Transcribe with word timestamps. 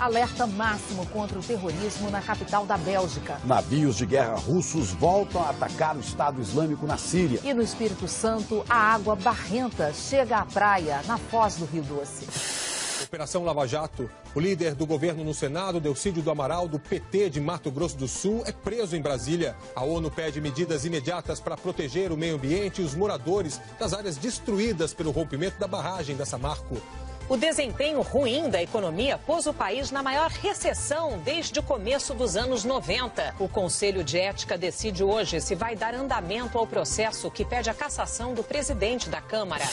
Alerta 0.00 0.46
máximo 0.46 1.04
contra 1.08 1.38
o 1.38 1.42
terrorismo 1.42 2.08
na 2.10 2.22
capital 2.22 2.64
da 2.64 2.78
Bélgica. 2.78 3.38
Navios 3.44 3.96
de 3.96 4.06
guerra 4.06 4.34
russos 4.34 4.92
voltam 4.92 5.42
a 5.42 5.50
atacar 5.50 5.94
o 5.94 6.00
Estado 6.00 6.40
Islâmico 6.40 6.86
na 6.86 6.96
Síria. 6.96 7.38
E 7.44 7.52
no 7.52 7.60
Espírito 7.60 8.08
Santo, 8.08 8.64
a 8.66 8.76
água 8.76 9.14
barrenta 9.14 9.92
chega 9.92 10.38
à 10.38 10.46
praia, 10.46 11.02
na 11.06 11.18
foz 11.18 11.56
do 11.56 11.66
Rio 11.66 11.82
Doce. 11.82 12.26
Operação 13.04 13.44
Lava 13.44 13.66
Jato. 13.68 14.08
O 14.34 14.40
líder 14.40 14.74
do 14.74 14.86
governo 14.86 15.22
no 15.22 15.34
Senado, 15.34 15.78
Delcídio 15.78 16.22
do 16.22 16.30
Amaral, 16.30 16.66
do 16.66 16.78
PT 16.78 17.28
de 17.28 17.40
Mato 17.40 17.70
Grosso 17.70 17.98
do 17.98 18.08
Sul, 18.08 18.42
é 18.46 18.52
preso 18.52 18.96
em 18.96 19.02
Brasília. 19.02 19.54
A 19.76 19.84
ONU 19.84 20.10
pede 20.10 20.40
medidas 20.40 20.86
imediatas 20.86 21.40
para 21.40 21.58
proteger 21.58 22.10
o 22.10 22.16
meio 22.16 22.36
ambiente 22.36 22.80
e 22.80 22.84
os 22.84 22.94
moradores 22.94 23.60
das 23.78 23.92
áreas 23.92 24.16
destruídas 24.16 24.94
pelo 24.94 25.10
rompimento 25.10 25.58
da 25.58 25.66
barragem 25.66 26.16
da 26.16 26.24
Samarco. 26.24 26.80
O 27.30 27.36
desempenho 27.36 28.02
ruim 28.02 28.50
da 28.50 28.60
economia 28.60 29.16
pôs 29.16 29.46
o 29.46 29.54
país 29.54 29.92
na 29.92 30.02
maior 30.02 30.28
recessão 30.30 31.16
desde 31.20 31.60
o 31.60 31.62
começo 31.62 32.12
dos 32.12 32.36
anos 32.36 32.64
90. 32.64 33.36
O 33.38 33.48
Conselho 33.48 34.02
de 34.02 34.18
Ética 34.18 34.58
decide 34.58 35.04
hoje 35.04 35.40
se 35.40 35.54
vai 35.54 35.76
dar 35.76 35.94
andamento 35.94 36.58
ao 36.58 36.66
processo 36.66 37.30
que 37.30 37.44
pede 37.44 37.70
a 37.70 37.74
cassação 37.74 38.34
do 38.34 38.42
presidente 38.42 39.08
da 39.08 39.20
Câmara. 39.22 39.64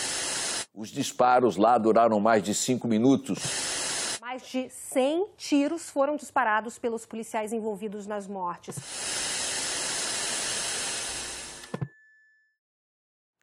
Os 0.71 0.89
disparos 0.89 1.57
lá 1.57 1.79
duraram 1.79 2.19
mais 2.19 2.43
de 2.43 2.53
cinco 2.53 2.87
minutos. 2.87 4.19
Mais 4.21 4.47
de 4.47 4.69
100 4.69 5.25
tiros 5.35 5.89
foram 5.89 6.15
disparados 6.15 6.77
pelos 6.77 7.07
policiais 7.07 7.51
envolvidos 7.51 8.05
nas 8.05 8.27
mortes. 8.27 8.75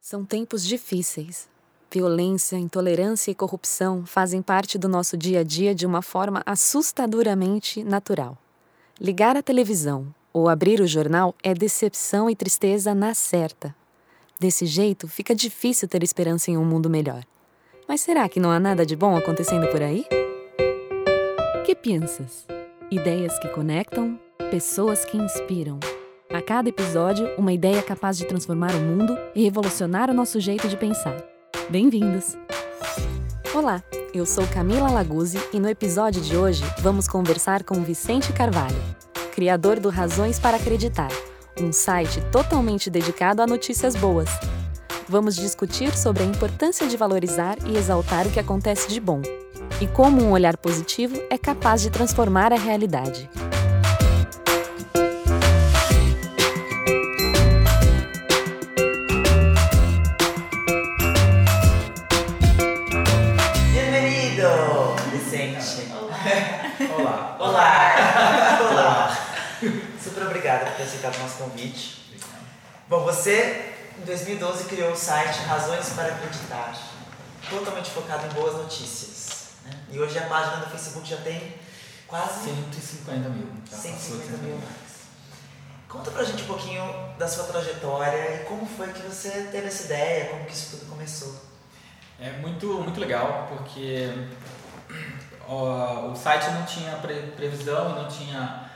São 0.01 0.25
tempos 0.25 0.65
difíceis. 0.65 1.53
Violência, 1.95 2.57
intolerância 2.57 3.31
e 3.31 3.37
corrupção 3.37 4.05
fazem 4.05 4.43
parte 4.43 4.77
do 4.77 4.89
nosso 4.89 5.17
dia 5.17 5.39
a 5.39 5.43
dia 5.45 5.73
de 5.73 5.87
uma 5.87 6.03
forma 6.03 6.43
assustadoramente 6.45 7.85
natural. 7.85 8.37
Ligar 9.01 9.37
a 9.37 9.43
televisão 9.45 10.13
ou 10.33 10.49
abrir 10.49 10.81
o 10.81 10.89
jornal 10.89 11.37
é 11.41 11.55
decepção 11.55 12.29
e 12.29 12.35
tristeza 12.35 12.97
na 12.97 13.15
certa. 13.15 13.73
Desse 14.41 14.67
jeito, 14.67 15.07
fica 15.07 15.37
difícil 15.37 15.87
ter 15.87 16.03
esperança 16.03 16.51
em 16.51 16.57
um 16.57 16.65
mundo 16.65 16.91
melhor. 16.91 17.25
Mas 17.87 18.01
será 18.01 18.29
que 18.29 18.41
não 18.41 18.51
há 18.51 18.59
nada 18.59 18.85
de 18.85 18.97
bom 18.97 19.17
acontecendo 19.17 19.69
por 19.69 19.81
aí? 19.81 20.05
Que 21.65 21.77
pensas? 21.77 22.45
Ideias 22.91 23.39
que 23.39 23.47
conectam, 23.51 24.19
pessoas 24.51 25.05
que 25.05 25.17
inspiram. 25.17 25.79
A 26.29 26.43
cada 26.43 26.69
episódio, 26.69 27.29
uma 27.39 27.53
ideia 27.53 27.81
capaz 27.85 28.19
de 28.19 28.25
transformar 28.25 28.75
o 28.75 28.81
mundo 28.81 29.17
e 29.33 29.45
revolucionar 29.45 30.11
o 30.11 30.15
nosso 30.15 30.41
jeito 30.41 30.67
de 30.67 30.77
pensar. 30.77 31.34
Bem-vindos! 31.71 32.37
Olá, 33.55 33.83
eu 34.13 34.27
sou 34.27 34.47
Camila 34.49 34.91
Laguzzi 34.91 35.39
e 35.53 35.59
no 35.59 35.69
episódio 35.69 36.21
de 36.21 36.37
hoje 36.37 36.63
vamos 36.81 37.09
conversar 37.09 37.65
com 37.65 37.83
Vicente 37.83 38.33
Carvalho, 38.33 38.77
criador 39.35 39.81
do 39.81 39.89
Razões 39.89 40.39
para 40.39 40.59
Acreditar, 40.59 41.11
um 41.59 41.73
site 41.73 42.21
totalmente 42.31 42.91
dedicado 42.91 43.41
a 43.41 43.47
notícias 43.47 43.97
boas. 43.97 44.29
Vamos 45.09 45.35
discutir 45.37 45.97
sobre 45.97 46.23
a 46.23 46.27
importância 46.27 46.87
de 46.87 46.97
valorizar 46.97 47.57
e 47.67 47.77
exaltar 47.77 48.27
o 48.27 48.31
que 48.31 48.41
acontece 48.41 48.89
de 48.89 49.01
bom 49.01 49.23
e 49.81 49.87
como 49.87 50.23
um 50.23 50.33
olhar 50.33 50.57
positivo 50.57 51.21
é 51.31 51.39
capaz 51.39 51.81
de 51.81 51.91
transformar 51.91 52.53
a 52.53 52.57
realidade. 52.57 53.29
Obrigada 70.55 70.67
por 70.67 70.77
ter 70.77 70.83
aceitado 70.85 71.17
o 71.17 71.19
nosso 71.21 71.37
convite. 71.39 72.21
Bom, 72.89 73.01
você 73.01 73.75
em 73.99 74.05
2012 74.05 74.65
criou 74.65 74.93
o 74.93 74.97
site 74.97 75.39
Razões 75.41 75.91
para 75.91 76.09
Acreditar, 76.09 76.77
totalmente 77.49 77.91
focado 77.91 78.27
em 78.27 78.31
boas 78.31 78.55
notícias. 78.55 79.49
Né? 79.65 79.73
E 79.91 79.99
hoje 79.99 80.19
a 80.19 80.27
página 80.27 80.57
do 80.59 80.71
Facebook 80.71 81.09
já 81.09 81.17
tem 81.19 81.55
quase 82.07 82.51
150 82.51 83.29
mil. 83.31 83.49
150 83.71 84.39
mil 84.39 84.57
mais. 84.57 84.95
Conta 85.89 86.11
pra 86.11 86.25
gente 86.25 86.43
um 86.43 86.47
pouquinho 86.47 86.83
da 87.19 87.29
sua 87.29 87.45
trajetória 87.45 88.35
e 88.35 88.45
como 88.45 88.67
foi 88.67 88.93
que 88.93 89.03
você 89.03 89.49
teve 89.53 89.69
essa 89.69 89.85
ideia, 89.85 90.27
como 90.27 90.45
que 90.45 90.53
isso 90.53 90.77
tudo 90.77 90.91
começou. 90.91 91.35
É 92.21 92.33
muito, 92.33 92.67
muito 92.67 92.99
legal, 92.99 93.49
porque 93.49 94.09
o, 95.49 96.11
o 96.11 96.17
site 96.17 96.51
não 96.51 96.65
tinha 96.65 96.97
pre, 96.97 97.33
previsão 97.37 97.91
não 97.91 98.09
tinha 98.09 98.71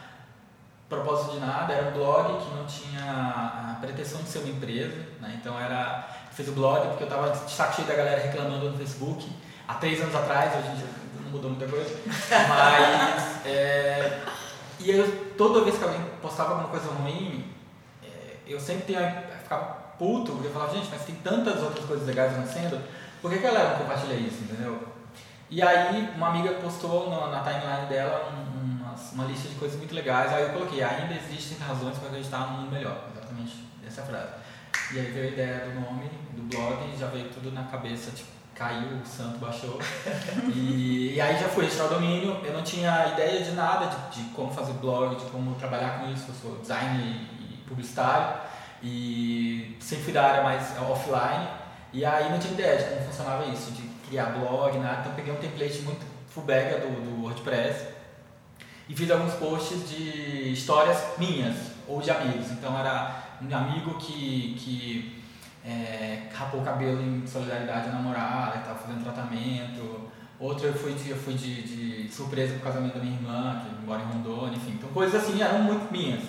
propósito 0.89 1.33
de 1.33 1.41
nada, 1.41 1.73
era 1.73 1.89
um 1.89 1.93
blog 1.93 2.45
que 2.45 2.55
não 2.55 2.65
tinha 2.65 3.03
a 3.03 3.77
pretensão 3.81 4.23
de 4.23 4.29
ser 4.29 4.39
uma 4.39 4.49
empresa, 4.49 4.97
né? 5.21 5.39
então 5.41 5.59
era, 5.59 6.09
fiz 6.33 6.49
o 6.49 6.53
blog 6.53 6.87
porque 6.89 7.05
eu 7.05 7.09
estava 7.09 7.31
de 7.31 7.51
saco 7.51 7.77
cheio 7.77 7.89
da 7.89 7.95
galera 7.95 8.23
reclamando 8.23 8.71
no 8.71 8.79
Facebook, 8.79 9.31
há 9.67 9.75
três 9.75 10.01
anos 10.01 10.15
atrás, 10.15 10.53
hoje 10.57 10.85
não 11.23 11.31
mudou 11.31 11.51
muita 11.51 11.67
coisa, 11.69 11.95
mas 12.49 13.45
é, 13.47 14.23
e 14.81 14.91
eu, 14.91 15.35
toda 15.37 15.65
vez 15.65 15.77
que 15.77 15.85
alguém 15.85 16.01
postava 16.23 16.51
alguma 16.53 16.69
coisa 16.69 16.89
ruim, 16.91 17.45
é, 18.03 18.37
eu 18.47 18.59
sempre 18.59 18.87
tinha, 18.87 19.25
ficava 19.43 19.89
puto, 19.99 20.33
porque 20.33 20.47
eu 20.47 20.53
falava, 20.53 20.73
gente, 20.75 20.89
mas 20.91 21.03
tem 21.03 21.17
tantas 21.17 21.63
outras 21.63 21.85
coisas 21.85 22.07
legais 22.07 22.33
acontecendo, 22.33 22.81
por 23.21 23.31
que, 23.31 23.39
que 23.39 23.47
a 23.47 23.51
galera 23.51 23.71
não 23.71 23.79
compartilha 23.81 24.15
isso, 24.15 24.45
entendeu? 24.45 24.81
E 25.51 25.63
aí 25.63 26.11
uma 26.15 26.29
amiga 26.29 26.55
postou 26.55 27.11
no, 27.11 27.31
na 27.31 27.41
timeline 27.41 27.87
dela 27.89 28.31
um, 28.33 28.68
uma, 28.99 29.25
uma, 29.25 29.25
lista 29.25 29.49
de 29.49 29.55
coisas 29.55 29.79
muito 29.79 29.95
legais, 29.95 30.33
aí 30.33 30.45
eu 30.45 30.51
coloquei, 30.51 30.83
ainda 30.83 31.15
existem 31.15 31.59
razões 31.59 31.97
para 31.99 32.09
acreditar 32.09 32.39
num 32.39 32.59
mundo 32.59 32.73
melhor, 32.73 33.09
exatamente 33.15 33.65
essa 33.87 34.03
frase. 34.03 34.33
E 34.93 34.99
aí 34.99 35.11
veio 35.13 35.29
a 35.29 35.31
ideia 35.31 35.59
do 35.67 35.81
nome, 35.81 36.11
do 36.33 36.43
blog, 36.43 36.97
já 36.99 37.07
veio 37.09 37.29
tudo 37.29 37.53
na 37.53 37.65
cabeça, 37.65 38.11
tipo, 38.11 38.29
caiu, 38.55 38.99
o 39.03 39.07
santo 39.07 39.39
baixou. 39.39 39.79
e, 40.55 41.15
e, 41.15 41.21
aí 41.21 41.39
já 41.39 41.49
fui 41.49 41.65
registrar 41.65 41.87
o 41.87 41.95
domínio, 41.95 42.41
eu 42.45 42.53
não 42.53 42.63
tinha 42.63 43.09
ideia 43.09 43.43
de 43.43 43.53
nada, 43.53 43.87
de, 43.87 44.23
de, 44.23 44.31
como 44.31 44.53
fazer 44.53 44.73
blog, 44.75 45.17
de 45.17 45.31
como 45.31 45.55
trabalhar 45.55 46.01
com 46.01 46.11
isso, 46.11 46.27
eu 46.29 46.35
sou 46.35 46.59
design 46.59 47.01
e, 47.01 47.55
e 47.55 47.57
publicitário, 47.69 48.41
e 48.83 49.77
sempre 49.81 50.05
fui 50.05 50.13
da 50.13 50.25
área 50.25 50.43
mais 50.43 50.77
offline, 50.79 51.49
e 51.93 52.05
aí 52.05 52.31
não 52.31 52.39
tinha 52.39 52.53
ideia 52.53 52.79
de 52.79 52.85
como 52.85 53.03
funcionava 53.03 53.47
isso, 53.47 53.71
de 53.73 53.83
criar 54.09 54.27
blog, 54.27 54.79
nada. 54.79 55.01
Então 55.01 55.13
peguei 55.15 55.33
um 55.33 55.37
template 55.37 55.81
muito 55.83 56.05
fubega 56.29 56.79
do, 56.79 56.89
do 56.89 57.23
WordPress 57.23 57.98
e 58.89 58.95
fiz 58.95 59.11
alguns 59.11 59.35
posts 59.35 59.89
de 59.89 60.53
histórias 60.53 60.99
minhas 61.19 61.57
ou 61.87 62.01
de 62.01 62.11
amigos. 62.11 62.51
Então 62.51 62.79
era 62.79 63.23
um 63.43 63.57
amigo 63.57 63.99
que, 63.99 64.57
que 64.59 65.23
é, 65.65 66.23
rapou 66.33 66.61
o 66.61 66.65
cabelo 66.65 67.01
em 67.01 67.27
solidariedade 67.27 67.89
à 67.89 67.93
namorada, 67.93 68.59
estava 68.59 68.79
fazendo 68.79 69.03
tratamento. 69.03 70.09
Outro 70.41 70.67
eu 70.67 70.75
fui 70.75 70.95
de, 70.95 71.11
eu 71.11 71.17
fui 71.17 71.35
de, 71.35 71.63
de 72.07 72.13
surpresa 72.13 72.55
pro 72.55 72.63
casamento 72.63 72.95
da 72.95 73.01
minha 73.01 73.15
irmã, 73.15 73.63
que 73.65 73.87
mora 73.87 74.03
em 74.03 74.07
Rondônia, 74.07 74.57
enfim. 74.57 74.73
Então 74.73 74.89
coisas 74.91 75.23
assim 75.23 75.43
eram 75.43 75.61
muito 75.63 75.93
minhas. 75.93 76.23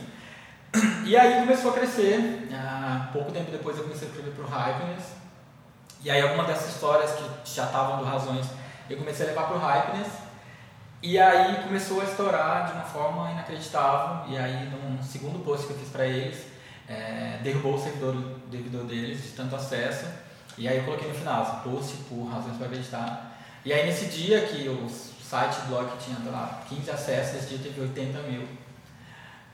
E 1.05 1.17
aí 1.17 1.39
começou 1.39 1.71
a 1.71 1.73
crescer. 1.73 2.47
Ah, 2.53 3.09
pouco 3.11 3.31
tempo 3.31 3.49
depois 3.49 3.75
eu 3.75 3.83
comecei 3.83 4.07
a 4.07 4.11
escrever 4.11 4.31
pro 4.31 4.45
Hypeness 4.45 5.19
e 6.01 6.09
aí 6.09 6.21
alguma 6.21 6.45
dessas 6.45 6.75
histórias 6.75 7.11
que 7.11 7.53
já 7.53 7.65
estavam 7.65 7.97
do 7.97 8.05
Razões, 8.05 8.45
eu 8.89 8.97
comecei 8.97 9.25
a 9.25 9.29
levar 9.29 9.47
para 9.47 9.57
o 9.57 9.59
Hypeness. 9.59 10.07
E 11.01 11.17
aí 11.17 11.63
começou 11.63 12.01
a 12.01 12.03
estourar 12.03 12.67
de 12.67 12.73
uma 12.73 12.83
forma 12.83 13.31
inacreditável. 13.31 14.31
E 14.33 14.37
aí 14.37 14.69
num 14.69 15.01
segundo 15.01 15.43
post 15.43 15.67
que 15.67 15.73
eu 15.73 15.77
fiz 15.79 15.89
para 15.89 16.05
eles, 16.05 16.45
é, 16.87 17.39
derrubou 17.41 17.75
o 17.75 17.79
servidor, 17.79 18.15
o 18.15 18.51
servidor 18.51 18.83
deles 18.85 19.23
de 19.23 19.29
tanto 19.29 19.55
acesso. 19.55 20.05
E 20.57 20.67
aí 20.67 20.77
eu 20.77 20.83
coloquei 20.83 21.07
no 21.07 21.15
final, 21.15 21.43
assim, 21.43 21.69
post 21.69 21.97
por 22.09 22.25
razões 22.25 22.57
para 22.57 22.65
acreditar. 22.65 23.37
E 23.63 23.71
aí 23.71 23.85
nesse 23.85 24.07
dia 24.07 24.41
que 24.41 24.67
o 24.67 24.89
site, 24.89 25.61
blog 25.67 25.89
tinha, 25.99 26.17
lá, 26.31 26.63
15 26.67 26.91
acessos, 26.91 27.35
esse 27.35 27.47
dia 27.49 27.59
teve 27.59 27.81
80 27.81 28.19
mil. 28.23 28.47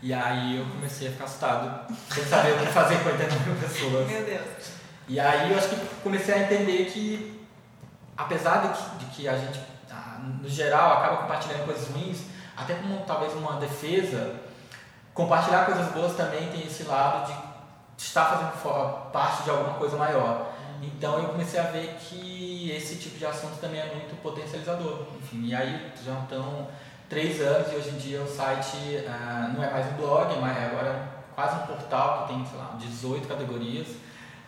E 0.02 0.14
aí 0.14 0.58
eu 0.58 0.66
comecei 0.66 1.08
a 1.08 1.12
ficar 1.12 1.26
assustado, 1.26 1.94
sem 2.10 2.24
saber 2.26 2.54
o 2.54 2.60
que 2.60 2.66
fazer 2.68 2.98
com 3.04 3.10
80 3.10 3.36
mil 3.40 3.56
pessoas. 3.56 4.08
Meu 4.08 4.24
Deus. 4.24 4.72
E 5.08 5.20
aí 5.20 5.52
eu 5.52 5.58
acho 5.58 5.70
que 5.70 5.76
comecei 6.02 6.34
a 6.34 6.40
entender 6.40 6.86
que, 6.86 7.46
apesar 8.18 8.58
de 8.62 8.78
que, 8.78 9.06
de 9.06 9.06
que 9.12 9.28
a 9.28 9.38
gente, 9.38 9.60
no 10.26 10.50
geral, 10.50 10.94
acaba 10.94 11.18
compartilhando 11.18 11.66
coisas 11.66 11.88
ruins, 11.90 12.26
até 12.56 12.76
como 12.76 13.00
talvez 13.06 13.34
uma 13.34 13.54
defesa, 13.60 14.36
compartilhar 15.14 15.66
coisas 15.66 15.92
boas 15.92 16.16
também 16.16 16.48
tem 16.50 16.66
esse 16.66 16.84
lado 16.84 17.32
de 17.98 18.04
estar 18.04 18.26
fazendo 18.26 19.12
parte 19.12 19.44
de 19.44 19.50
alguma 19.50 19.74
coisa 19.74 19.98
maior. 19.98 20.54
Então 20.82 21.20
eu 21.20 21.30
comecei 21.30 21.60
a 21.60 21.64
ver 21.64 21.96
que 22.00 22.72
esse 22.72 22.98
tipo 22.98 23.18
de 23.18 23.26
assunto 23.26 23.58
também 23.60 23.80
é 23.80 23.94
muito 23.94 24.22
potencializador. 24.22 25.08
Enfim, 25.22 25.46
e 25.46 25.56
aí 25.56 25.92
já 26.04 26.20
estão 26.20 26.68
três 27.10 27.42
anos 27.42 27.72
e 27.72 27.76
hoje 27.76 27.90
em 27.90 27.98
dia 27.98 28.22
o 28.22 28.28
site 28.28 28.78
uh, 28.78 29.54
não 29.54 29.64
é 29.64 29.72
mais 29.72 29.88
um 29.94 29.96
blog, 29.96 30.38
mas 30.40 30.58
agora 30.58 30.90
é 30.90 31.34
quase 31.34 31.56
um 31.56 31.68
portal 31.68 32.24
que 32.28 32.34
tem, 32.34 32.46
sei 32.46 32.58
lá, 32.58 32.76
18 32.78 33.28
categorias 33.28 33.88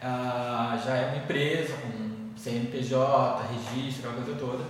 ah, 0.01 0.79
já 0.83 0.95
é 0.95 1.07
uma 1.07 1.18
empresa 1.18 1.74
com 1.77 2.38
CNPJ, 2.38 3.44
registro, 3.51 4.09
aquela 4.09 4.24
coisa 4.24 4.39
toda. 4.39 4.63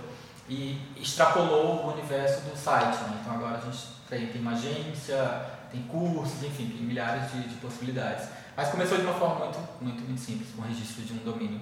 E 0.48 0.80
extrapolou 0.96 1.84
o 1.84 1.92
universo 1.92 2.40
do 2.42 2.56
site. 2.56 2.98
Né? 3.04 3.18
Então 3.20 3.34
agora 3.34 3.58
a 3.58 3.60
gente 3.60 3.86
tem, 4.08 4.26
tem 4.28 4.40
uma 4.40 4.52
agência, 4.52 5.46
tem 5.70 5.82
cursos, 5.82 6.42
enfim, 6.42 6.68
tem 6.68 6.82
milhares 6.82 7.30
de, 7.32 7.48
de, 7.48 7.54
possibilidades. 7.56 8.28
Mas 8.56 8.70
começou 8.70 8.98
de 8.98 9.04
uma 9.04 9.14
forma 9.14 9.44
muito, 9.44 9.58
muito, 9.80 10.02
muito 10.02 10.20
simples, 10.20 10.48
com 10.54 10.62
o 10.62 10.64
registro 10.64 11.02
de 11.02 11.12
um 11.12 11.18
domínio. 11.18 11.60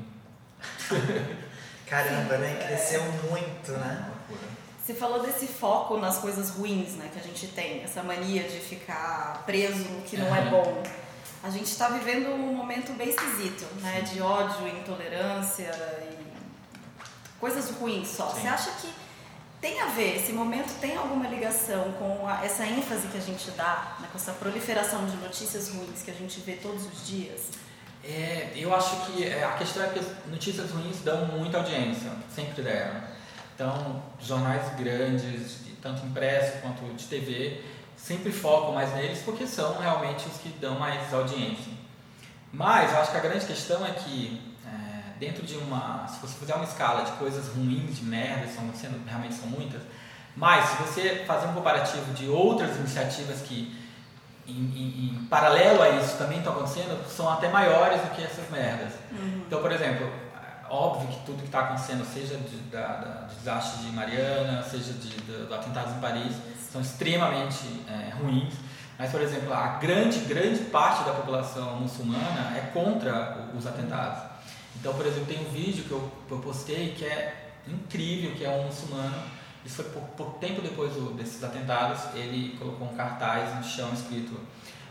Caramba, 1.87 2.38
né? 2.38 2.65
Cresceu 2.67 3.03
muito, 3.31 3.73
né? 3.73 4.12
Você 4.87 4.94
falou 4.94 5.21
desse 5.21 5.49
foco 5.49 5.99
nas 5.99 6.19
coisas 6.19 6.50
ruins, 6.50 6.94
né, 6.94 7.11
que 7.12 7.19
a 7.19 7.23
gente 7.23 7.49
tem, 7.49 7.82
essa 7.82 8.05
mania 8.05 8.44
de 8.44 8.61
ficar 8.61 9.43
preso 9.44 9.82
no 9.89 10.03
que 10.03 10.17
não 10.17 10.32
é 10.35 10.43
bom. 10.49 10.81
A 11.43 11.50
gente 11.50 11.67
está 11.67 11.89
vivendo 11.89 12.29
um 12.29 12.55
momento 12.55 12.93
bem 12.93 13.09
esquisito, 13.09 13.67
né, 13.81 14.03
de 14.03 14.21
ódio, 14.21 14.69
intolerância 14.69 15.73
e 16.09 16.16
coisas 17.41 17.71
ruins 17.71 18.09
só. 18.09 18.31
Sim. 18.31 18.41
Você 18.41 18.49
acha 18.49 18.71
que 18.81 18.88
tem 19.61 19.81
a 19.81 19.87
ver, 19.87 20.17
esse 20.17 20.33
momento 20.33 20.79
tem 20.81 20.97
alguma 20.97 21.27
ligação 21.29 21.93
com 21.99 22.29
a, 22.29 22.44
essa 22.44 22.65
ênfase 22.67 23.09
que 23.09 23.17
a 23.17 23.21
gente 23.21 23.50
dá, 23.53 23.97
né, 24.00 24.09
com 24.12 24.19
essa 24.19 24.33
proliferação 24.33 25.06
de 25.06 25.17
notícias 25.17 25.71
ruins 25.71 26.03
que 26.03 26.11
a 26.11 26.15
gente 26.15 26.41
vê 26.41 26.53
todos 26.55 26.87
os 26.87 27.06
dias? 27.06 27.50
É, 28.05 28.53
eu 28.55 28.75
acho 28.75 29.06
que 29.06 29.25
é, 29.25 29.43
a 29.43 29.53
questão 29.53 29.83
é 29.83 29.88
que 29.88 30.00
notícias 30.29 30.71
ruins 30.71 31.00
dão 31.03 31.27
muita 31.27 31.59
audiência, 31.59 32.11
sempre 32.33 32.62
deram. 32.62 33.00
Então, 33.55 34.03
jornais 34.21 34.77
grandes, 34.77 35.61
tanto 35.81 36.05
impresso 36.06 36.61
quanto 36.61 36.85
de 36.94 37.05
TV, 37.06 37.62
sempre 37.97 38.31
focam 38.31 38.73
mais 38.73 38.94
neles 38.94 39.23
porque 39.25 39.47
são 39.47 39.79
realmente 39.79 40.27
os 40.29 40.37
que 40.37 40.50
dão 40.61 40.79
mais 40.79 41.12
audiência. 41.12 41.73
Mas 42.53 42.93
eu 42.93 42.99
acho 43.00 43.11
que 43.11 43.17
a 43.17 43.21
grande 43.21 43.47
questão 43.47 43.85
é 43.85 43.93
que 43.93 44.45
dentro 45.19 45.45
de 45.45 45.57
uma, 45.57 46.07
se 46.09 46.21
você 46.21 46.39
fizer 46.39 46.55
uma 46.55 46.65
escala 46.65 47.05
de 47.05 47.13
coisas 47.13 47.49
ruins, 47.55 47.97
de 47.97 48.05
merda, 48.05 48.47
são 48.49 48.73
sendo 48.75 49.03
realmente 49.07 49.35
são 49.35 49.49
muitas, 49.49 49.83
mas 50.37 50.67
se 50.67 50.77
você 50.77 51.25
fazer 51.27 51.47
um 51.47 51.55
comparativo 51.55 52.13
de 52.13 52.29
outras 52.29 52.77
iniciativas 52.77 53.41
que 53.41 53.75
em, 54.47 54.53
em, 54.53 55.11
em 55.11 55.27
paralelo 55.29 55.83
a 55.83 55.91
isso 55.91 56.17
também 56.19 56.39
estão 56.39 56.53
acontecendo, 56.53 57.05
são 57.09 57.29
até 57.29 57.49
maiores 57.49 58.01
do 58.03 58.11
que 58.11 58.23
essas 58.23 58.49
merdas. 58.51 58.93
Uhum. 59.11 59.43
Então, 59.47 59.61
por 59.61 59.73
exemplo, 59.73 60.09
óbvio 60.71 61.09
que 61.09 61.25
tudo 61.25 61.39
que 61.39 61.47
está 61.47 61.61
acontecendo, 61.61 62.05
seja 62.05 62.37
de, 62.37 62.57
da, 62.71 62.87
da, 62.87 63.11
do 63.27 63.35
desastre 63.35 63.85
de 63.85 63.93
Mariana, 63.93 64.63
seja 64.63 64.93
de, 64.93 65.09
de, 65.09 65.47
do 65.47 65.55
atentado 65.55 65.97
em 65.97 66.01
Paris, 66.01 66.37
são 66.71 66.81
extremamente 66.81 67.85
é, 67.89 68.13
ruins. 68.21 68.55
Mas, 68.99 69.11
por 69.11 69.21
exemplo, 69.21 69.53
a 69.53 69.79
grande, 69.79 70.21
grande 70.21 70.61
parte 70.65 71.05
da 71.05 71.13
população 71.13 71.77
muçulmana 71.77 72.57
é 72.57 72.71
contra 72.73 73.49
os 73.57 73.67
atentados. 73.67 74.36
Então, 74.78 74.94
por 74.94 75.06
exemplo, 75.06 75.26
tem 75.26 75.40
um 75.40 75.50
vídeo 75.50 75.84
que 75.84 75.90
eu, 75.90 76.11
eu 76.31 76.38
postei 76.38 76.94
que 76.94 77.05
é 77.05 77.52
incrível, 77.67 78.32
que 78.37 78.44
é 78.44 78.50
um 78.50 78.64
muçulmano, 78.64 79.23
isso 79.64 79.82
foi 79.82 79.84
pouco 80.17 80.38
tempo 80.38 80.61
depois 80.62 80.93
do, 80.93 81.12
desses 81.14 81.43
atentados, 81.43 82.14
ele 82.14 82.56
colocou 82.56 82.88
um 82.88 82.94
cartaz 82.94 83.56
no 83.56 83.64
chão 83.64 83.93
escrito 83.93 84.38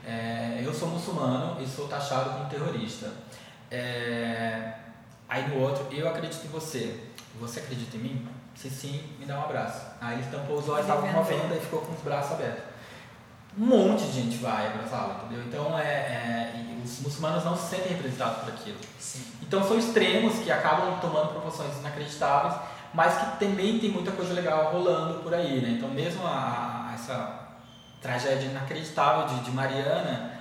é, 0.07 0.61
eu 0.63 0.71
sou 0.71 0.89
muçulmano 0.89 1.59
e 1.59 1.67
sou 1.67 1.87
taxado 1.87 2.29
como 2.29 2.47
terrorista. 2.47 3.11
É, 3.71 4.73
Aí 5.27 5.47
no 5.49 5.59
outro, 5.59 5.88
eu 5.91 6.07
acredito 6.07 6.45
em 6.45 6.49
você. 6.49 6.99
Você 7.39 7.59
acredita 7.59 7.97
em 7.97 7.99
mim? 7.99 8.27
Se 8.55 8.69
sim, 8.69 9.03
me 9.19 9.25
dá 9.25 9.39
um 9.39 9.43
abraço. 9.43 9.85
Aí 9.99 10.19
ele 10.19 10.31
tampou 10.31 10.59
os 10.59 10.69
olhos, 10.69 10.81
estava 10.81 11.01
com 11.01 11.07
uma 11.07 11.23
venda 11.23 11.55
e 11.55 11.59
ficou 11.59 11.81
com 11.81 11.93
os 11.93 12.01
braços 12.01 12.33
abertos. 12.33 12.63
Um 13.57 13.65
monte 13.65 14.03
de 14.05 14.21
gente 14.21 14.37
vai 14.37 14.67
abraçá-lo, 14.67 15.15
entendeu? 15.25 15.45
Então, 15.47 15.79
é, 15.79 15.83
é 15.83 16.65
os 16.85 16.99
muçulmanos 16.99 17.43
não 17.43 17.57
se 17.57 17.75
sentem 17.75 17.93
representados 17.93 18.43
por 18.43 18.49
aquilo. 18.53 18.77
Sim. 18.99 19.25
Então, 19.41 19.63
são 19.67 19.77
extremos 19.77 20.39
que 20.39 20.51
acabam 20.51 20.99
tomando 20.99 21.29
proporções 21.29 21.77
inacreditáveis, 21.79 22.55
mas 22.93 23.17
que 23.17 23.39
também 23.45 23.79
tem 23.79 23.91
muita 23.91 24.11
coisa 24.11 24.33
legal 24.33 24.71
rolando 24.71 25.19
por 25.19 25.33
aí, 25.33 25.61
né? 25.61 25.69
Então, 25.71 25.89
mesmo 25.89 26.25
a, 26.25 26.89
a, 26.89 26.93
essa 26.93 27.39
tragédia 28.01 28.47
inacreditável 28.47 29.35
de, 29.35 29.43
de 29.45 29.51
Mariana, 29.51 30.31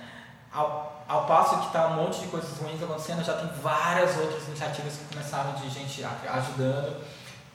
ao, 0.53 1.03
ao 1.07 1.25
passo 1.25 1.59
que 1.59 1.67
está 1.67 1.87
um 1.87 1.95
monte 1.95 2.21
de 2.21 2.27
coisas 2.27 2.57
ruins 2.59 2.81
acontecendo, 2.81 3.23
já 3.23 3.33
tem 3.33 3.49
várias 3.61 4.17
outras 4.17 4.47
iniciativas 4.47 4.97
que 4.97 5.13
começaram 5.13 5.53
de 5.53 5.69
gente 5.69 6.03
ajudando. 6.03 7.03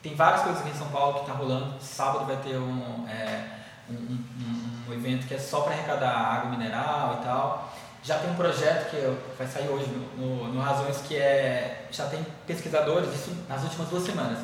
Tem 0.03 0.15
várias 0.15 0.43
coisas 0.43 0.61
aqui 0.63 0.71
em 0.71 0.79
São 0.79 0.89
Paulo 0.89 1.15
que 1.15 1.21
está 1.21 1.33
rolando. 1.33 1.75
Sábado 1.81 2.27
vai 2.27 2.37
ter 2.37 2.57
um, 2.57 3.07
é, 3.09 3.45
um, 3.89 3.95
um, 3.95 4.25
um, 4.41 4.60
evento 5.01 5.27
que 5.27 5.35
é 5.35 5.39
só 5.39 5.63
para 5.63 5.73
arrecadar 5.73 6.11
água 6.11 6.51
mineral 6.51 7.19
e 7.21 7.25
tal. 7.25 7.73
Já 8.03 8.19
tem 8.19 8.31
um 8.31 8.35
projeto 8.35 8.91
que 8.91 8.97
vai 9.37 9.47
sair 9.47 9.69
hoje 9.69 9.87
no, 9.87 10.27
no, 10.27 10.55
no 10.55 10.61
Razões 10.61 10.99
que 10.99 11.17
é. 11.17 11.87
Já 11.91 12.07
tem 12.07 12.25
pesquisadores, 12.47 13.13
isso 13.13 13.37
nas 13.49 13.63
últimas 13.63 13.89
duas 13.89 14.05
semanas, 14.05 14.39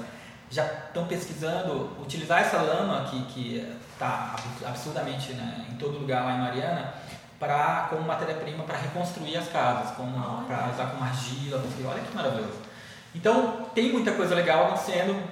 já 0.50 0.64
estão 0.64 1.06
pesquisando 1.06 1.97
utilizar 2.00 2.41
essa 2.41 2.58
lama 2.58 3.08
que 3.08 3.67
está 3.93 4.37
absurdamente 4.67 5.32
né, 5.32 5.67
em 5.70 5.76
todo 5.76 5.99
lugar 5.99 6.25
lá 6.25 6.35
em 6.35 6.41
Mariana 6.41 6.94
para 7.38 7.87
como 7.91 8.02
matéria-prima 8.02 8.64
para 8.64 8.79
reconstruir 8.79 9.37
as 9.37 9.49
casas, 9.49 9.93
para 9.93 10.70
usar 10.73 10.87
como 10.91 11.05
argila, 11.05 11.62
olha 11.87 12.00
que 12.00 12.14
maravilhoso. 12.14 12.59
Então 13.14 13.67
tem 13.75 13.93
muita 13.93 14.12
coisa 14.12 14.35
legal 14.35 14.67
acontecendo 14.67 15.23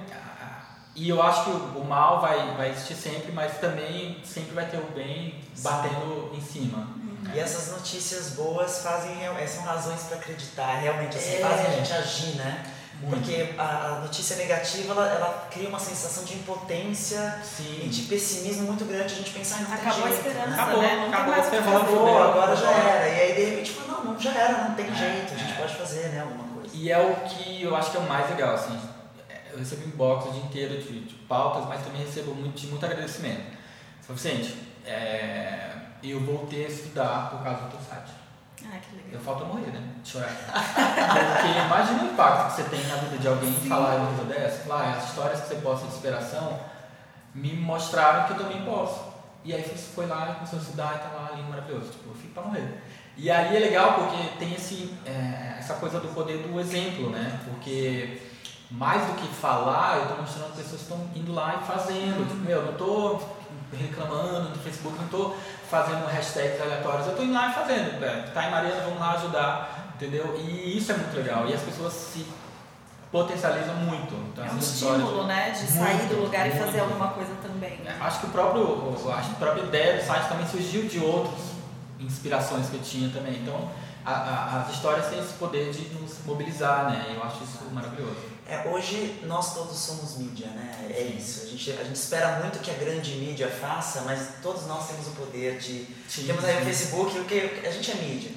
e 0.97 1.09
eu 1.09 1.21
acho 1.21 1.45
que 1.45 1.51
o 1.51 1.85
mal 1.85 2.21
vai, 2.21 2.55
vai 2.57 2.71
existir 2.71 2.95
sempre, 2.95 3.33
mas 3.33 3.59
também 3.59 4.19
sempre 4.25 4.55
vai 4.55 4.67
ter 4.67 4.79
o 4.79 4.87
bem 4.95 5.35
batendo 5.59 6.31
Sim. 6.31 6.37
em 6.37 6.41
cima. 6.41 6.89
E 7.35 7.39
essas 7.39 7.73
notícias 7.73 8.31
boas 8.31 8.81
fazem 8.83 9.15
são 9.49 9.65
razões 9.65 10.03
para 10.03 10.19
acreditar, 10.19 10.77
realmente 10.77 11.17
assim, 11.17 11.37
é. 11.37 11.39
fazem 11.41 11.67
a 11.67 11.71
gente 11.71 11.93
agir, 11.93 12.37
né? 12.37 12.65
Porque 13.11 13.55
a, 13.59 14.01
notícia 14.03 14.37
negativa, 14.37 14.93
ela, 14.93 15.07
ela, 15.09 15.49
cria 15.51 15.69
uma 15.69 15.81
sensação 15.81 16.25
de 16.25 16.35
impotência 16.35 17.39
Sim. 17.43 17.83
e 17.85 17.89
de 17.89 18.03
pessimismo 18.03 18.67
muito 18.67 18.85
grande. 18.85 19.15
A 19.15 19.17
gente 19.17 19.31
pensar, 19.31 19.63
não 19.63 19.75
Acabou 19.75 20.03
tem 20.03 20.13
jeito. 20.13 20.29
Acabou 20.29 20.45
a 20.45 20.47
esperança, 20.47 20.63
acabou, 20.63 20.83
né? 20.83 20.97
Não 20.97 21.09
acabou, 21.09 21.35
tem 21.35 21.61
mais 21.61 21.83
acabou, 21.83 22.23
agora 22.23 22.57
já 22.57 22.71
era. 22.71 23.09
E 23.09 23.21
aí, 23.21 23.35
de 23.35 23.45
repente, 23.51 23.71
fala, 23.73 23.99
não, 23.99 24.13
não, 24.13 24.21
já 24.21 24.33
era, 24.33 24.69
não 24.69 24.75
tem 24.75 24.87
é, 24.87 24.95
jeito. 24.95 25.35
A 25.35 25.37
gente 25.37 25.53
é. 25.53 25.57
pode 25.57 25.75
fazer, 25.75 26.09
né, 26.11 26.21
alguma 26.21 26.45
coisa. 26.55 26.71
E 26.73 26.91
é 26.91 26.99
o 26.99 27.17
que 27.29 27.63
eu 27.63 27.77
acho 27.77 27.91
que 27.91 27.97
é 27.97 28.01
o 28.01 28.09
mais 28.09 28.31
legal, 28.31 28.55
assim. 28.55 28.79
Eu 29.55 29.61
recebo 29.61 29.87
inbox 29.87 30.27
o 30.27 30.33
dia 30.33 30.43
inteiro 30.43 30.83
de, 30.83 31.01
de 31.01 31.15
pautas, 31.27 31.65
mas 31.69 31.85
também 31.85 32.05
recebo 32.05 32.35
muito, 32.35 32.61
de 32.61 32.67
muito 32.67 32.85
agradecimento. 32.85 33.57
Fala, 34.03 34.19
Vicente, 34.19 34.57
é, 34.85 35.71
eu 36.03 36.19
voltei 36.21 36.67
a 36.67 36.69
estudar 36.69 37.31
por 37.31 37.43
causa 37.43 37.63
do 37.63 37.71
teu 37.71 37.81
site. 37.81 38.11
Ah, 38.65 38.79
que 38.79 38.97
legal. 38.97 39.13
Eu 39.13 39.21
falta 39.21 39.45
morrer, 39.45 39.71
né? 39.71 39.81
Chorar. 40.05 40.29
Porque 40.51 41.59
imagina 41.67 42.03
o 42.03 42.13
impacto 42.13 42.47
que 42.47 42.53
você 42.63 42.69
tem 42.69 42.85
na 42.87 42.97
vida 42.97 43.19
de 43.19 43.29
alguém 43.29 43.55
Sim. 43.55 43.69
falar 43.69 43.97
uma 43.97 44.07
coisa 44.09 44.25
dessa. 44.25 44.69
Lá, 44.69 44.95
as 44.97 45.09
histórias 45.11 45.41
que 45.43 45.49
você 45.49 45.55
posta 45.57 45.87
de 45.87 45.95
inspiração 45.95 46.59
me 47.33 47.53
mostraram 47.53 48.27
que 48.27 48.33
eu 48.33 48.39
também 48.39 48.65
posso. 48.65 49.15
E 49.45 49.55
aí 49.55 49.63
você 49.63 49.77
foi 49.77 50.07
lá 50.07 50.31
e 50.31 50.35
começou 50.35 50.59
a 50.59 50.63
estudar 50.63 50.97
e 50.97 50.99
tá 50.99 51.15
lá 51.15 51.31
ali 51.33 51.43
maravilhoso. 51.43 51.93
Tipo, 51.93 52.11
eu 52.11 52.15
fico 52.15 52.35
pra 52.35 52.43
morrer. 52.43 52.83
E 53.17 53.31
aí 53.31 53.57
é 53.57 53.61
legal 53.61 53.95
porque 53.95 54.39
tem 54.39 54.55
esse, 54.55 54.93
é, 55.07 55.57
essa 55.59 55.75
coisa 55.75 56.01
do 56.01 56.09
poder 56.09 56.39
do 56.39 56.59
exemplo, 56.59 57.11
né? 57.11 57.41
Porque 57.45 58.21
mais 58.77 59.07
do 59.07 59.15
que 59.15 59.29
falar, 59.29 59.99
eu 59.99 60.09
tô 60.09 60.21
mostrando 60.21 60.51
que 60.53 60.63
pessoas 60.63 60.83
estão 60.83 60.99
indo 61.15 61.33
lá 61.33 61.61
e 61.63 61.67
fazendo. 61.67 62.29
Tipo, 62.29 62.41
meu, 62.41 62.65
não 62.65 62.73
tô 62.75 63.21
reclamando 63.73 64.51
no 64.51 64.57
Facebook, 64.57 64.99
não 64.99 65.09
tô 65.09 65.35
fazendo 65.71 66.07
hashtags 66.07 66.61
aleatórios, 66.61 67.07
eu 67.07 67.17
tô 67.17 67.23
indo 67.23 67.33
lá 67.33 67.51
e 67.51 67.55
fazendo, 67.55 67.99
velho. 67.99 68.31
Tá 68.33 68.47
em 68.47 68.51
Mariana, 68.51 68.83
vamos 68.83 69.01
lá 69.01 69.13
ajudar, 69.13 69.93
entendeu? 69.95 70.37
E 70.39 70.77
isso 70.77 70.93
é 70.93 70.97
muito 70.97 71.17
legal. 71.17 71.49
E 71.49 71.55
as 71.55 71.63
pessoas 71.63 71.93
se 71.93 72.27
potencializam 73.13 73.77
muito. 73.77 74.13
Então, 74.33 74.45
é 74.45 74.51
um 74.51 74.59
estímulo, 74.59 75.27
né? 75.27 75.51
De 75.51 75.67
sair 75.67 75.95
muito, 75.95 76.15
do 76.15 76.23
lugar 76.23 76.47
muito. 76.47 76.57
e 76.57 76.65
fazer 76.65 76.81
alguma 76.81 77.09
coisa 77.09 77.33
também. 77.43 77.79
Né? 77.79 77.97
Acho 78.01 78.21
que 78.21 78.27
o 78.27 78.31
próprio, 78.31 78.93
acho 79.13 79.29
que 79.29 79.35
a 79.37 79.39
própria 79.39 79.63
ideia 79.63 79.99
do 79.99 80.05
site 80.05 80.29
também 80.29 80.47
surgiu 80.49 80.89
de 80.89 80.99
outras 80.99 81.55
inspirações 82.01 82.69
que 82.69 82.75
eu 82.75 82.83
tinha 82.83 83.09
também. 83.11 83.35
Então, 83.37 83.71
a, 84.05 84.13
a, 84.13 84.61
as 84.61 84.75
histórias 84.75 85.07
têm 85.07 85.21
esse 85.21 85.35
poder 85.35 85.71
de 85.71 85.95
nos 85.95 86.25
mobilizar, 86.27 86.91
né? 86.91 87.15
Eu 87.15 87.23
acho 87.23 87.45
isso 87.45 87.65
maravilhoso. 87.73 88.34
É, 88.47 88.69
hoje 88.69 89.21
nós 89.25 89.55
todos 89.55 89.77
somos 89.79 90.19
mídia, 90.19 90.49
né? 90.49 90.87
É 90.91 91.03
isso. 91.03 91.45
A 91.45 91.47
gente, 91.47 91.73
a 91.73 91.85
gente 91.85 91.97
espera 91.97 92.41
muito 92.41 92.59
que 92.59 92.71
a 92.71 92.75
grande 92.75 93.13
mídia 93.13 93.49
faça, 93.49 94.03
mas 94.03 94.29
todos 94.43 94.67
nós 94.67 94.87
temos 94.87 95.07
o 95.07 95.13
poder 95.13 95.59
de. 95.59 95.87
Sim, 96.07 96.27
temos 96.27 96.45
aí 96.45 96.61
o 96.61 96.65
Facebook, 96.65 97.19
o 97.19 97.25
que 97.25 97.63
a 97.65 97.71
gente 97.71 97.91
é 97.91 97.95
mídia. 97.95 98.31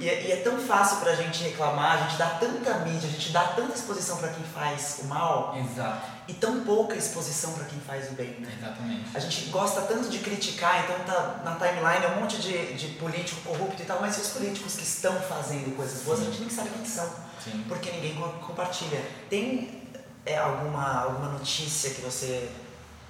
E 0.00 0.08
é, 0.08 0.28
e 0.28 0.32
é 0.32 0.36
tão 0.36 0.58
fácil 0.58 0.96
pra 0.98 1.14
gente 1.14 1.44
reclamar, 1.44 1.98
a 1.98 2.08
gente 2.08 2.16
dá 2.16 2.30
tanta 2.30 2.78
mídia, 2.78 3.06
a 3.06 3.12
gente 3.12 3.32
dá 3.32 3.44
tanta 3.48 3.74
exposição 3.74 4.16
para 4.16 4.30
quem 4.30 4.44
faz 4.44 5.00
o 5.02 5.04
mal. 5.04 5.54
Exato. 5.58 6.19
E 6.30 6.34
tão 6.34 6.60
pouca 6.60 6.94
exposição 6.94 7.52
para 7.54 7.64
quem 7.64 7.80
faz 7.80 8.08
o 8.08 8.14
bem, 8.14 8.36
né? 8.38 8.56
Exatamente. 8.56 9.10
A 9.12 9.18
gente 9.18 9.50
gosta 9.50 9.80
tanto 9.80 10.08
de 10.08 10.20
criticar, 10.20 10.84
então 10.84 10.96
tá 11.04 11.42
na 11.44 11.56
timeline 11.56 12.06
um 12.06 12.20
monte 12.20 12.40
de, 12.40 12.74
de 12.74 12.86
político 12.98 13.40
corrupto 13.40 13.82
e 13.82 13.84
tal, 13.84 14.00
mas 14.00 14.16
e 14.16 14.20
os 14.20 14.28
políticos 14.28 14.76
que 14.76 14.84
estão 14.84 15.20
fazendo 15.22 15.74
coisas 15.76 16.02
boas, 16.04 16.20
a 16.20 16.24
gente 16.24 16.42
nem 16.42 16.50
sabe 16.50 16.70
quem 16.70 16.84
são. 16.84 17.10
Sim. 17.42 17.64
porque 17.66 17.90
ninguém 17.90 18.14
compartilha. 18.46 19.02
Tem 19.28 19.82
é, 20.24 20.36
alguma, 20.36 21.02
alguma 21.02 21.32
notícia 21.32 21.90
que 21.90 22.00
você, 22.00 22.48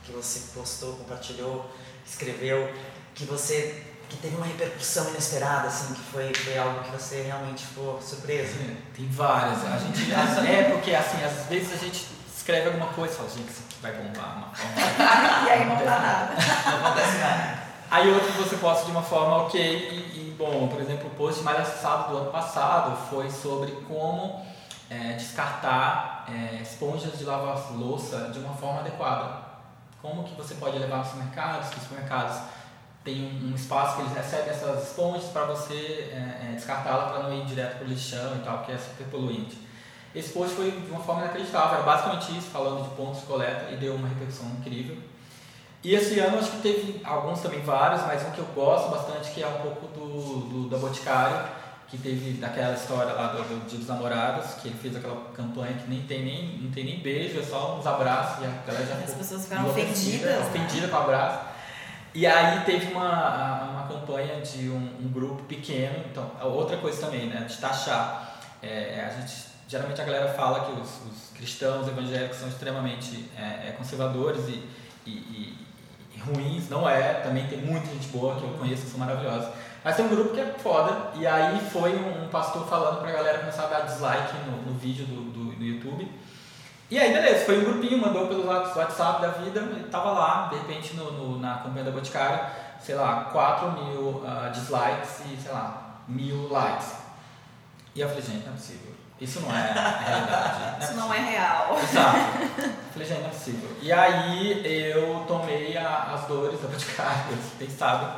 que 0.05 0.13
você 0.13 0.41
postou, 0.55 0.95
compartilhou, 0.95 1.71
escreveu, 2.07 2.73
que 3.15 3.25
você 3.25 3.85
que 4.09 4.17
teve 4.17 4.35
uma 4.35 4.47
repercussão 4.47 5.09
inesperada, 5.11 5.69
assim, 5.69 5.95
que 5.95 6.01
foi, 6.01 6.35
foi 6.35 6.59
algo 6.59 6.83
que 6.83 6.91
você 6.91 7.23
realmente 7.23 7.65
ficou 7.65 8.03
surpreso? 8.03 8.55
Tem 8.97 9.07
várias. 9.09 9.65
A 9.65 9.79
gente, 9.79 10.13
é 10.13 10.71
porque 10.73 10.93
assim, 10.93 11.23
às 11.23 11.47
vezes 11.47 11.73
a 11.73 11.77
gente 11.77 12.07
escreve 12.41 12.69
alguma 12.69 12.87
coisa 12.87 13.13
e 13.13 13.17
fala, 13.17 13.29
gente, 13.29 13.53
vai 13.83 13.93
bombar 13.93 14.37
uma 14.39 14.55
forma. 14.55 15.47
e 15.47 15.51
aí 15.51 15.67
não 15.67 15.77
dá 15.77 15.99
nada. 15.99 16.35
Não 16.67 16.87
acontece 16.87 17.19
nada. 17.19 17.61
Aí 17.91 18.11
outro 18.11 18.33
você 18.33 18.57
posta 18.57 18.87
de 18.87 18.93
uma 18.93 19.03
forma 19.03 19.37
ok 19.45 19.61
e, 19.61 20.31
e, 20.31 20.35
bom, 20.39 20.69
por 20.69 20.81
exemplo, 20.81 21.09
o 21.09 21.11
post 21.11 21.43
mais 21.43 21.61
acessado 21.61 22.11
do 22.11 22.19
ano 22.19 22.31
passado 22.31 22.97
foi 23.11 23.31
sobre 23.31 23.73
como 23.87 24.45
é, 24.89 25.15
descartar 25.15 26.25
é, 26.29 26.63
esponjas 26.63 27.19
de 27.19 27.25
lavar 27.25 27.73
louça 27.73 28.31
de 28.33 28.39
uma 28.39 28.55
forma 28.55 28.81
adequada. 28.81 29.51
Como 30.01 30.25
que 30.25 30.35
você 30.35 30.55
pode 30.55 30.79
levar 30.79 30.99
nos 30.99 31.09
supermercados, 31.09 31.69
que 31.69 31.77
os 31.77 31.83
supermercados 31.83 32.39
têm 33.05 33.25
um, 33.25 33.51
um 33.51 33.55
espaço 33.55 33.97
que 33.97 34.03
eles 34.03 34.15
recebem 34.15 34.51
essas 34.51 34.89
esponjas 34.89 35.25
para 35.31 35.45
você 35.45 36.11
é, 36.13 36.49
é 36.49 36.53
descartá-la 36.55 37.11
para 37.11 37.25
não 37.25 37.35
ir 37.35 37.45
direto 37.45 37.79
para 37.79 37.87
o 37.87 37.89
lixão 37.89 38.37
e 38.37 38.41
tal, 38.41 38.63
que 38.63 38.73
é 38.73 38.79
super 38.79 39.07
poluente. 39.09 39.70
Esse 40.15 40.33
post 40.33 40.55
foi 40.57 40.71
de 40.71 40.91
uma 40.91 41.01
forma 41.01 41.23
inacreditável, 41.23 41.75
era 41.75 41.83
basicamente 41.83 42.37
isso, 42.37 42.49
falando 42.51 42.83
de 42.83 42.95
pontos 42.97 43.21
de 43.21 43.27
coleta 43.27 43.71
e 43.71 43.77
deu 43.77 43.95
uma 43.95 44.09
repercussão 44.09 44.47
incrível. 44.59 44.97
E 45.83 45.95
esse 45.95 46.19
ano 46.19 46.39
acho 46.39 46.51
que 46.51 46.59
teve 46.59 47.01
alguns 47.05 47.41
também 47.41 47.61
vários, 47.61 48.03
mas 48.03 48.27
um 48.27 48.31
que 48.33 48.41
eu 48.41 48.47
gosto 48.55 48.91
bastante 48.91 49.31
que 49.31 49.43
é 49.43 49.47
um 49.47 49.61
pouco 49.61 49.87
do, 49.89 50.41
do 50.49 50.69
da 50.69 50.77
Boticário, 50.77 51.49
que 51.89 51.97
teve 51.97 52.33
daquela 52.35 52.75
história 52.75 53.13
lá 53.13 53.29
do, 53.29 53.43
do 53.43 53.69
Dia 53.69 53.79
dos 53.79 53.89
Namorados, 53.89 54.55
que 54.55 54.69
ele 54.69 54.79
fez 54.79 54.95
aquela 54.95 55.31
campanha 55.35 55.75
que 55.75 55.89
nem 55.89 56.03
tem 56.03 56.25
nem, 56.25 56.59
não 56.59 56.71
tem 56.71 56.85
nem 56.85 57.01
beijo, 57.01 57.41
é 57.41 57.43
só 57.43 57.79
uns 57.79 57.87
abraços 57.87 58.45
e 58.45 58.47
a 58.47 58.51
galera 58.67 58.87
já 58.87 58.95
As 58.95 59.15
pessoas 59.15 59.45
ficaram 59.45 59.69
ofendidas. 59.69 60.31
Né? 60.31 60.39
Ofendida 60.39 60.89
com 60.89 60.97
abraço. 60.97 61.51
E 62.15 62.27
aí 62.27 62.65
teve 62.65 62.93
uma, 62.93 63.63
uma 63.71 63.89
campanha 63.89 64.41
de 64.41 64.69
um, 64.69 64.97
um, 65.01 65.09
grupo 65.13 65.45
pequeno, 65.45 66.05
então 66.11 66.29
outra 66.43 66.77
coisa 66.77 67.01
também, 67.01 67.27
né, 67.27 67.47
de 67.49 67.57
taxar. 67.57 68.39
É, 68.63 69.09
a 69.09 69.21
gente, 69.21 69.50
geralmente 69.71 70.01
a 70.01 70.05
galera 70.05 70.29
fala 70.33 70.65
que 70.65 70.81
os, 70.81 70.91
os 71.07 71.31
cristãos 71.33 71.87
evangélicos 71.87 72.39
são 72.39 72.49
extremamente 72.49 73.31
é, 73.39 73.69
é 73.69 73.75
conservadores 73.79 74.49
e, 74.49 74.69
e, 75.07 75.57
e 76.13 76.19
ruins, 76.19 76.69
não 76.69 76.89
é, 76.89 77.15
também 77.15 77.47
tem 77.47 77.59
muita 77.59 77.87
gente 77.87 78.09
boa 78.09 78.35
que 78.35 78.43
eu 78.43 78.51
conheço 78.59 78.83
que 78.83 78.91
são 78.91 78.99
maravilhosas. 78.99 79.49
Mas 79.85 79.95
tem 79.95 80.05
um 80.05 80.09
grupo 80.09 80.35
que 80.35 80.41
é 80.41 80.53
foda, 80.59 81.13
e 81.15 81.27
aí 81.27 81.61
foi 81.71 81.95
um, 81.95 82.25
um 82.25 82.29
pastor 82.29 82.67
falando 82.67 83.01
pra 83.01 83.13
galera 83.13 83.39
começar 83.39 83.65
a 83.65 83.67
dar 83.69 83.81
dislike 83.83 84.35
no, 84.45 84.73
no 84.73 84.79
vídeo 84.79 85.07
do, 85.07 85.31
do, 85.31 85.45
do, 85.57 85.65
YouTube. 85.65 86.11
E 86.91 86.99
aí, 86.99 87.13
beleza, 87.13 87.47
foi 87.47 87.61
um 87.61 87.65
grupinho, 87.65 87.99
mandou 87.99 88.27
pelo 88.27 88.47
WhatsApp 88.47 89.23
da 89.23 89.29
vida, 89.29 89.61
e 89.79 89.85
tava 89.85 90.11
lá, 90.11 90.49
de 90.49 90.57
repente, 90.57 90.95
no, 90.95 91.13
no 91.13 91.39
na 91.39 91.59
campanha 91.59 91.85
da 91.85 91.93
Boticário, 91.93 92.45
sei 92.81 92.97
lá, 92.97 93.25
4 93.33 93.71
mil 93.71 94.01
uh, 94.09 94.51
dislikes 94.53 95.21
e, 95.33 95.41
sei 95.41 95.53
lá, 95.53 96.03
mil 96.09 96.49
likes. 96.51 96.97
E 97.95 98.01
eu 98.01 98.09
falei, 98.09 98.23
gente, 98.23 98.45
não 98.45 98.53
é 98.53 98.57
possível. 98.57 99.00
Isso 99.21 99.41
não 99.41 99.55
é 99.55 99.73
realidade. 100.07 100.61
Não 100.61 100.77
é 100.77 100.79
Isso 100.81 100.95
não 100.95 101.15
é 101.15 101.19
real. 101.19 101.79
Exato. 101.79 102.19
Falei, 102.93 103.09
gente, 103.09 103.21
não 103.21 103.27
é 103.27 103.31
possível. 103.31 103.71
E 103.83 103.93
aí 103.93 104.91
eu 104.91 105.25
tomei 105.29 105.77
a, 105.77 106.15
as 106.15 106.27
dores 106.27 106.61
da 106.61 106.69
Boticário, 106.69 107.37
vocês 107.59 107.73
sabem. 107.73 108.09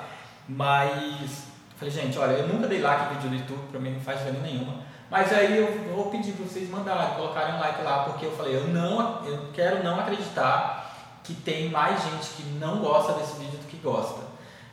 Mas 0.49 1.45
falei, 1.77 1.93
gente, 1.93 2.19
olha, 2.19 2.33
eu 2.33 2.49
nunca 2.49 2.69
dei 2.69 2.81
like 2.81 3.05
no 3.05 3.21
vídeo 3.21 3.31
do 3.31 3.37
YouTube, 3.37 3.71
pra 3.71 3.81
mim 3.81 3.91
não 3.91 4.01
faz 4.01 4.19
diferença 4.19 4.45
nenhuma. 4.45 4.75
Mas 5.11 5.33
aí 5.33 5.59
eu 5.59 5.95
vou 5.95 6.11
pedir 6.11 6.33
pra 6.33 6.47
vocês 6.47 6.71
mandarem, 6.71 7.15
colocarem 7.17 7.55
um 7.55 7.59
like 7.59 7.83
lá, 7.83 8.05
porque 8.05 8.25
eu 8.25 8.37
falei, 8.37 8.57
eu 8.57 8.69
não 8.69 9.27
eu 9.27 9.51
quero 9.53 9.83
não 9.83 10.01
acreditar 10.01 11.19
que 11.23 11.35
tem 11.35 11.69
mais 11.69 12.03
gente 12.03 12.29
que 12.31 12.43
não 12.59 12.79
gosta 12.79 13.13
desse 13.15 13.39
vídeo 13.39 13.59
do 13.59 13.67
que 13.67 13.77
gosta. 13.77 14.21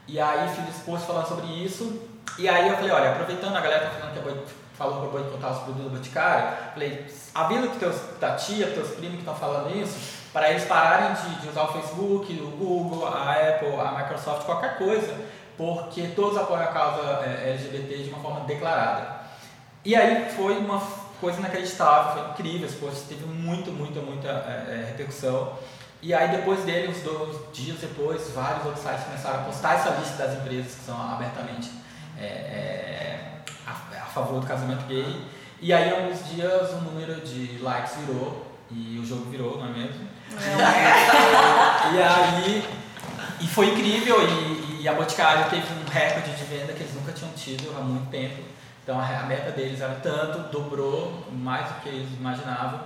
E 0.08 0.20
aí 0.20 0.48
fiz 0.50 0.70
esse 0.70 0.82
post 0.82 1.06
falando 1.06 1.28
sobre 1.28 1.48
isso. 1.64 2.02
E 2.38 2.48
aí 2.48 2.70
eu 2.70 2.76
falei, 2.76 2.92
olha, 2.92 3.12
aproveitando 3.12 3.56
a 3.56 3.62
galera 3.62 3.86
tá 3.86 3.92
falando 3.92 4.14
que 4.14 4.20
é 4.20 4.22
falou 4.80 5.02
para 5.02 5.10
boicotar 5.10 5.52
os 5.52 5.60
produtos 5.60 5.92
do 5.92 5.98
Boticário, 5.98 6.58
falei, 6.74 7.06
avisa 7.36 7.68
que 7.68 7.80
teus, 7.80 7.98
da 8.18 8.36
tia, 8.36 8.68
teus 8.68 8.92
primos 8.92 9.16
que 9.16 9.20
estão 9.20 9.36
falando 9.36 9.76
isso, 9.76 10.18
para 10.32 10.50
eles 10.50 10.64
pararem 10.64 11.14
de, 11.16 11.42
de, 11.42 11.50
usar 11.50 11.64
o 11.64 11.74
Facebook, 11.74 12.34
o 12.34 12.52
Google, 12.52 13.06
a 13.06 13.34
Apple, 13.34 13.76
a 13.78 13.92
Microsoft, 14.00 14.46
qualquer 14.46 14.78
coisa, 14.78 15.14
porque 15.58 16.08
todos 16.16 16.38
apoiam 16.38 16.64
a 16.64 16.68
causa 16.68 17.02
é, 17.26 17.52
LGBT 17.52 18.04
de 18.04 18.10
uma 18.10 18.20
forma 18.20 18.40
declarada. 18.46 19.20
E 19.84 19.94
aí 19.96 20.30
foi 20.32 20.58
uma 20.58 20.82
coisa 21.20 21.40
inacreditável, 21.40 22.14
foi 22.14 22.32
incrível, 22.32 22.66
esse 22.66 22.78
post 22.78 23.06
teve 23.10 23.26
muito, 23.26 23.72
muita, 23.72 24.00
muita 24.00 24.30
é, 24.30 24.86
repercussão. 24.88 25.58
E 26.02 26.14
aí 26.14 26.30
depois 26.30 26.64
dele, 26.64 26.88
uns 26.88 27.02
dois 27.02 27.38
dias 27.52 27.80
depois, 27.80 28.30
vários 28.30 28.66
outros 28.66 28.82
sites 28.82 29.04
começaram 29.04 29.42
a 29.42 29.44
postar 29.44 29.76
essa 29.76 29.90
lista 29.90 30.24
das 30.24 30.38
empresas 30.38 30.76
que 30.76 30.86
são 30.86 30.96
abertamente 31.12 31.70
é, 32.18 32.24
é 32.24 33.09
favor 34.12 34.40
do 34.40 34.48
casamento 34.48 34.86
gay. 34.88 35.22
E 35.62 35.74
aí, 35.74 35.90
há 35.90 35.96
alguns 35.96 36.28
dias, 36.30 36.72
o 36.72 36.82
número 36.82 37.20
de 37.22 37.58
likes 37.62 37.96
virou 37.98 38.46
e 38.72 39.00
o 39.00 39.06
jogo 39.06 39.30
virou, 39.30 39.58
não 39.58 39.68
é 39.68 39.70
mesmo? 39.70 40.08
É. 40.32 41.96
e 41.96 42.02
aí, 42.02 42.70
e 43.42 43.48
foi 43.48 43.72
incrível. 43.72 44.18
E, 44.22 44.82
e, 44.82 44.88
a 44.88 44.94
Boticário 44.94 45.50
teve 45.50 45.66
um 45.74 45.90
recorde 45.90 46.32
de 46.32 46.44
venda 46.44 46.74
que 46.74 46.84
eles 46.84 46.94
nunca 46.94 47.12
tinham 47.12 47.32
tido 47.34 47.76
há 47.78 47.82
muito 47.82 48.10
tempo. 48.10 48.42
Então, 48.84 49.00
a, 49.00 49.06
a 49.06 49.24
meta 49.24 49.52
deles 49.52 49.82
era 49.82 49.96
tanto, 49.96 50.52
dobrou 50.52 51.28
mais 51.32 51.68
do 51.68 51.82
que 51.82 51.90
eles 51.90 52.10
imaginavam. 52.18 52.82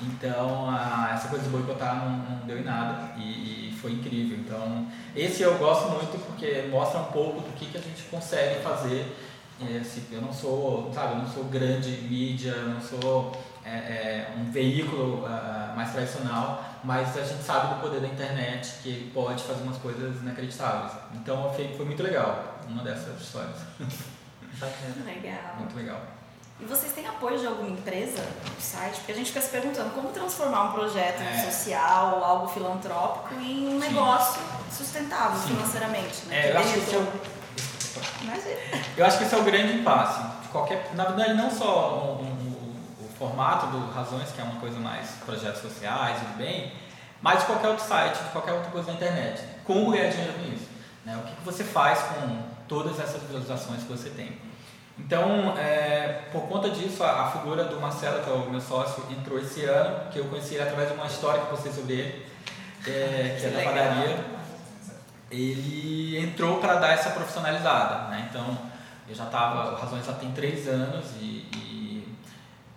Então, 0.00 0.70
a, 0.70 1.12
essa 1.14 1.28
coisa 1.28 1.44
de 1.44 1.50
boicotar 1.50 1.96
não, 1.96 2.10
não 2.10 2.46
deu 2.46 2.58
em 2.58 2.64
nada 2.64 3.12
e, 3.16 3.68
e, 3.68 3.72
foi 3.80 3.92
incrível. 3.92 4.38
Então, 4.38 4.86
esse 5.14 5.42
eu 5.42 5.56
gosto 5.58 5.88
muito 5.90 6.18
porque 6.26 6.68
mostra 6.70 7.00
um 7.00 7.06
pouco 7.06 7.40
do 7.40 7.52
que, 7.54 7.66
que 7.66 7.78
a 7.78 7.80
gente 7.80 8.02
consegue 8.04 8.60
fazer 8.62 9.16
é, 9.60 9.78
assim, 9.78 10.04
eu 10.12 10.22
não 10.22 10.32
sou, 10.32 10.92
sabe, 10.92 11.14
eu 11.14 11.18
não 11.18 11.28
sou 11.28 11.44
grande 11.44 11.90
mídia, 12.02 12.50
eu 12.50 12.68
não 12.68 12.80
sou 12.80 13.32
é, 13.64 13.70
é, 13.70 14.34
um 14.36 14.50
veículo 14.50 15.24
uh, 15.24 15.76
mais 15.76 15.92
tradicional, 15.92 16.64
mas 16.84 17.16
a 17.16 17.24
gente 17.24 17.42
sabe 17.42 17.74
do 17.74 17.80
poder 17.80 18.00
da 18.00 18.06
internet 18.06 18.74
que 18.82 19.10
pode 19.12 19.42
fazer 19.42 19.62
umas 19.62 19.78
coisas 19.78 20.20
inacreditáveis. 20.22 20.92
Então 21.14 21.52
foi, 21.52 21.68
foi 21.76 21.86
muito 21.86 22.02
legal, 22.02 22.58
uma 22.68 22.82
dessas 22.82 23.20
histórias. 23.20 23.56
legal. 25.04 25.56
Muito 25.58 25.76
legal. 25.76 26.00
E 26.60 26.64
vocês 26.64 26.92
têm 26.92 27.06
apoio 27.06 27.38
de 27.38 27.46
alguma 27.46 27.70
empresa 27.70 28.20
no 28.20 28.60
site? 28.60 28.96
Porque 28.96 29.12
a 29.12 29.14
gente 29.14 29.28
fica 29.28 29.40
se 29.40 29.50
perguntando 29.50 29.90
como 29.90 30.08
transformar 30.08 30.64
um 30.64 30.72
projeto 30.72 31.20
é. 31.20 31.50
social, 31.50 32.22
algo 32.24 32.48
filantrópico, 32.48 33.34
em 33.40 33.68
um 33.68 33.78
negócio 33.78 34.42
sustentável 34.72 35.38
Sim. 35.38 35.54
financeiramente. 35.54 36.26
Né? 36.26 36.48
É, 36.48 36.52
eu 36.52 36.58
acho 36.58 36.72
que 36.72 37.37
é 38.46 38.80
eu 38.96 39.06
acho 39.06 39.18
que 39.18 39.24
esse 39.24 39.34
é 39.34 39.38
o 39.38 39.44
grande 39.44 39.78
impasse. 39.78 40.20
De 40.42 40.48
qualquer, 40.48 40.90
na 40.94 41.04
verdade, 41.04 41.34
não 41.34 41.50
só 41.50 42.18
o, 42.20 42.22
o, 42.22 43.04
o, 43.04 43.08
formato 43.18 43.66
do 43.66 43.90
Razões, 43.90 44.30
que 44.30 44.40
é 44.40 44.44
uma 44.44 44.60
coisa 44.60 44.78
mais 44.78 45.10
projetos 45.24 45.60
sociais 45.60 46.18
e 46.22 46.38
bem, 46.38 46.72
mas 47.20 47.40
de 47.40 47.46
qualquer 47.46 47.68
outro 47.68 47.84
site, 47.84 48.16
de 48.16 48.30
qualquer 48.30 48.52
outra 48.52 48.70
coisa 48.70 48.88
na 48.88 48.96
internet. 48.96 49.42
Como 49.64 49.90
ganhar 49.90 50.10
dinheiro 50.10 50.32
com 50.32 50.52
isso? 50.52 50.68
Né? 51.04 51.16
O 51.16 51.26
que, 51.26 51.36
que 51.36 51.44
você 51.44 51.64
faz 51.64 52.00
com 52.00 52.42
todas 52.66 52.98
essas 52.98 53.22
visualizações 53.22 53.82
que 53.82 53.88
você 53.88 54.10
tem? 54.10 54.38
Então, 54.98 55.56
é, 55.56 56.22
por 56.32 56.42
conta 56.42 56.70
disso, 56.70 57.04
a, 57.04 57.26
a, 57.26 57.30
figura 57.30 57.64
do 57.64 57.80
Marcelo, 57.80 58.22
que 58.22 58.30
é 58.30 58.32
o 58.32 58.50
meu 58.50 58.60
sócio, 58.60 59.04
entrou 59.10 59.38
esse 59.38 59.64
ano, 59.64 60.10
que 60.10 60.18
eu 60.18 60.24
conheci 60.24 60.54
ele 60.54 60.64
através 60.64 60.88
de 60.88 60.94
uma 60.94 61.06
história 61.06 61.40
que 61.40 61.46
eu 61.46 61.50
postei 61.50 61.72
sobre 61.72 61.94
ele, 61.94 62.26
é, 62.86 63.36
que 63.38 63.46
é 63.46 63.50
da 63.50 63.62
padaria 63.62 64.37
ele 65.30 66.18
entrou 66.18 66.58
para 66.58 66.76
dar 66.76 66.92
essa 66.92 67.10
profissionalizada, 67.10 68.08
né? 68.08 68.28
Então, 68.30 68.58
eu 69.08 69.14
já 69.14 69.24
estava, 69.24 69.78
Razões 69.78 70.04
já 70.04 70.12
tem 70.12 70.32
três 70.32 70.66
anos 70.68 71.06
e, 71.20 71.48
e, 71.54 72.16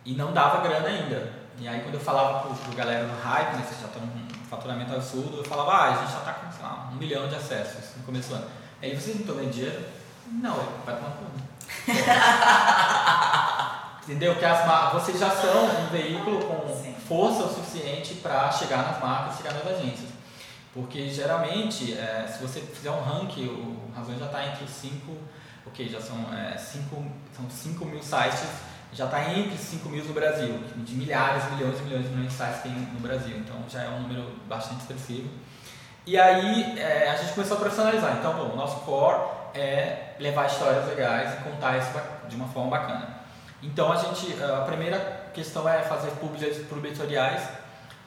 e, 0.06 0.14
não 0.16 0.32
dava 0.32 0.62
grana 0.62 0.88
ainda. 0.88 1.34
E 1.58 1.68
aí 1.68 1.82
quando 1.82 1.96
eu 1.96 2.00
falava 2.00 2.40
pro, 2.40 2.56
pro 2.56 2.76
galera 2.76 3.06
no 3.06 3.22
hype, 3.22 3.54
né, 3.54 3.64
vocês 3.68 3.82
já 3.82 3.88
estão 3.88 4.02
um 4.04 4.46
faturamento 4.50 4.94
absurdo, 4.94 5.38
eu 5.38 5.44
falava, 5.44 5.72
ah, 5.72 5.84
a 5.84 5.98
gente 5.98 6.12
já 6.12 6.20
está 6.20 6.34
com, 6.34 6.52
sei 6.52 6.64
lá, 6.64 6.90
um 6.92 6.96
milhão 6.96 7.28
de 7.28 7.36
acessos 7.36 7.98
no 7.98 8.04
começo 8.04 8.30
do 8.30 8.36
ano. 8.36 8.48
Aí 8.82 8.96
vocês 8.96 9.16
não 9.16 9.22
estão 9.22 9.36
ganhando 9.36 9.54
dinheiro? 9.54 9.86
Não, 10.28 10.56
vai 10.86 10.96
tomar 10.96 11.12
conta. 11.12 11.52
Entendeu? 14.04 14.36
Que 14.36 14.46
as 14.46 14.94
vocês 14.94 15.20
já 15.20 15.30
são 15.30 15.66
um 15.66 15.88
veículo 15.88 16.44
com 16.44 16.68
Sim. 16.76 16.96
força 17.08 17.44
o 17.44 17.54
suficiente 17.54 18.16
para 18.16 18.52
chegar 18.52 18.84
nas 18.84 19.00
marcas, 19.00 19.38
chegar 19.38 19.54
nas 19.54 19.68
agências. 19.68 20.10
Porque 20.74 21.10
geralmente, 21.10 21.94
é, 21.94 22.26
se 22.28 22.42
você 22.42 22.62
fizer 22.62 22.92
um 22.92 23.02
ranking, 23.02 23.48
o 23.48 23.92
Razões 23.94 24.20
já 24.20 24.28
está 24.28 24.46
entre 24.46 24.64
os 24.64 24.70
5, 24.70 25.18
ok, 25.68 25.90
já 25.90 26.00
são 26.00 26.16
5 26.18 26.34
é, 26.34 26.58
cinco, 26.58 27.06
são 27.36 27.50
cinco 27.50 27.86
mil 27.86 28.02
sites, 28.02 28.48
já 28.94 29.06
está 29.06 29.34
entre 29.34 29.58
5 29.58 29.90
mil 29.90 30.04
no 30.06 30.14
Brasil, 30.14 30.60
de 30.78 30.96
milhares, 30.96 31.44
milhões 31.52 31.78
e 31.80 31.84
milhões, 31.84 32.10
milhões 32.10 32.30
de 32.30 32.34
sites 32.34 32.62
tem 32.62 32.72
no 32.72 33.00
Brasil, 33.02 33.38
então 33.38 33.58
já 33.70 33.84
é 33.84 33.90
um 33.90 34.02
número 34.02 34.32
bastante 34.48 34.82
expressivo. 34.82 35.30
E 36.06 36.18
aí 36.18 36.80
é, 36.80 37.10
a 37.10 37.16
gente 37.16 37.34
começou 37.34 37.58
a 37.58 37.60
profissionalizar, 37.60 38.18
então 38.18 38.34
bom, 38.34 38.54
o 38.54 38.56
nosso 38.56 38.78
core 38.82 39.20
é 39.54 40.16
levar 40.20 40.48
histórias 40.48 40.88
legais 40.88 41.34
e 41.34 41.44
contar 41.44 41.78
isso 41.78 41.90
de 42.30 42.36
uma 42.36 42.48
forma 42.48 42.72
bacana. 42.72 43.22
Então 43.62 43.92
a 43.92 43.96
gente, 43.98 44.42
a 44.42 44.62
primeira 44.62 45.30
questão 45.34 45.68
é 45.68 45.82
fazer 45.82 46.12
publicatoriais 46.12 47.42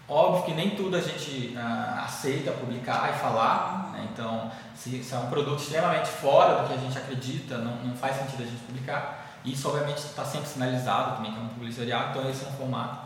Óbvio 0.07 0.45
que 0.45 0.53
nem 0.53 0.71
tudo 0.71 0.97
a 0.97 1.01
gente 1.01 1.57
uh, 1.57 2.05
aceita 2.05 2.53
publicar 2.53 3.11
e 3.15 3.19
falar, 3.19 3.91
né? 3.93 4.07
então 4.13 4.51
se, 4.75 5.03
se, 5.03 5.15
é 5.15 5.19
um 5.19 5.31
produto 5.31 5.61
extremamente 5.61 6.09
fora 6.09 6.61
do 6.61 6.69
que 6.69 6.75
a 6.75 6.77
gente 6.77 6.99
acredita, 6.99 7.57
não, 7.57 7.77
não 7.77 7.97
faz 7.97 8.17
sentido 8.17 8.43
a 8.43 8.47
gente 8.47 8.61
publicar. 8.65 9.25
Isso 9.43 9.67
obviamente 9.67 9.99
está 9.99 10.23
sempre 10.25 10.47
sinalizado 10.47 11.17
também 11.17 11.33
que 11.33 11.39
é 11.39 11.43
um 11.43 11.49
publicitário, 11.49 12.11
então 12.11 12.31
esse 12.31 12.45
é 12.45 12.49
um 12.49 12.53
formato. 12.53 12.99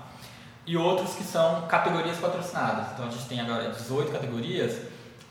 e 0.66 0.76
outros 0.76 1.14
que 1.14 1.22
são 1.22 1.62
categorias 1.68 2.18
patrocinadas. 2.18 2.92
Então 2.92 3.06
a 3.06 3.10
gente 3.10 3.26
tem 3.26 3.40
agora 3.40 3.70
18 3.70 4.10
categorias, 4.10 4.82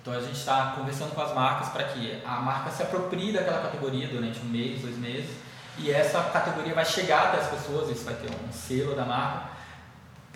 então 0.01 0.13
a 0.13 0.21
gente 0.21 0.37
está 0.37 0.71
conversando 0.71 1.13
com 1.13 1.21
as 1.21 1.33
marcas 1.33 1.67
para 1.67 1.83
que 1.83 2.21
a 2.25 2.39
marca 2.39 2.71
se 2.71 2.81
aproprie 2.81 3.33
daquela 3.33 3.61
categoria 3.61 4.07
durante 4.07 4.39
um 4.39 4.45
mês, 4.45 4.81
dois 4.81 4.97
meses, 4.97 5.35
e 5.77 5.91
essa 5.91 6.21
categoria 6.23 6.73
vai 6.73 6.85
chegar 6.85 7.27
até 7.27 7.41
as 7.41 7.47
pessoas, 7.47 7.89
isso 7.89 8.05
vai 8.05 8.15
ter 8.15 8.29
um 8.29 8.51
selo 8.53 8.95
da 8.95 9.03
marca, 9.03 9.56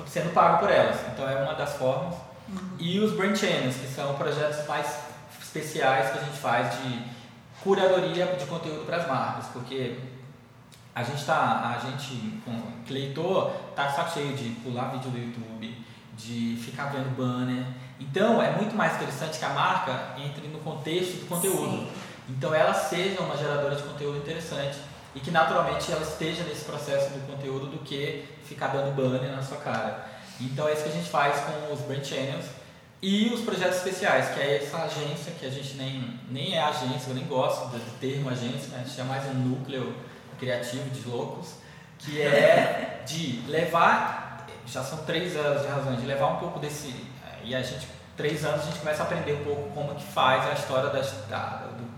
sendo 0.08 0.34
pago 0.34 0.60
por 0.60 0.70
elas. 0.70 0.98
Então 1.14 1.28
é 1.30 1.36
uma 1.44 1.54
das 1.54 1.74
formas. 1.74 2.16
Uhum. 2.50 2.76
E 2.80 3.00
os 3.00 3.14
Brand 3.14 3.36
Channels, 3.36 3.76
que 3.76 3.88
são 3.88 4.16
projetos 4.16 4.68
mais 4.68 5.00
especiais 5.42 6.12
que 6.12 6.20
a 6.20 6.22
gente 6.22 6.38
faz 6.38 6.82
de 6.82 7.04
curadoria 7.64 8.26
de 8.26 8.46
conteúdo 8.46 8.86
para 8.86 8.98
as 8.98 9.08
marcas, 9.08 9.46
porque 9.54 9.98
a 10.94 11.04
gente 11.04 11.24
tá, 11.24 11.78
a 11.78 11.86
gente, 11.86 12.42
como 12.44 12.64
leitor, 12.90 13.52
tá 13.76 13.90
saco 13.90 14.12
cheio 14.12 14.36
de 14.36 14.50
pular 14.62 14.92
vídeo 14.92 15.12
do 15.12 15.18
YouTube, 15.18 15.86
de 16.18 16.58
ficar 16.62 16.86
vendo 16.86 17.16
banner. 17.16 17.66
Então 18.00 18.42
é 18.42 18.52
muito 18.52 18.76
mais 18.76 18.96
interessante 18.96 19.40
que 19.40 19.46
a 19.46 19.50
marca 19.50 20.16
entre 20.18 20.48
no 20.48 20.60
contexto 20.60 21.22
do 21.22 21.28
conteúdo. 21.28 21.78
Sim. 21.78 21.92
Então 22.30 22.54
ela 22.54 22.74
seja 22.74 23.22
uma 23.22 23.38
geradora 23.38 23.76
de 23.76 23.84
conteúdo 23.84 24.18
interessante 24.18 24.78
e 25.16 25.20
que 25.20 25.32
naturalmente 25.32 25.92
ela 25.92 26.04
esteja 26.04 26.44
nesse 26.44 26.66
processo 26.66 27.10
do 27.12 27.28
conteúdo 27.28 27.68
do 27.68 27.80
que 27.80 28.26
ficar 28.46 28.68
dando 28.68 28.96
banner 28.96 29.32
na 29.32 29.42
sua 29.42 29.58
cara. 29.58 30.06
Então 30.40 30.68
é 30.68 30.74
isso 30.74 30.84
que 30.84 30.90
a 30.90 30.94
gente 30.94 31.10
faz 31.10 31.40
com 31.42 31.74
os 31.74 31.82
brand 31.82 32.04
channels 32.04 32.46
e 33.02 33.34
os 33.34 33.42
projetos 33.42 33.78
especiais, 33.78 34.30
que 34.30 34.40
é 34.40 34.58
essa 34.58 34.78
agência 34.78 35.34
que 35.40 35.46
a 35.46 35.50
gente 35.50 35.76
nem, 35.76 36.20
nem 36.30 36.56
é 36.56 36.62
agência, 36.62 37.10
eu 37.10 37.16
nem 37.16 37.26
gosto 37.26 37.68
do 37.70 38.00
termo 38.00 38.30
agência, 38.30 38.70
né? 38.70 38.84
a 38.86 38.88
gente 38.88 39.02
é 39.02 39.04
mais 39.04 39.26
um 39.26 39.34
núcleo 39.34 39.96
criativo 40.38 40.88
de 40.92 41.08
loucos, 41.08 41.56
que 41.98 42.22
é 42.22 43.02
de 43.06 43.42
levar, 43.48 44.48
já 44.68 44.84
são 44.84 45.00
três 45.00 45.36
anos 45.36 45.64
de 45.64 45.68
razões, 45.68 46.00
de 46.00 46.06
levar 46.06 46.28
um 46.28 46.36
pouco 46.38 46.60
desse, 46.60 46.90
eh, 46.90 47.40
e 47.46 47.56
a 47.56 47.64
gente, 47.64 47.88
três 48.16 48.46
anos 48.46 48.62
a 48.62 48.66
gente 48.66 48.78
começa 48.78 49.02
a 49.02 49.06
aprender 49.08 49.34
um 49.34 49.44
pouco 49.44 49.72
como 49.72 49.96
que 49.96 50.04
faz 50.04 50.48
a 50.48 50.54
história 50.54 50.92
das, 50.92 51.12
da, 51.28 51.70
do, 51.78 51.91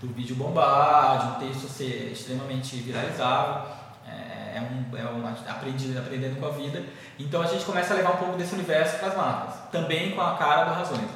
do 0.00 0.08
vídeo 0.14 0.34
bombar, 0.34 1.18
de 1.18 1.26
um 1.46 1.48
texto 1.48 1.68
ser 1.68 2.10
extremamente 2.12 2.76
viralizável, 2.76 3.70
é, 4.08 4.56
é 4.56 4.60
um, 4.60 4.96
é 4.96 5.04
um 5.04 5.26
aprendendo, 5.26 5.98
aprendendo 5.98 6.40
com 6.40 6.46
a 6.46 6.50
vida. 6.50 6.82
Então 7.18 7.42
a 7.42 7.46
gente 7.46 7.64
começa 7.64 7.92
a 7.92 7.96
levar 7.96 8.12
um 8.12 8.16
pouco 8.16 8.38
desse 8.38 8.54
universo 8.54 8.98
para 8.98 9.08
as 9.08 9.16
marcas, 9.16 9.54
também 9.70 10.12
com 10.12 10.20
a 10.22 10.36
cara 10.36 10.64
do 10.64 10.74
Razões. 10.74 11.10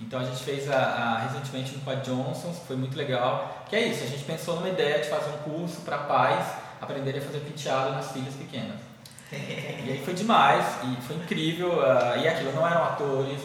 Então 0.00 0.20
a 0.20 0.24
gente 0.24 0.42
fez 0.42 0.70
a, 0.70 0.78
a, 0.78 1.18
recentemente 1.18 1.72
com 1.78 1.90
a 1.90 1.96
Johnson, 1.96 2.52
que 2.52 2.66
foi 2.66 2.76
muito 2.76 2.96
legal, 2.96 3.64
que 3.68 3.76
é 3.76 3.88
isso, 3.88 4.04
a 4.04 4.06
gente 4.06 4.24
pensou 4.24 4.56
numa 4.56 4.68
ideia 4.68 5.00
de 5.00 5.08
fazer 5.08 5.30
um 5.30 5.38
curso 5.38 5.82
para 5.82 5.98
pais 5.98 6.46
aprenderem 6.80 7.20
a 7.20 7.24
fazer 7.24 7.40
penteado 7.40 7.90
nas 7.90 8.10
filhas 8.12 8.34
pequenas. 8.34 8.80
e 9.32 9.90
aí 9.90 10.02
foi 10.04 10.14
demais, 10.14 10.64
e 10.84 11.02
foi 11.02 11.16
incrível, 11.16 11.80
uh, 11.80 12.18
e 12.18 12.26
aquilo, 12.26 12.52
não 12.52 12.66
eram 12.66 12.84
atores, 12.84 13.40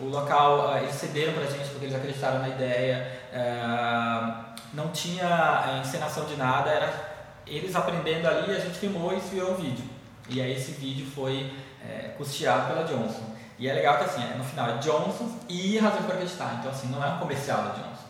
o 0.00 0.06
local, 0.06 0.70
uh, 0.70 0.78
eles 0.78 0.94
cederam 0.94 1.34
pra 1.34 1.44
gente 1.44 1.68
porque 1.70 1.86
eles 1.86 1.94
acreditaram 1.94 2.40
na 2.40 2.48
ideia, 2.48 3.20
uh, 3.32 4.44
não 4.72 4.88
tinha 4.88 5.80
encenação 5.80 6.24
de 6.24 6.36
nada, 6.36 6.70
era 6.70 7.10
eles 7.46 7.74
aprendendo 7.74 8.26
ali, 8.26 8.54
a 8.54 8.60
gente 8.60 8.78
filmou 8.78 9.12
e 9.12 9.20
virou 9.20 9.52
um 9.52 9.56
vídeo. 9.56 9.84
E 10.28 10.40
aí 10.40 10.52
esse 10.52 10.72
vídeo 10.72 11.06
foi 11.06 11.52
é, 11.84 12.14
custeado 12.16 12.68
pela 12.68 12.84
Johnson. 12.84 13.34
E 13.58 13.68
é 13.68 13.72
legal 13.74 13.98
que 13.98 14.04
assim, 14.04 14.22
no 14.38 14.44
final 14.44 14.70
é 14.70 14.78
Johnson 14.78 15.38
e 15.48 15.76
Razões 15.76 16.04
para 16.04 16.14
Acreditar. 16.14 16.56
Então 16.60 16.70
assim, 16.70 16.88
não 16.88 17.02
é 17.04 17.08
um 17.08 17.18
comercial 17.18 17.62
da 17.62 17.70
Johnson. 17.70 18.04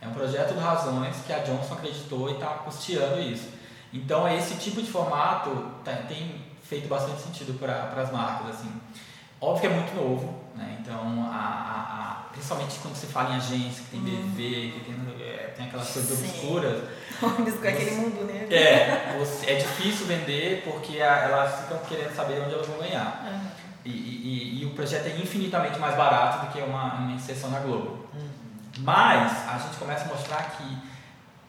É 0.00 0.08
um 0.08 0.12
projeto 0.12 0.54
do 0.54 0.60
Razões 0.60 1.16
que 1.26 1.32
a 1.32 1.40
Johnson 1.40 1.74
acreditou 1.74 2.30
e 2.30 2.32
está 2.32 2.46
custeando 2.46 3.20
isso. 3.20 3.50
Então 3.92 4.26
esse 4.28 4.54
tipo 4.56 4.80
de 4.80 4.90
formato 4.90 5.50
tem 6.08 6.42
feito 6.62 6.88
bastante 6.88 7.20
sentido 7.20 7.58
para 7.58 7.92
as 8.00 8.10
marcas. 8.10 8.56
Assim. 8.56 8.72
Óbvio 9.40 9.60
que 9.60 9.66
é 9.66 9.78
muito 9.78 9.94
novo, 9.94 10.45
né? 10.56 10.78
então 10.80 11.28
a, 11.30 11.36
a, 11.36 12.02
a, 12.02 12.14
principalmente 12.32 12.78
quando 12.80 12.94
você 12.94 13.06
fala 13.06 13.34
em 13.34 13.36
agência, 13.36 13.84
que 13.84 13.90
tem 13.90 14.00
BV, 14.00 14.16
hum. 14.16 14.72
que 14.72 14.80
tem, 14.84 15.26
é, 15.26 15.54
tem 15.56 15.66
aquelas 15.66 15.90
coisas 15.90 16.18
Sim. 16.18 16.28
obscuras. 16.28 16.82
Obscuro, 17.22 17.68
aquele 17.68 17.90
mundo, 17.92 18.24
né? 18.26 18.46
É, 18.50 19.16
você, 19.18 19.50
é 19.50 19.54
difícil 19.54 20.06
vender 20.06 20.62
porque 20.64 20.98
elas 20.98 21.62
ficam 21.62 21.78
querendo 21.88 22.14
saber 22.14 22.42
onde 22.42 22.54
elas 22.54 22.66
vão 22.66 22.78
ganhar. 22.78 23.24
Uhum. 23.24 23.66
E, 23.84 23.90
e, 23.90 24.62
e, 24.62 24.66
o 24.66 24.70
projeto 24.70 25.06
é 25.06 25.16
infinitamente 25.16 25.78
mais 25.78 25.96
barato 25.96 26.44
do 26.44 26.52
que 26.52 26.60
uma, 26.60 26.94
uma 26.94 27.12
inserção 27.12 27.50
na 27.50 27.60
Globo. 27.60 28.06
Uhum. 28.12 28.28
Mas 28.80 29.48
a 29.48 29.58
gente 29.58 29.76
começa 29.76 30.04
a 30.04 30.08
mostrar 30.08 30.42
que 30.56 30.78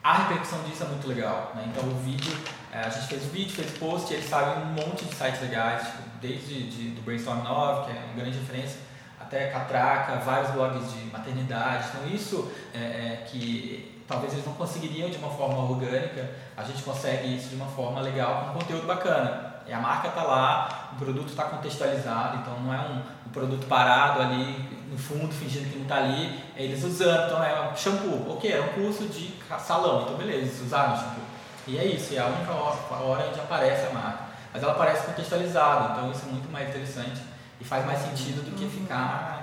a 0.07 0.13
repercussão 0.19 0.63
disso 0.63 0.83
é 0.83 0.87
muito 0.87 1.05
legal. 1.05 1.51
Né? 1.53 1.65
Então 1.67 1.83
o 1.83 1.95
vídeo, 1.95 2.33
é, 2.71 2.79
a 2.79 2.89
gente 2.89 3.07
fez 3.07 3.25
o 3.25 3.29
vídeo, 3.29 3.53
fez 3.53 3.77
post, 3.77 4.09
e 4.09 4.15
eles 4.15 4.29
sabem 4.29 4.63
um 4.63 4.67
monte 4.67 5.03
de 5.03 5.13
sites 5.13 5.41
legais, 5.41 5.85
tipo, 5.85 5.97
desde 6.21 6.69
de, 6.69 6.89
do 6.91 7.01
Brainstorm 7.01 7.43
9, 7.43 7.85
que 7.85 7.97
é 7.97 8.01
uma 8.01 8.13
grande 8.13 8.37
referência, 8.39 8.79
até 9.27 9.47
Catraca, 9.47 10.15
vários 10.15 10.51
blogs 10.51 10.93
de 10.93 11.05
maternidade. 11.11 11.89
Então 11.89 12.15
isso 12.15 12.49
é, 12.73 12.77
é, 12.79 13.25
que 13.29 14.03
talvez 14.07 14.33
eles 14.33 14.45
não 14.45 14.53
conseguiriam 14.53 15.09
de 15.09 15.17
uma 15.17 15.29
forma 15.29 15.57
orgânica, 15.69 16.29
a 16.55 16.63
gente 16.63 16.81
consegue 16.81 17.35
isso 17.35 17.49
de 17.49 17.55
uma 17.55 17.67
forma 17.67 17.99
legal, 17.99 18.45
com 18.45 18.59
conteúdo 18.59 18.87
bacana. 18.87 19.55
E 19.67 19.73
a 19.73 19.79
marca 19.79 20.07
está 20.07 20.23
lá, 20.23 20.91
o 20.93 20.95
produto 20.95 21.27
está 21.27 21.43
contextualizado, 21.43 22.37
então 22.37 22.57
não 22.61 22.73
é 22.73 22.79
um, 22.79 23.01
um, 23.27 23.29
produto 23.33 23.67
parado 23.67 24.21
ali 24.21 24.65
no 24.89 24.97
fundo, 24.97 25.33
fingindo 25.33 25.69
que 25.69 25.75
não 25.75 25.83
está 25.83 25.97
ali, 25.97 26.41
é 26.55 26.63
eles 26.63 26.81
usando. 26.85 27.25
Então 27.25 27.43
é 27.43 27.69
um 27.69 27.75
shampoo, 27.75 28.31
ok, 28.31 28.49
é 28.49 28.61
um 28.61 28.81
curso 28.81 29.03
de 29.07 29.33
salão, 29.59 30.03
então 30.03 30.15
beleza, 30.15 30.39
eles 30.39 30.61
usaram 30.61 30.93
o 30.93 30.97
shampoo. 30.97 31.27
E 31.67 31.77
é 31.77 31.83
isso, 31.83 32.15
é 32.15 32.19
a 32.19 32.27
única 32.27 32.53
hora, 32.53 33.03
hora 33.03 33.27
onde 33.29 33.41
aparece 33.41 33.87
a 33.87 33.89
marca. 33.89 34.19
Mas 34.53 34.63
ela 34.63 34.71
aparece 34.71 35.05
contextualizada, 35.05 35.91
então 35.91 36.11
isso 36.11 36.25
é 36.25 36.31
muito 36.31 36.49
mais 36.49 36.69
interessante 36.69 37.19
e 37.59 37.63
faz 37.63 37.85
mais 37.85 37.99
sentido 37.99 38.43
do 38.43 38.55
que 38.55 38.63
uhum. 38.63 38.69
ficar. 38.69 39.35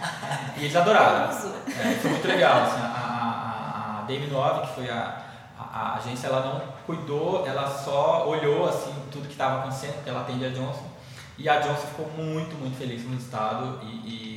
E 0.56 0.64
eles 0.64 0.74
adoraram. 0.74 1.30
É, 1.30 1.94
foi 2.00 2.10
muito 2.10 2.26
legal. 2.26 2.62
Assim, 2.62 2.80
a, 2.80 2.86
a, 2.86 3.98
a 3.98 4.02
Dame 4.06 4.26
9, 4.26 4.66
que 4.66 4.74
foi 4.74 4.90
a 4.90 5.28
a, 5.58 5.96
agência 5.96 6.28
ela 6.28 6.40
não 6.40 6.72
cuidou, 6.86 7.46
ela 7.46 7.68
só 7.68 8.28
olhou 8.28 8.68
assim 8.68 8.94
tudo 9.10 9.26
que 9.26 9.32
estava 9.32 9.60
acontecendo, 9.60 9.94
porque 9.94 10.10
ela 10.10 10.20
atende 10.20 10.44
a 10.44 10.50
Johnson. 10.50 10.86
E 11.36 11.48
a 11.48 11.60
Johnson 11.60 11.86
ficou 11.86 12.10
muito, 12.10 12.56
muito 12.56 12.76
feliz 12.76 13.02
com 13.02 13.10
o 13.10 13.12
resultado 13.12 13.80
e, 13.82 13.86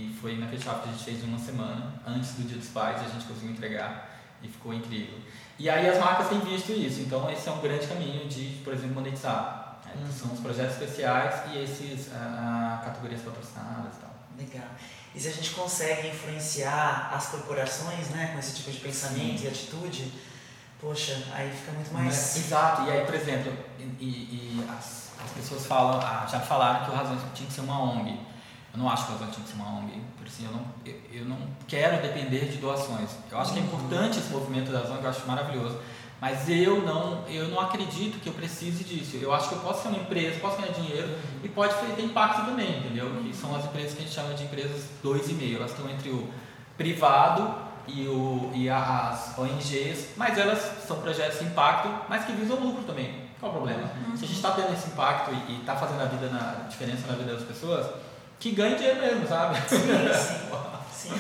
e 0.09 0.17
foi 0.19 0.37
naquele 0.37 0.61
que 0.61 0.69
a 0.69 0.91
gente 0.91 1.03
fez 1.03 1.23
em 1.23 1.27
uma 1.27 1.39
semana, 1.39 1.93
antes 2.05 2.33
do 2.33 2.47
Dia 2.47 2.57
dos 2.57 2.69
Pais, 2.69 3.01
e 3.01 3.05
a 3.05 3.09
gente 3.09 3.25
conseguiu 3.25 3.51
entregar 3.51 4.09
e 4.43 4.47
ficou 4.47 4.73
incrível. 4.73 5.17
E 5.57 5.69
aí 5.69 5.87
as 5.89 5.99
marcas 5.99 6.29
têm 6.29 6.39
visto 6.39 6.71
isso, 6.71 7.01
então 7.01 7.29
esse 7.29 7.47
é 7.47 7.51
um 7.51 7.59
grande 7.59 7.87
caminho 7.87 8.27
de, 8.27 8.61
por 8.63 8.73
exemplo, 8.73 8.95
monetizar. 8.95 9.70
Uhum. 9.95 10.11
São 10.11 10.33
os 10.33 10.39
projetos 10.39 10.73
especiais 10.73 11.51
e 11.51 11.63
esses 11.63 12.07
uh, 12.07 12.83
categorias 12.83 13.21
patrocinadas 13.21 13.95
e 13.95 13.99
tal. 13.99 14.11
Legal. 14.37 14.69
E 15.13 15.19
se 15.19 15.27
a 15.27 15.31
gente 15.31 15.51
consegue 15.51 16.07
influenciar 16.07 17.11
as 17.13 17.27
corporações 17.27 18.09
né, 18.09 18.29
com 18.33 18.39
esse 18.39 18.55
tipo 18.55 18.71
de 18.71 18.79
pensamento 18.79 19.39
Sim. 19.39 19.45
e 19.45 19.47
atitude, 19.47 20.13
poxa, 20.79 21.21
aí 21.33 21.51
fica 21.51 21.71
muito 21.73 21.93
mais. 21.93 22.35
É, 22.35 22.39
exato, 22.39 22.83
e 22.83 22.91
aí, 22.91 23.05
por 23.05 23.15
exemplo, 23.15 23.53
e, 23.99 24.05
e 24.05 24.65
as, 24.69 25.11
as, 25.23 25.31
pessoas 25.31 25.65
falam, 25.65 25.99
ah, 25.99 26.25
já 26.29 26.39
falaram 26.39 26.85
que 26.85 26.91
o 26.91 26.95
Razões 26.95 27.21
tinha 27.33 27.47
que 27.47 27.53
ser 27.53 27.61
uma 27.61 27.79
ONG. 27.81 28.19
Eu 28.73 28.79
não 28.79 28.89
acho 28.89 29.05
que 29.05 29.11
o 29.11 29.15
Razões 29.15 29.35
tinha 29.35 29.43
que 29.43 29.51
ser 29.51 29.57
uma 29.57 29.79
ONG, 29.79 30.01
por 30.17 30.25
assim, 30.25 30.45
eu 30.45 30.51
não, 30.51 30.65
eu, 30.85 31.01
eu 31.11 31.25
não 31.25 31.37
quero 31.67 32.01
depender 32.01 32.49
de 32.49 32.57
doações. 32.57 33.09
Eu 33.29 33.37
acho 33.37 33.51
que 33.51 33.59
é 33.59 33.63
importante 33.63 34.17
esse 34.17 34.29
movimento 34.29 34.71
das 34.71 34.89
ONGs, 34.89 35.03
eu 35.03 35.09
acho 35.09 35.27
maravilhoso. 35.27 35.77
Mas 36.21 36.47
eu 36.47 36.83
não, 36.83 37.27
eu 37.27 37.47
não 37.47 37.59
acredito 37.59 38.19
que 38.21 38.27
eu 38.27 38.33
precise 38.33 38.83
disso. 38.83 39.17
Eu 39.19 39.33
acho 39.33 39.49
que 39.49 39.55
eu 39.55 39.59
posso 39.59 39.81
ser 39.81 39.87
uma 39.87 39.97
empresa, 39.97 40.39
posso 40.39 40.61
ganhar 40.61 40.71
dinheiro 40.71 41.09
e 41.43 41.49
pode 41.49 41.73
ter 41.73 42.03
impacto 42.03 42.45
também, 42.45 42.77
entendeu? 42.77 43.09
Que 43.23 43.35
são 43.35 43.55
as 43.55 43.65
empresas 43.65 43.93
que 43.93 43.99
a 43.99 44.01
gente 44.03 44.13
chama 44.13 44.35
de 44.35 44.43
empresas 44.43 44.83
2,5. 45.03 45.55
Elas 45.55 45.71
estão 45.71 45.89
entre 45.89 46.11
o 46.11 46.29
privado 46.77 47.55
e, 47.87 48.07
o, 48.07 48.51
e 48.53 48.69
as 48.69 49.35
ONGs, 49.35 50.09
mas 50.15 50.37
elas 50.37 50.59
são 50.85 51.01
projetos 51.01 51.39
de 51.39 51.45
impacto, 51.45 51.89
mas 52.07 52.23
que 52.23 52.33
visam 52.33 52.59
lucro 52.59 52.83
também. 52.83 53.31
Qual 53.39 53.51
o 53.51 53.55
problema? 53.55 53.81
Uhum. 53.81 54.15
Se 54.15 54.25
a 54.25 54.27
gente 54.27 54.37
está 54.37 54.51
tendo 54.51 54.71
esse 54.73 54.89
impacto 54.89 55.31
e 55.49 55.59
está 55.59 55.75
fazendo 55.75 56.01
a 56.01 56.05
vida 56.05 56.29
na 56.29 56.67
diferença 56.69 57.07
na 57.07 57.13
vida 57.13 57.33
das 57.33 57.43
pessoas, 57.43 57.87
que 58.39 58.51
ganhe 58.51 58.75
dinheiro 58.75 59.01
mesmo, 59.01 59.27
sabe? 59.27 59.57
Sim, 59.67 59.79
sim. 60.93 61.09
sim. 61.09 61.19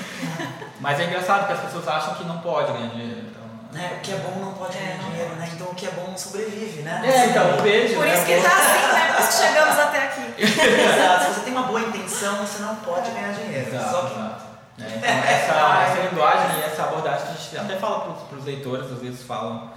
Mas 0.79 0.99
é 0.99 1.07
engraçado 1.07 1.47
que 1.47 1.53
as 1.53 1.59
pessoas 1.61 1.87
acham 1.87 2.13
que 2.13 2.23
não 2.23 2.37
pode 2.37 2.71
ganhar 2.71 2.89
dinheiro. 2.89 3.40
Então... 3.71 3.81
É, 3.81 3.93
o 3.93 3.99
que 4.01 4.11
é 4.11 4.17
bom 4.17 4.39
não 4.39 4.53
pode 4.53 4.77
ganhar 4.77 4.95
é, 4.95 4.97
dinheiro, 4.97 5.35
né? 5.35 5.49
Então 5.53 5.67
o 5.67 5.75
que 5.75 5.87
é 5.87 5.91
bom 5.91 6.07
não 6.07 6.17
sobrevive, 6.17 6.81
né? 6.81 7.01
É, 7.03 7.25
então, 7.27 7.57
um 7.57 7.61
beijo. 7.61 7.95
Por 7.95 8.05
né? 8.05 8.13
isso 8.13 8.25
que 8.25 8.41
tá 8.41 8.57
assim, 8.57 8.93
né? 8.93 9.13
Por 9.13 9.19
isso 9.21 9.41
que 9.41 9.47
chegamos 9.47 9.79
até 9.79 9.97
aqui. 10.03 10.21
Exato. 10.43 11.25
Se 11.25 11.33
você 11.33 11.41
tem 11.41 11.53
uma 11.53 11.63
boa 11.63 11.81
intenção, 11.81 12.35
você 12.37 12.61
não 12.61 12.75
pode 12.75 13.11
ganhar 13.11 13.33
dinheiro. 13.33 13.67
Exato, 13.67 13.89
Só 13.89 14.01
que 14.01 14.13
exato. 14.13 14.43
Né? 14.45 14.51
Então, 14.81 15.09
essa, 15.09 15.53
essa 15.83 16.09
linguagem 16.09 16.59
e 16.59 16.63
essa 16.63 16.83
abordagem 16.83 17.27
que 17.27 17.33
a 17.33 17.35
gente 17.35 17.57
até 17.57 17.75
fala 17.77 18.15
para 18.15 18.37
os 18.37 18.45
leitores, 18.45 18.91
às 18.91 18.99
vezes 18.99 19.21
falam 19.21 19.71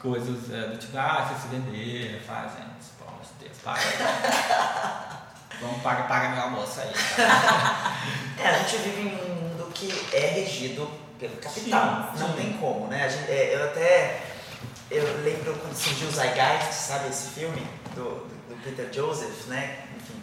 coisas 0.00 0.50
é, 0.50 0.68
do 0.68 0.78
tipo, 0.78 0.96
ah, 0.96 1.28
você 1.28 1.42
se 1.42 1.48
vender, 1.48 2.22
fazem, 2.26 2.64
Deus, 3.40 3.58
paga. 3.62 3.80
Vamos 5.60 5.82
pagar, 5.82 6.08
paga 6.08 6.28
meu 6.30 6.42
almoço 6.42 6.80
aí. 6.80 6.92
é, 8.38 8.48
a 8.48 8.58
gente 8.58 8.76
vive 8.78 9.02
em 9.02 9.14
um 9.14 9.34
mundo 9.42 9.70
que 9.72 9.90
é 10.12 10.26
regido 10.26 10.88
pelo 11.18 11.36
capital. 11.36 12.12
Sim, 12.12 12.20
não 12.20 12.28
sim. 12.28 12.36
tem 12.36 12.52
como, 12.54 12.86
né? 12.88 13.08
Gente, 13.08 13.30
é, 13.30 13.54
eu 13.54 13.64
até 13.64 14.22
eu 14.90 15.02
lembro 15.24 15.54
quando 15.54 15.74
surgiu 15.74 16.08
o 16.08 16.12
Zeitgeist, 16.12 16.72
sabe, 16.72 17.08
esse 17.08 17.28
filme 17.30 17.60
do, 17.94 18.04
do, 18.04 18.48
do 18.48 18.62
Peter 18.62 18.92
Joseph, 18.92 19.46
né? 19.48 19.84
Enfim. 19.96 20.22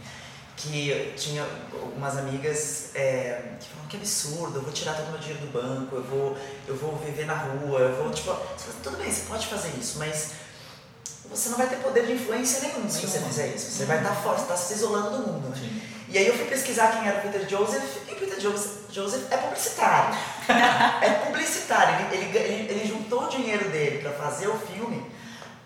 que 0.55 1.13
tinha 1.17 1.45
umas 1.95 2.17
amigas 2.17 2.91
é, 2.95 3.55
que 3.59 3.67
falavam 3.67 3.89
que 3.89 3.97
absurdo, 3.97 4.57
eu 4.57 4.61
vou 4.61 4.71
tirar 4.71 4.93
todo 4.93 5.07
o 5.07 5.11
meu 5.11 5.19
dinheiro 5.19 5.45
do 5.45 5.51
banco, 5.51 5.95
eu 5.95 6.03
vou, 6.03 6.37
eu 6.67 6.75
vou 6.75 6.95
viver 6.97 7.25
na 7.25 7.33
rua, 7.33 7.79
eu 7.79 7.95
vou, 7.95 8.11
tipo, 8.11 8.33
tudo 8.81 8.97
bem, 8.97 9.11
você 9.11 9.27
pode 9.27 9.47
fazer 9.47 9.69
isso, 9.77 9.99
mas 9.99 10.31
você 11.29 11.49
não 11.49 11.57
vai 11.57 11.67
ter 11.67 11.77
poder 11.77 12.05
de 12.05 12.13
influência 12.13 12.61
nenhum 12.61 12.89
se 12.89 13.05
você 13.05 13.19
fizer 13.19 13.47
isso. 13.47 13.71
Você 13.71 13.85
vai 13.85 13.97
estar 13.97 14.13
fora, 14.15 14.37
você 14.37 14.43
está 14.43 14.55
se 14.55 14.73
isolando 14.73 15.17
do 15.17 15.27
mundo. 15.27 15.49
Né? 15.49 15.81
E 16.09 16.17
aí 16.17 16.27
eu 16.27 16.37
fui 16.37 16.45
pesquisar 16.45 16.91
quem 16.91 17.07
era 17.07 17.19
o 17.19 17.21
Peter 17.21 17.49
Joseph, 17.49 17.97
e 18.07 18.15
Peter 18.15 18.39
Joseph, 18.39 18.83
Joseph 18.91 19.31
é 19.31 19.37
publicitário. 19.37 20.15
É 21.01 21.09
publicitário. 21.25 22.07
Ele, 22.11 22.25
ele, 22.25 22.37
ele, 22.37 22.71
ele 22.71 22.87
juntou 22.87 23.25
o 23.25 23.29
dinheiro 23.29 23.69
dele 23.69 23.99
para 23.99 24.11
fazer 24.11 24.47
o 24.47 24.57
filme 24.57 25.11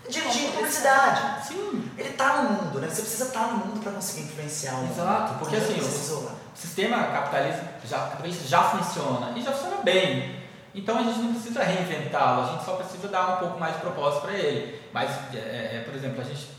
dirigindo 0.10 0.54
publicidade. 0.54 1.48
Sim. 1.48 1.92
Ele 1.98 2.10
está 2.10 2.42
no 2.42 2.50
mundo, 2.50 2.80
né? 2.80 2.88
Você 2.88 3.02
precisa 3.02 3.26
estar 3.26 3.46
tá 3.46 3.48
no 3.48 3.66
mundo 3.66 3.80
para 3.82 3.92
conseguir 3.92 4.28
influenciar 4.28 4.76
o 4.76 4.78
mundo. 4.78 4.92
Exato, 4.92 5.40
porque 5.40 5.56
assim, 5.56 5.80
o, 5.80 6.38
sistema 6.56 7.04
capitalista 7.08 7.64
já, 7.86 8.00
capitalista 8.00 8.48
já 8.48 8.64
funciona 8.64 9.38
e 9.38 9.42
já 9.42 9.52
funciona 9.52 9.78
bem. 9.84 10.38
Então 10.74 10.98
a 10.98 11.04
gente 11.04 11.20
não 11.20 11.34
precisa 11.34 11.64
reinventá-lo, 11.64 12.44
a 12.44 12.52
gente 12.52 12.66
só 12.66 12.76
precisa 12.76 13.08
dar 13.08 13.36
um 13.36 13.38
pouco 13.38 13.60
mais 13.60 13.76
de 13.76 13.82
propósito 13.82 14.22
para 14.22 14.34
ele. 14.34 14.80
Mas, 14.94 15.10
é, 15.34 15.38
é, 15.38 15.84
por 15.86 15.96
exemplo, 15.96 16.22
a 16.22 16.24
gente, 16.24 16.50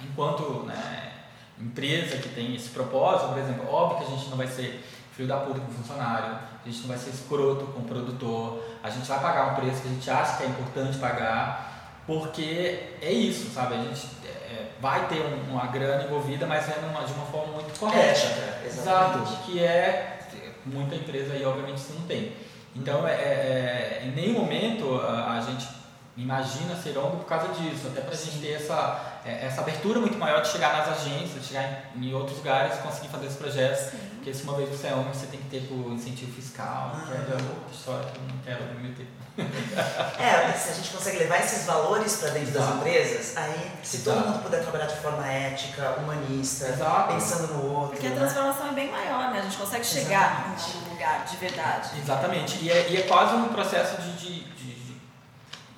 enquanto 0.00 0.64
né, 0.64 1.12
empresa 1.58 2.16
que 2.16 2.28
tem 2.30 2.54
esse 2.54 2.70
propósito, 2.70 3.28
por 3.28 3.38
exemplo, 3.38 3.72
óbvio 3.72 3.98
que 3.98 4.12
a 4.12 4.16
gente 4.16 4.30
não 4.30 4.36
vai 4.36 4.48
ser 4.48 4.84
filho 5.14 5.28
da 5.28 5.38
puta 5.38 5.60
com 5.60 5.72
funcionário, 5.72 6.38
a 6.64 6.68
gente 6.68 6.80
não 6.82 6.88
vai 6.88 6.98
ser 6.98 7.10
escroto 7.10 7.64
com 7.66 7.80
o 7.80 7.84
produtor, 7.84 8.62
a 8.82 8.90
gente 8.90 9.06
vai 9.06 9.20
pagar 9.20 9.52
um 9.52 9.54
preço 9.54 9.82
que 9.82 9.88
a 9.88 9.90
gente 9.90 10.10
acha 10.10 10.36
que 10.36 10.44
é 10.44 10.46
importante 10.46 10.98
pagar, 10.98 12.00
porque 12.06 12.96
é 13.00 13.12
isso, 13.12 13.52
sabe? 13.52 13.74
A 13.74 13.78
gente 13.78 14.06
é, 14.24 14.70
vai 14.80 15.06
ter 15.08 15.20
um, 15.20 15.52
uma 15.52 15.66
grana 15.66 16.04
envolvida, 16.04 16.46
mas 16.46 16.68
é 16.68 16.80
numa, 16.80 17.04
de 17.04 17.12
uma 17.12 17.26
forma 17.26 17.52
muito 17.54 17.78
correta. 17.78 18.26
É, 18.26 18.62
Exato, 18.66 19.18
que 19.44 19.62
é 19.62 20.20
muita 20.64 20.94
empresa 20.94 21.32
aí 21.32 21.44
obviamente 21.44 21.78
isso 21.78 21.94
não 21.94 22.06
tem. 22.06 22.32
Então, 22.74 23.06
é, 23.06 23.12
é, 23.12 24.02
é, 24.02 24.06
em 24.06 24.12
nenhum 24.12 24.40
momento 24.40 24.94
a, 25.00 25.36
a, 25.36 25.40
gente 25.40 25.68
imagina 26.16 26.74
ser 26.74 26.96
ONG 26.96 27.18
por 27.18 27.26
causa 27.26 27.48
disso, 27.48 27.88
até 27.88 28.00
para 28.00 28.14
a 28.14 28.16
gente 28.16 28.38
ter 28.38 28.52
essa, 28.52 29.11
essa 29.24 29.60
abertura 29.60 30.00
muito 30.00 30.18
maior 30.18 30.42
de 30.42 30.48
chegar 30.48 30.76
nas 30.76 31.00
agências, 31.00 31.44
chegar 31.44 31.90
em, 31.94 32.08
em 32.08 32.14
outros 32.14 32.38
lugares, 32.38 32.78
conseguir 32.78 33.08
fazer 33.08 33.26
esses 33.26 33.38
projetos. 33.38 33.90
Sim. 33.90 34.12
Porque 34.16 34.34
se 34.34 34.44
uma 34.44 34.56
vez 34.56 34.68
você 34.68 34.86
é 34.86 34.94
ONG, 34.94 35.08
você 35.08 35.26
tem 35.26 35.40
que 35.40 35.48
ter 35.48 35.72
o 35.72 35.92
incentivo 35.92 36.32
fiscal, 36.32 36.92
ah, 36.94 37.04
que 37.04 37.12
é 37.12 37.34
outra 37.34 37.72
história 37.72 38.08
que 38.08 38.18
eu 38.18 38.22
não 38.22 38.38
quero 38.44 38.74
me 38.74 38.88
meter. 38.88 39.08
é, 39.36 40.52
se 40.52 40.70
a 40.70 40.74
gente 40.74 40.90
consegue 40.90 41.18
levar 41.18 41.40
esses 41.40 41.66
valores 41.66 42.16
para 42.18 42.30
dentro 42.30 42.50
Exato. 42.50 42.66
das 42.66 42.76
empresas, 42.76 43.36
aí 43.36 43.72
se 43.82 43.96
Exato. 43.96 44.16
todo 44.16 44.28
mundo 44.28 44.42
puder 44.42 44.62
trabalhar 44.62 44.86
de 44.86 44.96
forma 44.96 45.26
ética, 45.26 45.96
humanista, 45.98 46.68
Exato. 46.68 47.14
pensando 47.14 47.54
no 47.54 47.72
outro. 47.72 47.90
Porque 47.90 48.06
a 48.06 48.10
né? 48.10 48.16
transformação 48.16 48.66
né? 48.66 48.70
é 48.70 48.74
bem 48.74 48.90
maior, 48.92 49.32
né? 49.32 49.40
A 49.40 49.42
gente 49.42 49.56
consegue 49.56 49.84
chegar 49.84 50.50
num 50.50 50.90
lugar 50.90 51.24
de 51.24 51.36
verdade. 51.38 51.98
Exatamente. 51.98 52.64
E 52.64 52.70
é, 52.70 52.90
e 52.90 52.96
é 52.98 53.02
quase 53.02 53.34
um 53.34 53.48
processo 53.48 54.00
de, 54.02 54.12
de, 54.12 54.44
de, 54.44 54.74
de, 54.74 55.00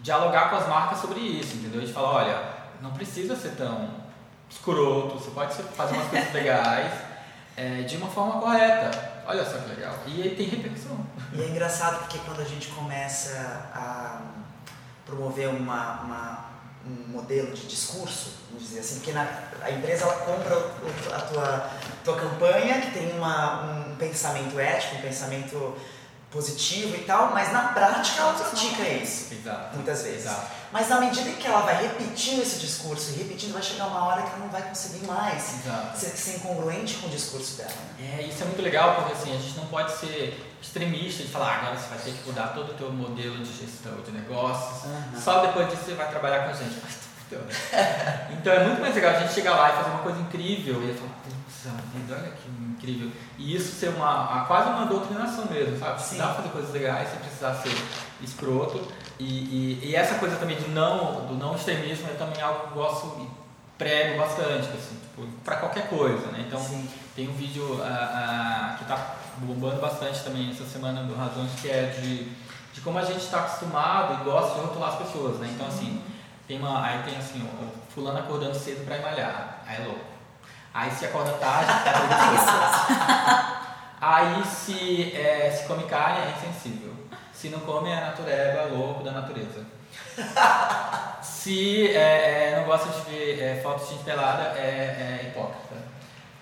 dialogar 0.03 0.51
com 0.51 0.57
as 0.57 0.69
marcas 0.69 0.99
sobre 0.99 1.21
isso, 1.21 1.57
entendeu? 1.57 1.81
De 1.81 1.93
falar, 1.93 2.11
olha, 2.11 2.54
não 2.85 2.93
precisa 2.93 3.35
ser 3.35 3.53
tão 3.53 3.89
escroto, 4.49 5.19
você 5.19 5.31
pode 5.31 5.55
fazer 5.55 5.95
umas 5.95 6.09
coisas 6.09 6.33
legais 6.35 6.93
é, 7.57 7.81
de 7.89 7.97
uma 7.97 8.09
forma 8.09 8.41
correta. 8.41 9.23
Olha 9.27 9.43
só 9.43 9.57
que 9.57 9.71
legal. 9.71 9.99
E 10.07 10.23
aí 10.23 10.37
tem 10.37 10.47
repercussão. 10.47 10.99
E 11.33 11.43
é 11.43 11.49
engraçado 11.49 12.01
porque 12.01 12.19
quando 12.19 12.41
a 12.41 12.45
gente 12.45 12.69
começa 12.69 13.71
a 13.75 14.21
promover 15.07 15.49
uma, 15.49 16.03
uma 16.03 16.45
um 16.87 17.13
modelo 17.13 17.55
de 17.55 17.67
discurso, 17.67 18.35
vamos 18.51 18.69
dizer 18.69 18.81
assim, 18.81 18.97
porque 18.97 19.13
na, 19.13 19.27
a 19.63 19.71
empresa 19.71 20.05
ela 20.05 20.17
compra 20.17 20.55
a 21.17 21.21
tua, 21.23 21.71
tua 22.05 22.17
campanha, 22.17 22.83
que 22.83 22.91
tem 22.91 23.17
uma, 23.17 23.63
um 23.63 23.97
pensamento 23.97 24.59
ético, 24.61 24.97
um 24.97 25.01
pensamento 25.01 25.75
positivo 26.31 26.95
e 26.95 27.05
tal, 27.05 27.31
mas 27.33 27.51
na 27.53 27.69
prática 27.69 28.21
ela 28.21 28.35
pratica 28.35 28.83
isso. 28.83 29.33
Exato. 29.33 29.77
Muitas 29.77 30.03
vezes. 30.03 30.27
Exato. 30.27 30.64
Mas 30.75 30.89
na 30.89 31.01
medida 31.01 31.31
que 31.31 31.47
ela 31.47 31.61
vai 31.61 31.81
repetindo 31.83 32.43
esse 32.43 32.59
discurso 32.59 33.13
e 33.13 33.19
repetindo, 33.19 33.53
vai 33.53 33.63
chegar 33.63 33.87
uma 33.87 34.07
hora 34.07 34.23
que 34.23 34.31
ela 34.31 34.41
não 34.41 34.49
vai 34.49 34.61
conseguir 34.63 35.07
mais 35.07 35.65
Exato. 35.65 35.97
ser, 35.97 36.09
ser 36.09 36.37
incongruente 36.39 36.97
com 36.97 37.07
o 37.07 37.11
discurso 37.11 37.59
dela. 37.59 37.71
É, 38.01 38.23
isso 38.23 38.43
é 38.43 38.47
muito 38.47 38.61
legal, 38.61 38.97
porque 38.97 39.13
assim, 39.13 39.33
a 39.33 39.39
gente 39.39 39.57
não 39.57 39.67
pode 39.67 39.93
ser 39.93 40.53
extremista 40.61 41.23
de 41.23 41.29
falar, 41.29 41.47
ah, 41.47 41.57
agora 41.59 41.79
você 41.79 41.89
vai 41.91 41.99
ter 41.99 42.11
que 42.11 42.27
mudar 42.27 42.49
todo 42.49 42.73
o 42.73 42.75
teu 42.75 42.91
modelo 42.91 43.39
de 43.39 43.57
gestão 43.57 44.01
de 44.01 44.11
negócios, 44.11 44.87
uhum. 44.87 45.21
só 45.23 45.47
depois 45.47 45.69
disso 45.69 45.85
você 45.85 45.95
vai 45.95 46.11
trabalhar 46.11 46.43
com 46.43 46.51
a 46.51 46.55
gente. 46.55 46.75
então 48.35 48.53
é 48.53 48.65
muito 48.65 48.81
mais 48.81 48.97
legal 48.97 49.15
a 49.15 49.21
gente 49.21 49.33
chegar 49.33 49.55
lá 49.55 49.71
e 49.71 49.77
fazer 49.77 49.91
uma 49.91 50.01
coisa 50.01 50.19
incrível 50.19 50.83
e 50.83 50.93
falar, 50.93 51.81
vida, 51.95 52.15
olha 52.17 52.33
que 52.33 52.49
incrível. 52.49 53.13
E 53.39 53.55
isso 53.55 53.79
ser 53.79 53.91
uma, 53.91 54.45
quase 54.47 54.71
uma 54.71 54.87
doutrinação 54.87 55.47
mesmo, 55.47 55.79
sabe? 55.79 56.17
Pra 56.17 56.35
fazer 56.35 56.49
coisas 56.49 56.73
legais 56.73 57.11
sem 57.11 57.19
precisar 57.21 57.55
ser 57.55 57.73
escroto. 58.23 58.87
E, 59.19 59.25
e, 59.25 59.81
e, 59.85 59.97
essa 59.97 60.17
coisa 60.17 60.37
também 60.37 60.57
do 60.57 60.69
não, 60.69 61.27
do 61.27 61.35
não 61.35 61.55
extremismo 61.55 62.09
é 62.11 62.15
também 62.15 62.43
algo 62.43 62.61
que 62.61 62.67
eu 62.67 62.83
gosto 62.83 63.21
e 63.21 63.29
prego 63.79 64.19
bastante, 64.19 64.69
assim, 64.69 64.97
tipo, 64.97 65.27
para 65.45 65.57
qualquer 65.57 65.89
coisa, 65.89 66.27
né? 66.29 66.45
Então 66.47 66.61
Sim. 66.61 66.89
tem 67.15 67.29
um 67.29 67.33
vídeo 67.33 67.63
uh, 67.63 67.77
uh, 67.77 68.77
que 68.77 68.83
está 68.83 69.15
bombando 69.39 69.81
bastante 69.81 70.23
também 70.23 70.51
essa 70.51 70.65
semana 70.65 71.05
do 71.05 71.15
Razões, 71.15 71.51
que 71.61 71.71
é 71.71 71.87
de, 72.01 72.25
de 72.73 72.81
como 72.81 72.99
a 72.99 73.05
gente 73.05 73.21
está 73.21 73.41
acostumado 73.41 74.21
e 74.21 74.25
gosta 74.25 74.55
de 74.55 74.67
rotular 74.67 74.91
as 74.91 75.07
pessoas, 75.07 75.39
né? 75.39 75.49
Então 75.55 75.67
assim, 75.67 76.03
tem 76.49 76.59
uma, 76.59 76.85
aí 76.85 77.03
tem 77.05 77.17
assim, 77.17 77.41
o 77.41 77.93
fulano 77.93 78.19
acordando 78.19 78.55
cedo 78.55 78.85
para 78.85 78.99
malhar, 78.99 79.63
aí 79.67 79.83
é 79.83 79.87
louco. 79.87 80.15
Aí 80.73 80.91
se 80.91 81.07
acorda 81.07 81.33
tarde, 81.35 81.73
tá 81.85 83.61
Aí 84.01 84.45
se, 84.45 85.17
é, 85.17 85.51
se 85.51 85.67
come 85.67 85.85
carne 85.85 86.19
é 86.19 86.35
insensível. 86.37 86.94
Se 87.45 87.51
não 87.51 87.61
come 87.61 87.91
é 87.91 88.01
natureba, 88.01 88.71
louco 88.73 89.05
da 89.05 89.13
natureza. 89.13 89.67
Se 91.21 91.89
é, 91.95 92.53
é, 92.53 92.57
não 92.57 92.65
gosta 92.65 92.89
de 92.89 93.11
ver 93.11 93.39
é, 93.39 93.61
fotos 93.63 93.87
de 93.87 93.93
gente 93.93 94.05
pelada, 94.05 94.59
é, 94.59 95.21
é 95.21 95.27
hipócrita. 95.27 95.77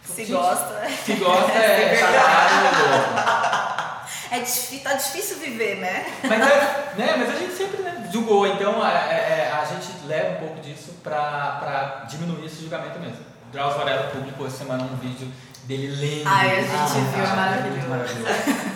Se 0.04 0.24
gente, 0.24 0.30
gosta. 0.30 0.88
Se 1.04 1.14
gosta 1.14 1.50
é 1.58 1.96
charlatano 1.96 2.88
louco. 2.88 4.06
É 4.30 4.38
difícil, 4.38 4.80
tá 4.84 4.92
difícil 4.94 5.38
viver, 5.38 5.78
né? 5.78 6.06
Mas, 6.22 6.40
é, 6.40 6.92
né, 6.96 7.16
mas 7.18 7.30
a 7.30 7.38
gente 7.40 7.52
sempre 7.52 7.82
né, 7.82 8.08
julgou, 8.12 8.46
então 8.46 8.80
a, 8.80 8.86
a, 8.86 9.12
é, 9.12 9.16
é, 9.16 9.52
a 9.60 9.64
gente 9.64 10.06
leva 10.06 10.36
um 10.36 10.46
pouco 10.46 10.60
disso 10.60 10.94
pra, 11.02 11.56
pra 11.58 12.04
diminuir 12.08 12.46
esse 12.46 12.60
julgamento 12.60 13.00
mesmo. 13.00 13.24
Drauzio 13.50 13.80
Varela 13.80 14.04
publicou 14.04 14.46
essa 14.46 14.58
semana 14.58 14.84
um 14.84 14.96
vídeo 14.98 15.26
dele 15.64 15.88
lendo. 15.96 16.28
Ai, 16.28 16.60
a 16.60 16.62
gente 16.62 16.74
ah, 16.76 16.86
viu, 16.86 17.24
é 17.24 17.26
maravilhoso. 17.26 17.88
maravilhoso. 17.88 18.72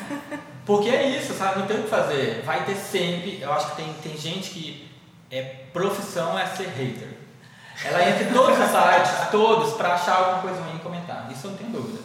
Porque 0.67 0.89
é 0.89 1.17
isso, 1.17 1.33
sabe? 1.33 1.61
Não 1.61 1.67
tem 1.67 1.79
o 1.79 1.85
que 1.85 1.89
fazer. 1.89 2.43
Vai 2.45 2.65
ter 2.65 2.75
sempre. 2.75 3.41
Eu 3.41 3.53
acho 3.53 3.71
que 3.71 3.77
tem, 3.77 3.93
tem 4.03 4.19
gente 4.19 4.51
que 4.51 4.91
é 5.31 5.43
profissão 5.73 6.37
é 6.37 6.45
ser 6.47 6.69
hater. 6.69 7.17
Ela 7.85 8.09
entra 8.09 8.25
em 8.25 8.33
todos 8.33 8.59
os 8.59 8.67
sites, 8.67 9.31
todos, 9.31 9.75
para 9.75 9.95
achar 9.95 10.17
alguma 10.17 10.43
coisa 10.43 10.61
ruim 10.63 10.77
e 10.77 10.81
comentar. 10.81 11.29
Isso 11.31 11.47
eu 11.47 11.51
não 11.53 11.59
tenho 11.59 11.71
dúvida. 11.71 11.99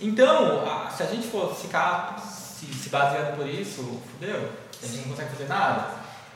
Então, 0.00 0.64
se 0.94 1.02
a 1.02 1.06
gente 1.06 1.28
for 1.28 1.54
ficar 1.54 2.16
se, 2.18 2.66
se 2.66 2.88
baseando 2.88 3.36
por 3.36 3.46
isso, 3.46 4.00
fudeu. 4.12 4.50
A 4.82 4.86
gente 4.86 4.98
não 4.98 5.10
consegue 5.10 5.30
fazer 5.30 5.48
nada. 5.48 5.86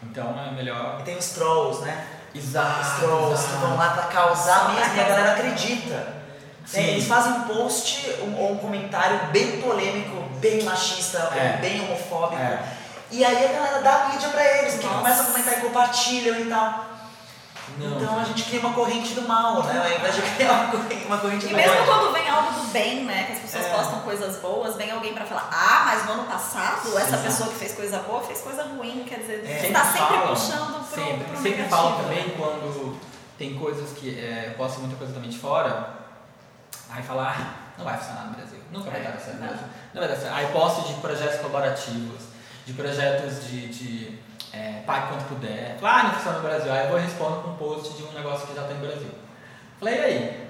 Então 0.03 0.35
é 0.41 0.53
melhor. 0.53 0.99
E 1.01 1.03
tem 1.03 1.17
os 1.19 1.31
trolls, 1.31 1.83
né? 1.85 2.07
Exato. 2.35 2.81
Os 2.81 2.99
trolls 3.01 3.33
exato. 3.33 3.49
que 3.49 3.67
vão 3.67 3.77
lá 3.77 3.91
pra 3.91 4.03
causar 4.05 4.75
mesmo 4.75 4.95
e 4.95 5.01
a 5.01 5.05
galera 5.05 5.33
acredita. 5.33 6.17
Sim. 6.67 6.83
Eles 6.83 7.07
fazem 7.07 7.33
um 7.33 7.43
post 7.43 8.11
ou 8.21 8.27
um, 8.27 8.53
um, 8.53 8.59
comentário 8.59 9.29
bem 9.31 9.61
polêmico, 9.61 10.17
bem 10.41 10.65
machista, 10.65 11.19
é. 11.37 11.59
bem 11.61 11.81
homofóbico. 11.83 12.43
É. 12.43 12.61
E 13.11 13.25
aí 13.25 13.47
a 13.47 13.53
galera 13.53 13.83
dá 13.83 14.09
mídia 14.13 14.29
pra 14.31 14.59
eles, 14.59 14.75
que 14.75 14.87
começa 14.87 15.23
a 15.23 15.27
comentar 15.27 15.59
e 15.59 15.61
compartilham 15.61 16.41
e 16.41 16.45
tal. 16.47 16.97
Não, 17.79 17.97
então 17.97 18.19
a 18.19 18.25
gente 18.25 18.45
cria 18.45 18.61
uma 18.61 18.73
corrente 18.73 19.15
do 19.15 19.23
mal, 19.23 19.63
né? 19.65 19.79
Ao 19.79 19.99
invés 19.99 20.15
de 20.15 20.23
criar 20.37 20.53
uma 20.53 20.71
corrente, 20.71 21.05
uma 21.05 21.19
corrente 21.19 21.47
E 21.47 21.55
mesmo 21.55 21.85
quando 21.85 22.13
vem 22.13 22.29
algo 22.29 22.53
do 22.53 22.67
bem, 22.69 23.05
né? 23.05 23.25
Que 23.25 23.33
as 23.33 23.39
pessoas 23.41 23.67
é. 23.67 23.69
postam 23.71 24.01
coisas 24.01 24.41
boas, 24.41 24.77
vem 24.77 24.91
alguém 24.91 25.13
pra 25.13 25.25
falar, 25.25 25.49
ah, 25.53 25.83
mas 25.87 26.07
no 26.07 26.13
ano 26.13 26.25
passado 26.25 26.97
essa 26.97 27.09
Exato. 27.09 27.23
pessoa 27.23 27.49
que 27.51 27.57
fez 27.57 27.73
coisa 27.75 27.99
boa 27.99 28.23
fez 28.23 28.41
coisa 28.41 28.63
ruim, 28.63 29.05
quer 29.09 29.21
dizer, 29.21 29.45
é. 29.45 29.61
você 29.61 29.73
tá 29.73 29.85
sempre 29.85 29.99
falam, 29.99 30.29
puxando 30.29 30.89
pro, 30.89 31.03
sempre, 31.03 31.25
pro 31.25 31.43
Sempre 31.43 31.65
falam 31.65 32.03
também 32.03 32.31
quando 32.37 33.01
tem 33.37 33.55
coisas 33.55 33.91
que 33.99 34.19
é, 34.19 34.55
postam 34.57 34.81
muita 34.81 34.97
coisa 34.97 35.13
também 35.13 35.31
de 35.31 35.39
fora, 35.39 36.06
aí 36.91 37.03
falar, 37.03 37.37
ah, 37.39 37.75
não 37.79 37.85
vai 37.85 37.97
funcionar 37.97 38.27
no 38.27 38.35
Brasil, 38.35 38.59
nunca 38.71 38.91
vai 38.91 39.03
dar 39.03 39.19
certo. 39.19 39.41
Não. 39.41 40.01
vai 40.01 40.09
dar 40.09 40.17
certo. 40.17 40.35
Aí 40.35 40.47
posto 40.53 40.89
de 40.89 40.95
projetos 41.01 41.37
colaborativos, 41.39 42.23
de 42.65 42.73
projetos 42.73 43.45
de, 43.45 43.69
de 43.69 44.19
é, 44.53 44.83
pague 44.87 45.09
quanto 45.09 45.25
puder. 45.25 45.77
Claro, 45.79 46.09
não 46.09 46.15
funciona 46.15 46.39
no 46.39 46.45
Brasil. 46.45 46.73
Aí 46.73 46.85
eu 46.85 46.91
vou 46.91 46.99
responder 46.99 47.43
com 47.43 47.51
um 47.51 47.57
post 47.57 47.95
de 47.95 48.03
um 48.03 48.13
negócio 48.13 48.47
que 48.47 48.55
já 48.55 48.63
tem 48.65 48.77
no 48.77 48.87
Brasil. 48.87 49.11
Falei, 49.79 49.95
e 49.95 50.01
aí? 50.01 50.47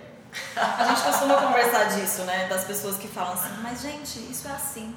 A 0.57 0.85
gente 0.85 1.03
costuma 1.03 1.37
conversar 1.37 1.85
disso, 1.85 2.23
né? 2.23 2.47
Das 2.49 2.65
pessoas 2.65 2.97
que 2.97 3.09
falam 3.09 3.33
assim, 3.33 3.55
mas 3.63 3.81
gente, 3.81 4.19
isso 4.31 4.47
é 4.49 4.53
assim. 4.53 4.95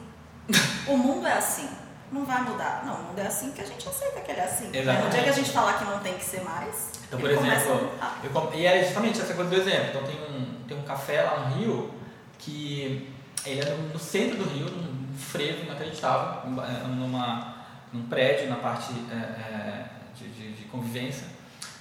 O 0.88 0.98
mundo 0.98 1.28
é 1.28 1.34
assim. 1.34 1.70
Não 2.12 2.26
vai 2.26 2.42
mudar. 2.42 2.84
Não, 2.86 2.96
o 2.96 3.04
mundo 3.04 3.20
é 3.20 3.28
assim 3.28 3.52
que 3.52 3.62
a 3.62 3.66
gente 3.66 3.88
aceita 3.88 4.20
que 4.22 4.32
ele 4.32 4.42
é 4.42 4.46
assim. 4.46 4.70
Exatamente. 4.74 5.06
No 5.06 5.10
dia 5.12 5.24
que 5.24 5.30
a 5.30 5.34
gente 5.34 5.52
falar 5.52 5.74
que 5.78 5.86
não 5.86 6.00
tem 6.00 6.18
que 6.18 6.26
ser 6.26 6.42
mais. 6.42 6.92
Então, 7.10 7.20
por 7.20 7.32
exemplo, 7.32 7.90
eu, 8.24 8.52
e 8.54 8.68
é 8.68 8.84
justamente 8.84 9.20
essa 9.20 9.34
coisa 9.34 9.50
do 9.50 9.56
exemplo. 9.56 9.88
Então 9.90 10.04
tem 10.04 10.16
um, 10.16 10.64
tem 10.68 10.78
um 10.78 10.84
café 10.84 11.24
lá 11.24 11.40
no 11.40 11.56
Rio 11.56 11.92
que 12.38 13.12
ele 13.44 13.62
é 13.62 13.66
no, 13.72 13.90
no 13.90 14.00
centro 14.00 14.38
do 14.38 14.48
Rio, 14.48 14.70
num 14.70 15.18
frevo 15.18 15.64
inacreditável, 15.64 16.52
numa, 16.52 17.56
num 17.92 18.04
prédio 18.04 18.48
na 18.48 18.58
parte 18.58 18.94
é, 19.12 19.16
é, 19.16 19.86
de, 20.16 20.30
de, 20.30 20.54
de 20.54 20.64
convivência, 20.66 21.28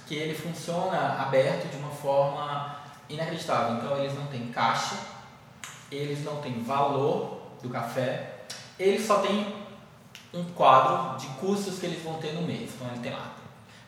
que 0.07 0.15
ele 0.15 0.33
funciona 0.33 1.21
aberto 1.21 1.69
de 1.69 1.77
uma 1.77 1.91
forma 1.91 2.77
inacreditável. 3.07 3.75
Então 3.75 3.99
eles 3.99 4.15
não 4.15 4.25
têm 4.25 4.47
caixa, 4.47 4.95
eles 5.91 6.23
não 6.23 6.37
têm 6.37 6.63
valor 6.63 7.39
do 7.61 7.69
café, 7.69 8.45
eles 8.79 9.05
só 9.05 9.19
têm 9.19 9.55
um 10.33 10.43
quadro 10.55 11.19
de 11.19 11.27
custos 11.35 11.77
que 11.77 11.85
eles 11.85 12.03
vão 12.03 12.15
ter 12.15 12.33
no 12.33 12.41
mês. 12.41 12.71
Então 12.73 12.87
ele 12.87 12.99
tem 13.01 13.11
lá 13.11 13.38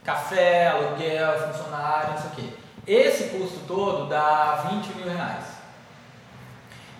café, 0.03 0.67
aluguel, 0.67 1.47
funcionário, 1.47 2.13
não 2.13 2.17
sei 2.17 2.29
o 2.29 2.35
quê. 2.35 2.57
Esse 2.87 3.25
custo 3.25 3.59
todo 3.67 4.07
dá 4.07 4.67
20 4.69 4.95
mil 4.95 5.07
reais. 5.07 5.45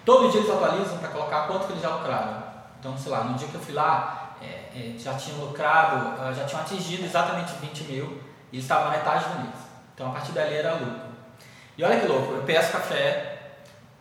Todo 0.05 0.29
dia 0.31 0.41
eles 0.41 0.51
atualizam 0.51 0.97
para 0.97 1.09
colocar 1.09 1.47
quanto 1.47 1.67
que 1.67 1.73
eles 1.73 1.81
já 1.81 1.95
lucraram. 1.95 2.43
Então, 2.79 2.97
sei 2.97 3.11
lá, 3.11 3.23
no 3.23 3.35
dia 3.35 3.47
que 3.47 3.55
eu 3.55 3.61
fui 3.61 3.73
lá, 3.73 4.35
é, 4.41 4.45
é, 4.75 4.97
já 4.97 5.13
tinham 5.13 5.39
lucrado, 5.39 6.19
ah, 6.19 6.33
já 6.33 6.45
tinham 6.45 6.61
atingido 6.61 7.03
exatamente 7.03 7.53
20 7.53 7.83
mil 7.83 8.21
e 8.51 8.59
estavam 8.59 8.91
na 8.91 8.97
metade 8.97 9.25
do 9.25 9.39
mês. 9.39 9.55
Então, 9.93 10.09
a 10.09 10.13
partir 10.13 10.31
dali 10.31 10.55
era 10.55 10.73
lucro. 10.73 11.11
E 11.77 11.83
olha 11.83 11.99
que 11.99 12.07
louco, 12.07 12.33
eu 12.33 12.43
peço 12.43 12.71
café 12.71 13.51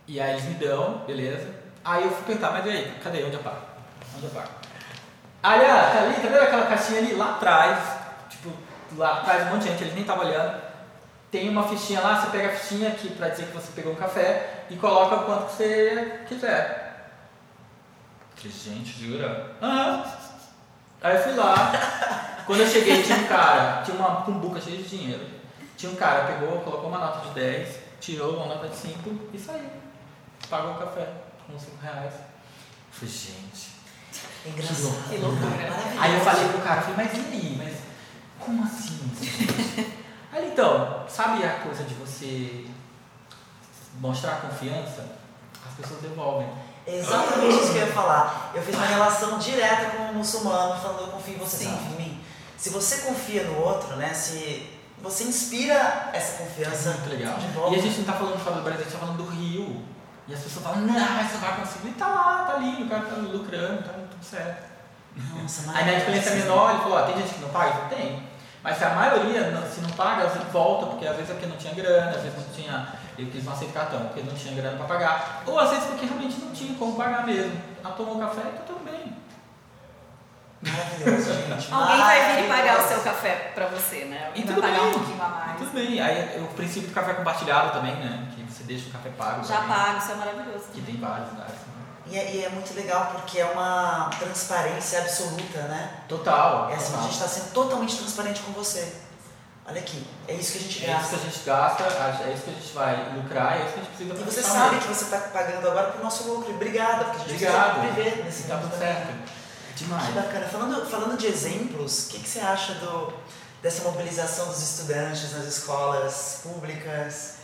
e 0.06 0.20
aí 0.20 0.32
eles 0.32 0.44
me 0.44 0.54
dão, 0.54 1.04
beleza. 1.06 1.54
Aí 1.84 2.04
eu 2.04 2.10
fui 2.10 2.24
perguntar, 2.24 2.52
mas 2.52 2.66
e 2.66 2.70
aí, 2.70 2.98
cadê? 3.02 3.24
Onde 3.24 3.34
eu? 3.34 3.40
Onde 4.16 4.24
eu 4.24 4.30
ah, 5.42 5.90
tá 5.90 6.02
ali, 6.02 6.14
tá 6.16 6.28
vendo 6.28 6.42
aquela 6.42 6.66
caixinha 6.66 6.98
ali 6.98 7.14
lá 7.14 7.30
atrás? 7.36 7.99
Lá 8.96 9.18
atrás 9.18 9.46
um 9.46 9.54
monte 9.54 9.62
de 9.62 9.68
gente, 9.68 9.82
eles 9.82 9.94
nem 9.94 10.02
estavam 10.02 10.26
olhando. 10.26 10.60
Tem 11.30 11.48
uma 11.48 11.68
fichinha 11.68 12.00
lá, 12.00 12.20
você 12.20 12.30
pega 12.30 12.48
a 12.48 12.56
fichinha 12.56 12.88
aqui 12.88 13.10
para 13.10 13.28
dizer 13.28 13.46
que 13.46 13.52
você 13.52 13.70
pegou 13.72 13.92
um 13.92 13.96
café 13.96 14.64
e 14.68 14.76
coloca 14.76 15.16
o 15.16 15.24
quanto 15.24 15.52
você 15.52 16.22
quiser. 16.26 17.12
falei, 18.34 18.52
gente, 18.52 19.06
jura? 19.06 19.56
Aham. 19.62 20.04
Aí 21.02 21.16
eu 21.16 21.22
fui 21.22 21.34
lá, 21.34 21.72
quando 22.44 22.60
eu 22.60 22.66
cheguei 22.66 23.02
tinha 23.02 23.16
um 23.16 23.26
cara, 23.26 23.82
tinha 23.82 23.96
uma 23.96 24.22
cumbuca 24.22 24.60
cheia 24.60 24.76
de 24.76 24.88
dinheiro. 24.88 25.24
Tinha 25.76 25.92
um 25.92 25.96
cara, 25.96 26.24
pegou, 26.24 26.60
colocou 26.60 26.90
uma 26.90 26.98
nota 26.98 27.28
de 27.28 27.34
10, 27.34 27.76
tirou 28.00 28.36
uma 28.36 28.46
nota 28.46 28.68
de 28.68 28.76
5 28.76 29.30
e 29.32 29.38
saiu. 29.38 29.70
Pagou 30.50 30.72
o 30.72 30.78
café 30.78 31.06
com 31.46 31.58
5 31.58 31.76
reais. 31.80 32.12
Eu 32.12 32.90
falei, 32.90 33.14
gente. 33.14 33.70
Engraçado. 34.44 35.08
Que 35.08 35.16
loucura. 35.16 35.50
Aí 35.98 36.14
eu 36.14 36.20
falei 36.20 36.48
pro 36.48 36.60
cara, 36.60 36.82
falei, 36.82 36.96
mas 36.96 37.16
e 37.16 37.20
aí? 37.20 37.54
Mas 37.56 37.89
como 38.44 38.64
assim? 38.64 38.98
Aí 40.32 40.50
então, 40.52 41.04
sabe 41.08 41.44
a 41.44 41.54
coisa 41.54 41.84
de 41.84 41.94
você 41.94 42.66
mostrar 44.00 44.40
confiança? 44.40 45.04
As 45.66 45.74
pessoas 45.74 46.00
devolvem. 46.00 46.48
É 46.86 46.98
exatamente 46.98 47.56
isso 47.56 47.72
que 47.72 47.78
eu 47.78 47.86
ia 47.86 47.92
falar. 47.92 48.52
Eu 48.54 48.62
fiz 48.62 48.74
uma 48.74 48.86
relação 48.86 49.38
direta 49.38 49.90
com 49.90 50.02
um 50.04 50.14
muçulmano, 50.14 50.80
falando 50.80 51.00
eu 51.00 51.08
confio 51.08 51.34
em 51.34 51.38
você, 51.38 51.64
confia 51.64 51.90
em 51.90 51.96
mim. 51.96 52.20
Se 52.56 52.70
você 52.70 52.98
confia 53.02 53.44
no 53.44 53.60
outro, 53.60 53.96
né? 53.96 54.12
Se 54.12 54.78
você 55.02 55.24
inspira 55.24 56.10
essa 56.12 56.42
confiança. 56.42 56.90
É 56.90 56.92
muito 56.94 57.10
legal. 57.10 57.38
E 57.70 57.74
a 57.74 57.82
gente 57.82 57.94
não 57.94 58.00
está 58.00 58.12
falando 58.12 58.42
só 58.42 58.50
do 58.50 58.62
Brasil, 58.62 58.80
a 58.80 58.84
gente 58.84 58.94
está 58.94 58.98
falando 58.98 59.16
do 59.16 59.30
Rio. 59.30 59.84
E 60.28 60.34
as 60.34 60.40
pessoas 60.40 60.64
falam, 60.64 60.82
não, 60.82 60.94
mas 60.94 61.30
você 61.30 61.38
vai 61.38 61.56
conseguir. 61.56 61.88
E 61.88 61.92
tá 61.92 62.06
lá, 62.06 62.44
tá 62.44 62.54
ali, 62.54 62.82
o 62.84 62.88
cara 62.88 63.02
tá 63.02 63.16
lucrando, 63.16 63.82
tá 63.82 63.92
tudo 63.92 64.24
certo. 64.24 64.70
Nossa, 65.16 65.72
Aí 65.74 65.84
na 65.84 65.98
diferença 65.98 66.30
menor, 66.30 66.70
ele 66.70 66.82
falou, 66.82 66.98
ah, 66.98 67.02
tem 67.02 67.16
gente 67.16 67.34
que 67.34 67.40
não 67.40 67.48
paga? 67.48 67.88
Tem. 67.88 68.29
Mas 68.62 68.76
se 68.76 68.84
a 68.84 68.90
maioria, 68.90 69.66
se 69.66 69.80
não 69.80 69.90
paga, 69.90 70.26
vezes 70.26 70.52
volta, 70.52 70.86
porque 70.86 71.06
às 71.06 71.16
vezes 71.16 71.30
é 71.30 71.34
porque 71.34 71.46
não 71.46 71.56
tinha 71.56 71.74
grana, 71.74 72.10
às 72.10 72.22
vezes 72.22 72.36
não 72.36 72.54
tinha, 72.54 72.88
eles 73.16 73.44
não 73.44 73.52
aceitam 73.52 73.74
cartão, 73.74 74.00
porque 74.06 74.22
não 74.22 74.34
tinha 74.34 74.54
grana 74.54 74.76
para 74.76 74.86
pagar, 74.86 75.42
ou 75.46 75.58
às 75.58 75.70
vezes 75.70 75.86
porque 75.86 76.06
realmente 76.06 76.40
não 76.40 76.52
tinha 76.52 76.74
como 76.74 76.96
pagar 76.96 77.26
mesmo. 77.26 77.58
Ah, 77.82 77.90
tomou 77.90 78.18
café 78.18 78.42
e 78.42 78.58
tá 78.58 78.62
tudo 78.66 78.84
bem. 78.84 79.16
Maravilhoso, 80.62 81.32
gente. 81.32 81.72
Alguém 81.72 81.98
vai 81.98 82.36
vir 82.36 82.44
e 82.44 82.48
pagar 82.48 82.80
o 82.80 82.88
seu 82.88 83.00
café 83.00 83.52
para 83.54 83.66
você, 83.66 84.04
né? 84.04 84.26
Alguém 84.26 84.44
vai 84.44 84.54
pagar 84.56 84.80
bem. 84.80 84.88
um 84.88 84.92
pouquinho 84.92 85.22
a 85.22 85.28
mais. 85.28 85.58
tudo 85.58 85.72
bem. 85.72 86.00
Aí 86.00 86.42
o 86.42 86.48
princípio 86.48 86.90
do 86.90 86.94
café 86.94 87.14
compartilhado 87.14 87.72
também, 87.72 87.94
né? 87.94 88.28
Que 88.36 88.42
você 88.42 88.64
deixa 88.64 88.88
o 88.88 88.92
café 88.92 89.08
pago. 89.16 89.46
Já 89.46 89.56
também, 89.56 89.76
pago, 89.76 89.98
isso 89.98 90.12
é 90.12 90.14
maravilhoso. 90.16 90.64
Que 90.74 90.82
tem 90.82 90.96
vários 90.96 91.30
lugares. 91.30 91.54
Né? 91.54 91.79
E 92.06 92.18
é, 92.18 92.34
e 92.34 92.44
é, 92.44 92.48
muito 92.48 92.74
legal 92.74 93.12
porque 93.12 93.38
é 93.38 93.46
uma 93.46 94.10
transparência 94.18 95.00
absoluta, 95.00 95.60
né? 95.62 96.02
Total. 96.08 96.70
É 96.70 96.74
assim, 96.74 96.86
total. 96.86 97.00
a 97.00 97.02
gente 97.02 97.12
está 97.12 97.28
sendo 97.28 97.52
totalmente 97.52 97.96
transparente 97.96 98.40
com 98.40 98.52
você. 98.52 98.92
Olha 99.66 99.80
aqui, 99.80 100.04
é 100.26 100.34
isso 100.34 100.52
que 100.52 100.58
a 100.58 100.60
gente 100.62 100.80
gasta. 100.80 100.92
É 100.92 101.00
isso 101.00 101.08
que 101.08 101.14
a 101.14 101.30
gente 101.30 101.44
gasta, 101.44 101.82
é 102.24 102.32
isso 102.32 102.42
que 102.42 102.50
a 102.50 102.54
gente 102.54 102.72
vai 102.72 103.14
lucrar, 103.14 103.60
é 103.60 103.64
isso 103.64 103.74
que 103.74 103.80
a 103.80 103.82
gente 103.84 103.94
precisa 103.94 104.14
E 104.14 104.24
você 104.24 104.42
sabe 104.42 104.78
que 104.78 104.88
você 104.88 105.04
está 105.04 105.18
pagando 105.18 105.68
agora 105.68 105.92
para 105.92 106.00
o 106.00 106.04
nosso 106.04 106.24
lucro. 106.24 106.52
Obrigada, 106.52 107.04
porque 107.04 107.16
a 107.16 107.20
gente 107.20 107.44
Obrigado. 107.44 107.80
precisa 107.80 107.92
viver 107.94 108.24
nesse 108.24 108.42
tá 108.44 108.54
mundo 108.56 108.62
tudo 108.62 108.80
também. 108.80 108.94
certo. 108.94 109.30
Demais. 109.76 110.06
Que 110.06 110.12
bacana. 110.12 110.46
Falando, 110.46 110.90
falando 110.90 111.16
de 111.16 111.26
exemplos, 111.26 112.06
o 112.06 112.08
que, 112.08 112.18
que 112.18 112.28
você 112.28 112.40
acha 112.40 112.74
do, 112.74 113.12
dessa 113.62 113.84
mobilização 113.84 114.46
dos 114.46 114.60
estudantes 114.60 115.32
nas 115.32 115.46
escolas 115.46 116.40
públicas? 116.42 117.34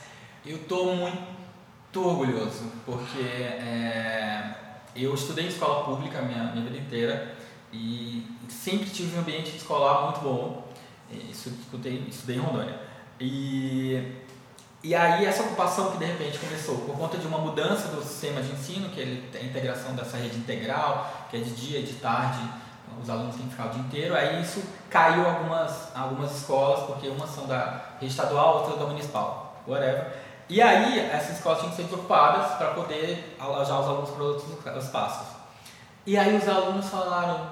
Eu 0.45 0.57
estou 0.57 0.97
muito 0.97 1.46
orgulhoso, 1.95 2.65
porque 2.85 3.23
é, 3.23 4.55
eu 4.95 5.15
estudei 5.15 5.47
em 5.47 5.49
escola 5.49 5.85
pública 5.85 6.19
a 6.19 6.23
minha, 6.23 6.45
minha 6.53 6.65
vida 6.65 6.79
inteira 6.79 7.35
e 7.73 8.27
sempre 8.49 8.91
tive 8.91 9.17
um 9.17 9.21
ambiente 9.21 9.57
escolar 9.57 10.05
muito 10.05 10.21
bom. 10.21 10.67
Isso, 11.11 11.49
estudei, 11.49 12.05
estudei 12.09 12.37
em 12.37 12.41
Rondônia. 12.41 12.81
E, 13.21 14.13
e 14.83 14.95
aí 14.95 15.25
essa 15.25 15.43
ocupação 15.43 15.93
que 15.93 15.99
de 15.99 16.05
repente 16.05 16.39
começou 16.39 16.79
por 16.79 16.97
conta 16.97 17.17
de 17.17 17.27
uma 17.27 17.39
mudança 17.39 17.89
do 17.89 18.03
sistema 18.03 18.43
de 18.43 18.53
ensino, 18.53 18.89
que 18.91 19.01
é 19.01 19.39
a 19.39 19.45
integração 19.45 19.95
dessa 19.95 20.17
rede 20.17 20.37
integral, 20.37 21.29
que 21.31 21.37
é 21.37 21.41
de 21.41 21.51
dia 21.51 21.83
de 21.83 21.95
tarde, 21.95 22.41
os 23.03 23.11
alunos 23.11 23.37
têm 23.37 23.45
que 23.45 23.51
ficar 23.51 23.67
o 23.67 23.71
dia 23.71 23.83
inteiro, 23.83 24.15
aí 24.15 24.43
isso 24.43 24.63
caiu 24.89 25.27
algumas, 25.27 25.95
algumas 25.95 26.37
escolas, 26.37 26.85
porque 26.87 27.09
umas 27.09 27.31
são 27.31 27.47
da 27.47 27.97
rede 28.01 28.13
estadual, 28.13 28.59
outras 28.59 28.79
da 28.79 28.87
municipal, 28.87 29.63
whatever. 29.67 30.26
E 30.49 30.63
aí 30.63 31.01
essas 31.01 31.37
escolas 31.37 31.59
tinham 31.59 31.71
que 31.71 31.77
ser 31.77 31.85
desocupadas 31.85 32.53
para 32.57 32.69
poder 32.69 33.37
alojar 33.39 33.81
os 33.81 33.87
alunos 33.87 34.11
para 34.11 34.23
outros 34.23 34.85
espaços. 34.85 35.27
E 36.07 36.17
aí 36.17 36.37
os 36.37 36.49
alunos 36.49 36.89
falaram, 36.89 37.51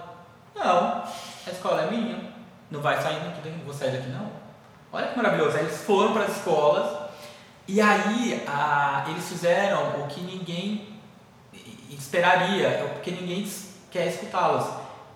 não, 0.54 1.02
a 1.46 1.50
escola 1.50 1.83
é 1.83 1.90
minha, 1.90 2.33
não 2.70 2.80
vai 2.80 3.00
sair 3.02 3.18
daqui, 3.18 3.48
não 3.48 3.64
vou 3.64 3.74
sair 3.74 3.90
daqui 3.90 4.09
não. 4.11 4.30
Olha 4.92 5.09
que 5.09 5.16
maravilhoso. 5.16 5.57
Aí 5.57 5.64
eles 5.64 5.83
foram 5.83 6.12
para 6.12 6.24
as 6.24 6.37
escolas 6.37 7.04
e 7.66 7.80
aí 7.80 8.44
a, 8.46 9.07
eles 9.09 9.28
fizeram 9.28 10.00
o 10.00 10.07
que 10.07 10.20
ninguém 10.20 10.94
esperaria, 11.90 12.92
porque 12.92 13.11
ninguém 13.11 13.50
quer 13.90 14.07
escutá-los. 14.07 14.66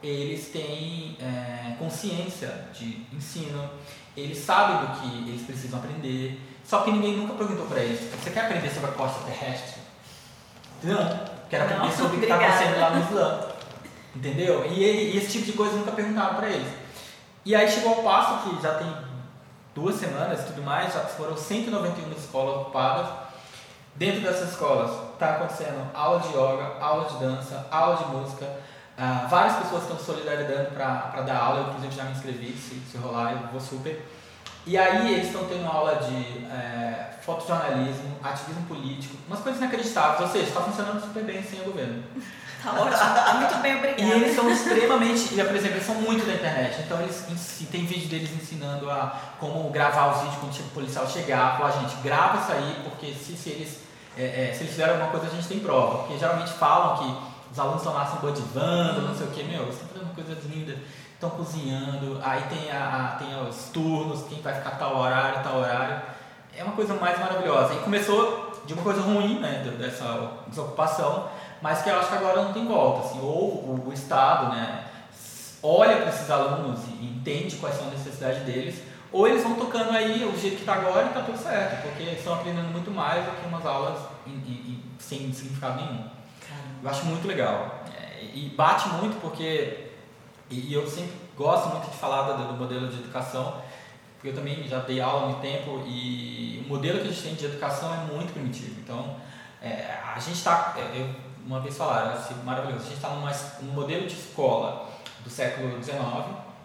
Eles 0.03 0.49
têm 0.49 1.17
é, 1.21 1.77
consciência 1.79 2.67
de 2.73 3.07
ensino, 3.13 3.71
eles 4.17 4.39
sabem 4.39 4.87
do 4.87 5.01
que 5.01 5.31
eles 5.31 5.43
precisam 5.43 5.79
aprender, 5.79 6.41
só 6.69 6.83
que 6.83 6.91
ninguém 6.91 7.17
nunca 7.17 7.33
perguntou 7.33 7.65
para 7.67 7.81
eles: 7.81 8.13
você 8.13 8.31
quer 8.31 8.45
aprender 8.45 8.69
sobre 8.69 8.91
a 8.91 8.93
costa 8.93 9.25
terrestre? 9.25 9.81
Não, 10.83 11.21
quero 11.49 11.65
aprender 11.65 11.83
Não, 11.83 11.93
sobre 11.93 12.17
o 12.17 12.21
que 12.21 12.27
está 12.27 12.37
acontecendo 12.37 12.79
lá 12.79 12.91
no 12.91 13.05
Islã. 13.05 13.41
Entendeu? 14.15 14.67
E, 14.67 14.85
e 14.85 15.17
esse 15.17 15.33
tipo 15.33 15.47
de 15.47 15.53
coisa 15.53 15.77
nunca 15.77 15.93
perguntaram 15.93 16.35
para 16.35 16.51
eles. 16.51 16.69
E 17.45 17.55
aí 17.55 17.71
chegou 17.71 17.97
ao 17.97 18.03
passo 18.03 18.51
que 18.51 18.63
já 18.63 18.75
tem 18.75 18.95
duas 19.75 19.95
semanas 19.95 20.41
e 20.41 20.45
tudo 20.45 20.63
mais, 20.63 20.93
já 20.93 21.01
foram 21.01 21.37
191 21.37 22.13
escolas 22.13 22.57
ocupadas. 22.61 23.07
Dentro 23.95 24.21
dessas 24.21 24.51
escolas 24.51 24.91
está 25.15 25.37
acontecendo 25.37 25.91
aula 25.95 26.21
de 26.21 26.29
yoga, 26.29 26.77
aula 26.81 27.09
de 27.09 27.17
dança, 27.17 27.67
aula 27.71 27.97
de 27.97 28.05
música. 28.15 28.47
Ah, 28.97 29.27
várias 29.31 29.57
pessoas 29.57 29.83
estão 29.83 29.97
se 29.97 30.05
solidarizando 30.05 30.71
para 30.73 31.23
dar 31.23 31.37
aula, 31.37 31.61
eu 31.61 31.69
inclusive 31.69 31.97
já 31.97 32.05
me 32.05 32.13
inscrevi, 32.13 32.53
se, 32.53 32.75
se 32.91 32.99
rolar 32.99 33.33
eu 33.33 33.49
vou 33.49 33.61
super. 33.61 34.05
E 34.69 34.77
aí 34.77 35.15
eles 35.15 35.29
estão 35.29 35.47
tendo 35.47 35.67
aula 35.67 35.95
de 35.97 36.45
é, 36.45 37.15
fotojornalismo, 37.23 38.19
ativismo 38.23 38.67
político, 38.67 39.17
umas 39.27 39.41
coisas 39.41 39.63
inacreditáveis, 39.63 40.21
ou 40.21 40.29
seja, 40.29 40.49
está 40.49 40.61
funcionando 40.61 41.01
super 41.01 41.25
bem 41.25 41.43
sem 41.43 41.63
o 41.63 41.65
governo. 41.65 42.03
Tá 42.61 42.73
ótimo, 42.73 42.91
tá 42.91 43.35
muito 43.35 43.63
bem, 43.63 43.77
obrigada. 43.77 44.03
E 44.03 44.11
eles 44.11 44.35
são 44.35 44.51
extremamente, 44.51 45.33
e, 45.33 45.45
por 45.45 45.55
exemplo, 45.55 45.77
eles 45.77 45.87
são 45.87 45.95
muito 45.95 46.27
da 46.27 46.35
internet, 46.35 46.81
então 46.81 47.01
eles 47.01 47.25
tem 47.71 47.87
vídeo 47.87 48.09
deles 48.09 48.31
ensinando 48.33 48.91
a 48.91 49.17
como 49.39 49.71
gravar 49.71 50.09
os 50.09 50.23
vídeos 50.23 50.41
quando 50.41 50.55
chega 50.55 50.67
o 50.67 50.73
policial 50.73 51.09
chegar, 51.09 51.57
falar, 51.57 51.71
gente, 51.71 51.95
grava 52.03 52.39
isso 52.39 52.51
aí, 52.51 52.81
porque 52.83 53.15
se, 53.15 53.37
se 53.37 53.51
eles, 53.51 53.79
é, 54.17 54.51
é, 54.51 54.53
se 54.53 54.65
eles 54.65 54.71
fizeram 54.71 54.95
alguma 54.95 55.13
coisa 55.13 55.29
a 55.29 55.31
gente 55.31 55.47
tem 55.47 55.61
prova, 55.61 55.99
porque 55.99 56.19
geralmente 56.19 56.51
falam 56.55 56.97
que 56.97 57.53
os 57.53 57.59
alunos 57.61 57.81
estão 57.81 57.95
lá 57.95 58.05
se 58.07 58.19
bandivando, 58.19 59.03
não 59.03 59.15
sei 59.15 59.29
o 59.29 59.31
que, 59.31 59.45
meu, 59.45 59.63
eles 59.63 59.75
estão 59.75 59.89
fazendo 59.91 60.15
coisas 60.17 60.45
lindas, 60.47 60.79
estão 61.19 61.31
cozinhando, 61.31 62.21
aí 62.23 62.43
tem, 62.49 62.71
a, 62.71 63.17
tem 63.19 63.49
os 63.49 63.71
turnos, 63.73 64.23
quem 64.29 64.41
vai 64.41 64.55
ficar 64.55 64.71
tal 64.79 64.97
horário, 64.99 65.43
tal 65.43 65.57
horário, 65.59 66.01
é 66.57 66.63
uma 66.63 66.73
coisa 66.75 66.95
mais 66.95 67.19
maravilhosa. 67.19 67.75
E 67.75 67.79
começou 67.79 68.53
de 68.65 68.73
uma 68.73 68.83
coisa 68.83 69.01
ruim, 69.01 69.41
né, 69.41 69.63
de- 69.65 69.71
dessa 69.77 70.31
desocupação, 70.47 71.29
mas 71.61 71.83
que 71.83 71.91
eu 71.91 71.99
acho 71.99 72.09
que 72.09 72.15
agora 72.15 72.43
não 72.43 72.53
tem 72.53 72.67
volta, 72.67 73.07
assim, 73.09 73.19
ou 73.21 73.35
o, 73.65 73.85
o 73.89 73.93
Estado, 73.93 74.55
né, 74.55 74.85
olha 75.61 75.97
para 75.97 76.09
esses 76.11 76.31
alunos 76.31 76.81
e 77.01 77.07
entende 77.07 77.57
quais 77.57 77.75
são 77.77 77.89
as 77.89 77.95
necessidades 77.95 78.43
deles, 78.43 78.81
ou 79.11 79.27
eles 79.27 79.43
vão 79.43 79.55
tocando 79.55 79.91
aí 79.91 80.25
o 80.25 80.39
jeito 80.39 80.57
que 80.57 80.63
está 80.63 80.75
agora 80.75 81.07
e 81.07 81.09
está 81.09 81.23
tudo 81.23 81.39
certo, 81.39 81.83
porque 81.83 82.03
eles 82.05 82.19
estão 82.19 82.35
aprendendo 82.35 82.69
muito 82.71 82.91
mais 82.93 83.25
do 83.25 83.31
que 83.33 83.47
umas 83.47 83.67
aulas 83.67 83.99
em, 84.27 84.31
em- 84.33 84.71
em 84.71 84.85
sem 85.01 85.33
significado 85.33 85.77
nenhum. 85.83 86.05
Eu 86.83 86.89
acho 86.91 87.05
muito 87.07 87.27
legal. 87.27 87.81
É, 87.97 88.23
e 88.35 88.51
bate 88.51 88.89
muito 88.91 89.19
porque, 89.21 89.88
e, 90.51 90.71
e 90.71 90.75
eu 90.75 90.87
sempre 90.89 91.13
gosto 91.37 91.69
muito 91.69 91.91
de 91.91 91.97
falar 91.97 92.33
do, 92.33 92.49
do 92.49 92.55
modelo 92.55 92.89
de 92.89 92.99
educação, 92.99 93.63
porque 94.15 94.29
eu 94.29 94.35
também 94.35 94.67
já 94.67 94.81
dei 94.81 95.01
aula 95.01 95.23
há 95.23 95.27
muito 95.27 95.41
tempo 95.41 95.85
e 95.87 96.65
o 96.67 96.69
modelo 96.69 97.01
que 97.01 97.09
a 97.09 97.11
gente 97.11 97.23
tem 97.23 97.35
de 97.35 97.45
educação 97.45 97.93
é 97.95 98.13
muito 98.13 98.33
primitivo. 98.33 98.81
Então, 98.81 99.17
é, 99.63 99.99
a 100.15 100.19
gente 100.19 100.37
está, 100.37 100.75
é, 100.77 101.01
eu 101.01 101.29
uma 101.49 101.61
vez 101.61 101.79
falaram, 101.79 102.13
assim, 102.13 102.35
maravilhoso, 102.45 102.85
a 102.85 102.89
gente 102.89 102.97
está 102.97 103.09
num 103.09 103.73
modelo 103.73 104.07
de 104.07 104.13
escola 104.13 104.87
do 105.25 105.31
século 105.31 105.83
XIX, 105.83 105.99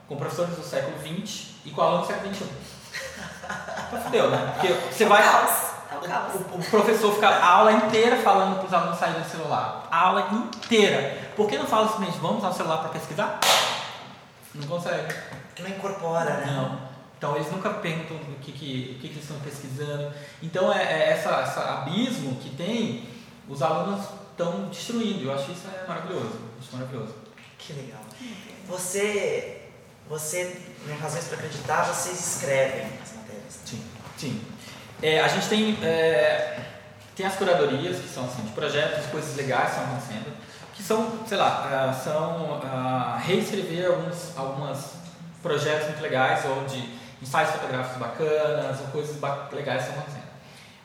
com 0.09 0.17
professores 0.17 0.57
do 0.57 0.63
século 0.63 0.97
XX 0.99 1.53
e 1.65 1.71
com 1.71 1.81
alunos 1.81 2.05
do 2.05 2.13
século 2.13 2.33
XXI. 2.33 2.45
Então 3.87 4.01
fudeu, 4.01 4.29
né? 4.31 4.53
Porque 4.53 4.73
você 4.91 5.03
é 5.03 5.07
vai. 5.07 5.21
Caos. 5.21 5.51
É 5.91 5.95
o, 5.95 5.99
caos. 5.99 6.33
O, 6.33 6.57
o, 6.57 6.63
professor 6.63 7.13
fica 7.13 7.29
a 7.29 7.45
aula 7.45 7.71
inteira 7.73 8.17
falando 8.17 8.57
para 8.57 8.65
os 8.65 8.73
alunos 8.73 8.97
saírem 8.97 9.21
do 9.21 9.29
celular. 9.29 9.87
A 9.91 9.99
aula 9.99 10.29
inteira. 10.31 11.31
Por 11.35 11.47
que 11.47 11.57
não 11.57 11.67
fala 11.67 11.87
simplesmente, 11.87 12.19
vamos 12.19 12.39
usar 12.39 12.49
o 12.49 12.53
celular 12.53 12.77
para 12.77 12.89
pesquisar? 12.89 13.39
Não 14.55 14.67
consegue. 14.67 15.13
Não 15.59 15.69
incorpora, 15.69 16.37
né? 16.37 16.45
Não. 16.47 16.93
Então 17.17 17.35
eles 17.35 17.49
nunca 17.51 17.69
perguntam 17.69 18.17
o 18.17 18.39
que, 18.41 18.51
que, 18.51 18.95
o 18.97 19.01
que, 19.01 19.07
que 19.07 19.13
eles 19.13 19.23
estão 19.23 19.39
pesquisando. 19.39 20.11
Então 20.41 20.71
é, 20.73 20.83
é 20.83 21.09
essa, 21.11 21.29
essa 21.41 21.61
abismo 21.61 22.35
que 22.35 22.49
tem, 22.49 23.07
os 23.47 23.61
alunos 23.61 24.05
estão 24.31 24.67
destruindo. 24.67 25.25
Eu 25.25 25.33
acho 25.33 25.51
isso 25.51 25.67
é 25.73 25.87
maravilhoso. 25.87 26.39
Acho 26.59 26.75
maravilhoso. 26.75 27.15
Que 27.57 27.73
legal. 27.73 28.01
Você, 28.67 29.61
você, 30.09 30.57
em 30.85 30.97
Razões 30.97 31.25
para 31.25 31.37
Acreditar, 31.37 31.83
vocês 31.83 32.19
escrevem 32.19 32.87
as 33.01 33.15
matérias. 33.15 33.59
Sim, 33.65 33.83
sim. 34.17 34.41
É, 35.01 35.21
a 35.21 35.27
gente 35.29 35.47
tem, 35.47 35.77
é, 35.81 36.59
tem 37.15 37.25
as 37.25 37.35
curadorias, 37.35 37.99
que 37.99 38.09
são 38.09 38.25
assim, 38.25 38.41
de 38.41 38.51
projetos, 38.51 39.05
coisas 39.07 39.35
legais 39.35 39.71
que 39.71 39.79
estão 39.79 39.85
acontecendo, 39.85 40.33
são, 40.93 41.25
sei 41.25 41.37
lá, 41.37 41.89
uh, 41.89 42.03
são 42.03 42.59
uh, 42.59 43.17
reescrever 43.25 43.87
alguns 43.87 44.37
algumas 44.37 44.93
projetos 45.41 45.87
muito 45.87 46.01
legais, 46.01 46.45
ou 46.45 46.63
de 46.65 46.87
ensaios 47.21 47.49
fotográficos 47.51 47.97
bacanas, 47.97 48.79
ou 48.79 48.87
coisas 48.87 49.19
legais 49.51 49.81
estão 49.81 49.97
acontecendo. 49.97 50.23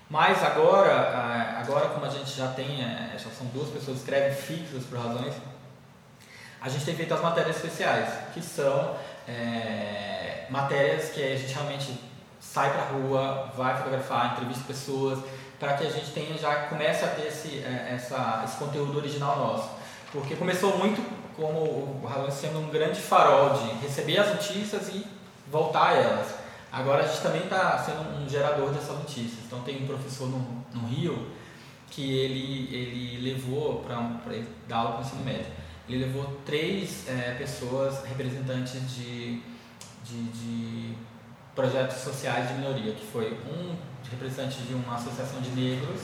Mas 0.09 0.43
agora, 0.43 0.95
uh, 0.95 1.61
agora 1.61 1.89
como 1.91 2.07
a 2.07 2.09
gente 2.09 2.31
já 2.31 2.49
tem, 2.49 2.79
já 3.13 3.31
são 3.31 3.47
duas 3.49 3.69
pessoas 3.69 3.99
que 3.99 4.05
escrevem 4.05 4.35
fixas 4.35 4.85
por 4.85 4.99
razões, 4.99 5.35
a 6.61 6.69
gente 6.69 6.85
tem 6.85 6.97
feito 6.97 7.13
as 7.13 7.21
matérias 7.21 7.57
especiais, 7.57 8.09
que 8.35 8.43
são 8.43 8.97
é, 9.29 10.47
matérias 10.51 11.11
que 11.11 11.23
a 11.23 11.37
gente 11.37 11.53
realmente 11.53 12.01
sai 12.41 12.73
para 12.73 12.83
a 12.83 12.87
rua, 12.87 13.53
vai 13.57 13.77
fotografar, 13.77 14.33
entrevista 14.33 14.65
pessoas, 14.65 15.21
para 15.61 15.75
que 15.75 15.87
a 15.87 15.91
gente 15.91 16.11
tenha 16.11 16.37
já 16.37 16.67
comece 16.67 17.05
a 17.05 17.09
ter 17.09 17.29
esse, 17.29 17.59
é, 17.59 17.93
essa, 17.95 18.43
esse 18.45 18.57
conteúdo 18.57 18.99
original 18.99 19.39
nosso. 19.39 19.78
Porque 20.13 20.37
começou 20.37 20.79
muito 20.79 21.03
como 21.37 21.59
o 21.59 22.07
Razões 22.07 22.35
sendo 22.35 22.59
um 22.59 22.69
grande 22.69 23.01
farol 23.01 23.51
de 23.51 23.69
receber 23.87 24.19
as 24.19 24.29
notícias 24.29 24.89
e 24.89 25.07
voltar 25.51 25.91
a 25.91 25.95
elas. 25.95 26.35
Agora 26.73 27.05
a 27.05 27.07
gente 27.07 27.23
também 27.23 27.43
está 27.43 27.79
sendo 27.79 28.01
um 28.01 28.29
gerador 28.29 28.71
dessas 28.71 28.97
notícias. 28.97 29.45
Então 29.47 29.61
tem 29.61 29.83
um 29.83 29.87
professor 29.87 30.29
no, 30.29 30.65
no 30.75 30.89
Rio 30.89 31.29
que 31.91 32.19
ele, 32.19 32.75
ele 32.75 33.33
levou 33.33 33.81
para 33.81 33.97
dar 34.67 34.77
aula 34.77 34.91
para 34.93 35.01
o 35.01 35.05
ensino 35.05 35.25
médio 35.25 35.53
ele 35.89 36.05
levou 36.05 36.39
três 36.45 37.09
é, 37.09 37.35
pessoas 37.39 38.05
representantes 38.05 38.95
de, 38.95 39.41
de, 40.05 40.23
de, 40.25 40.95
projetos 41.55 41.97
sociais 41.97 42.49
de 42.49 42.55
minoria, 42.55 42.93
que 42.93 43.05
foi 43.07 43.33
um 43.33 43.75
representante 44.11 44.61
de 44.61 44.75
uma 44.75 44.95
associação 44.95 45.41
de 45.41 45.49
negros, 45.51 46.03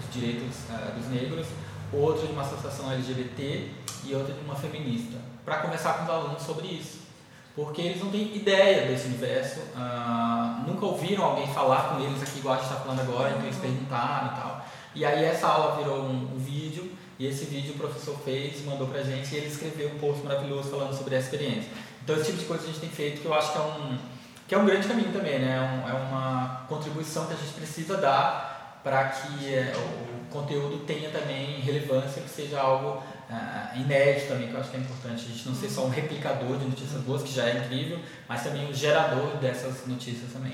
de 0.00 0.20
direitos 0.20 0.56
é, 0.70 0.92
dos 0.92 1.08
negros, 1.08 1.46
outro 1.92 2.26
de 2.26 2.32
uma 2.32 2.42
associação 2.42 2.90
LGBT 2.92 3.70
e 4.04 4.14
outro 4.14 4.32
de 4.32 4.40
uma 4.40 4.54
feminista, 4.54 5.18
para 5.44 5.58
conversar 5.58 5.94
com 5.94 6.04
os 6.04 6.10
alunos 6.10 6.42
sobre 6.42 6.66
isso. 6.66 7.06
Porque 7.54 7.80
eles 7.80 8.02
não 8.02 8.10
têm 8.10 8.36
ideia 8.36 8.86
desse 8.86 9.06
universo, 9.06 9.60
uh, 9.74 10.66
nunca 10.66 10.84
ouviram 10.84 11.24
alguém 11.24 11.46
falar 11.46 11.88
com 11.88 12.00
eles 12.00 12.22
aqui, 12.22 12.38
igual 12.38 12.54
a 12.54 12.58
gente 12.58 12.68
está 12.70 12.80
falando 12.80 13.00
agora, 13.00 13.30
então 13.30 13.44
eles 13.44 13.56
perguntaram 13.56 14.26
e 14.26 14.40
tal. 14.40 14.66
E 14.94 15.04
aí 15.04 15.24
essa 15.24 15.46
aula 15.46 15.76
virou 15.76 16.02
um, 16.02 16.34
um 16.34 16.38
vídeo 16.38 16.90
e 17.18 17.26
esse 17.26 17.46
vídeo 17.46 17.74
o 17.74 17.78
professor 17.78 18.16
fez, 18.24 18.64
mandou 18.64 18.86
pra 18.88 19.02
gente 19.02 19.34
e 19.34 19.38
ele 19.38 19.46
escreveu 19.46 19.88
um 19.88 19.98
post 19.98 20.22
maravilhoso 20.22 20.70
falando 20.70 20.94
sobre 20.94 21.16
a 21.16 21.18
experiência. 21.18 21.70
Então 22.04 22.16
esse 22.16 22.26
tipo 22.26 22.38
de 22.38 22.44
coisa 22.44 22.64
a 22.64 22.66
gente 22.66 22.80
tem 22.80 22.90
feito 22.90 23.22
que 23.22 23.26
eu 23.26 23.34
acho 23.34 23.52
que 23.52 23.58
é 23.58 23.62
um, 23.62 23.98
que 24.46 24.54
é 24.54 24.58
um 24.58 24.66
grande 24.66 24.86
caminho 24.86 25.12
também, 25.12 25.38
né? 25.38 25.56
É, 25.56 25.60
um, 25.60 25.96
é 25.96 25.98
uma 25.98 26.66
contribuição 26.68 27.26
que 27.26 27.32
a 27.32 27.36
gente 27.36 27.52
precisa 27.54 27.96
dar 27.96 28.80
para 28.84 29.08
que 29.08 29.52
é, 29.52 29.72
o 29.74 30.15
conteúdo 30.40 30.84
tenha 30.86 31.10
também 31.10 31.60
relevância, 31.60 32.22
que 32.22 32.28
seja 32.28 32.60
algo 32.60 33.02
uh, 33.30 33.76
inédito 33.76 34.28
também, 34.28 34.48
que 34.48 34.54
eu 34.54 34.60
acho 34.60 34.70
que 34.70 34.76
é 34.76 34.80
importante. 34.80 35.24
A 35.24 35.32
gente 35.32 35.48
não 35.48 35.54
ser 35.54 35.70
só 35.70 35.84
um 35.84 35.90
replicador 35.90 36.58
de 36.58 36.64
notícias 36.66 37.00
boas, 37.02 37.22
que 37.22 37.32
já 37.32 37.48
é 37.48 37.58
incrível, 37.58 37.98
mas 38.28 38.42
também 38.42 38.68
um 38.68 38.74
gerador 38.74 39.36
dessas 39.38 39.86
notícias 39.86 40.32
também. 40.32 40.52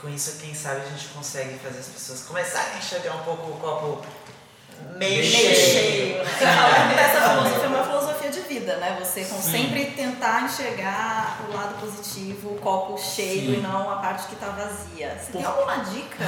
Com 0.00 0.08
isso, 0.08 0.38
quem 0.40 0.54
sabe 0.54 0.82
a 0.82 0.90
gente 0.90 1.08
consegue 1.08 1.58
fazer 1.58 1.80
as 1.80 1.88
pessoas 1.88 2.22
começarem 2.22 2.74
a 2.74 2.78
enxergar 2.78 3.16
um 3.16 3.24
pouco 3.24 3.50
o 3.50 3.56
copo 3.58 4.06
meio, 4.96 5.16
meio 5.16 5.24
cheio. 5.24 5.56
cheio. 5.56 6.22
Essa 6.22 7.30
filosofia 7.30 7.64
é 7.64 7.66
uma 7.66 7.84
filosofia 7.84 8.07
vida, 8.58 8.76
né? 8.76 8.96
Você 9.00 9.24
com 9.24 9.40
sempre 9.40 9.86
tentar 9.86 10.42
enxergar 10.42 11.38
o 11.48 11.56
lado 11.56 11.80
positivo, 11.80 12.54
o 12.54 12.58
copo 12.58 12.98
cheio 12.98 13.54
Sim. 13.54 13.58
e 13.58 13.60
não 13.60 13.90
a 13.90 13.96
parte 13.96 14.26
que 14.26 14.34
está 14.34 14.48
vazia. 14.48 15.16
Você 15.18 15.32
Por... 15.32 15.38
tem 15.38 15.44
alguma 15.44 15.76
dica 15.76 16.24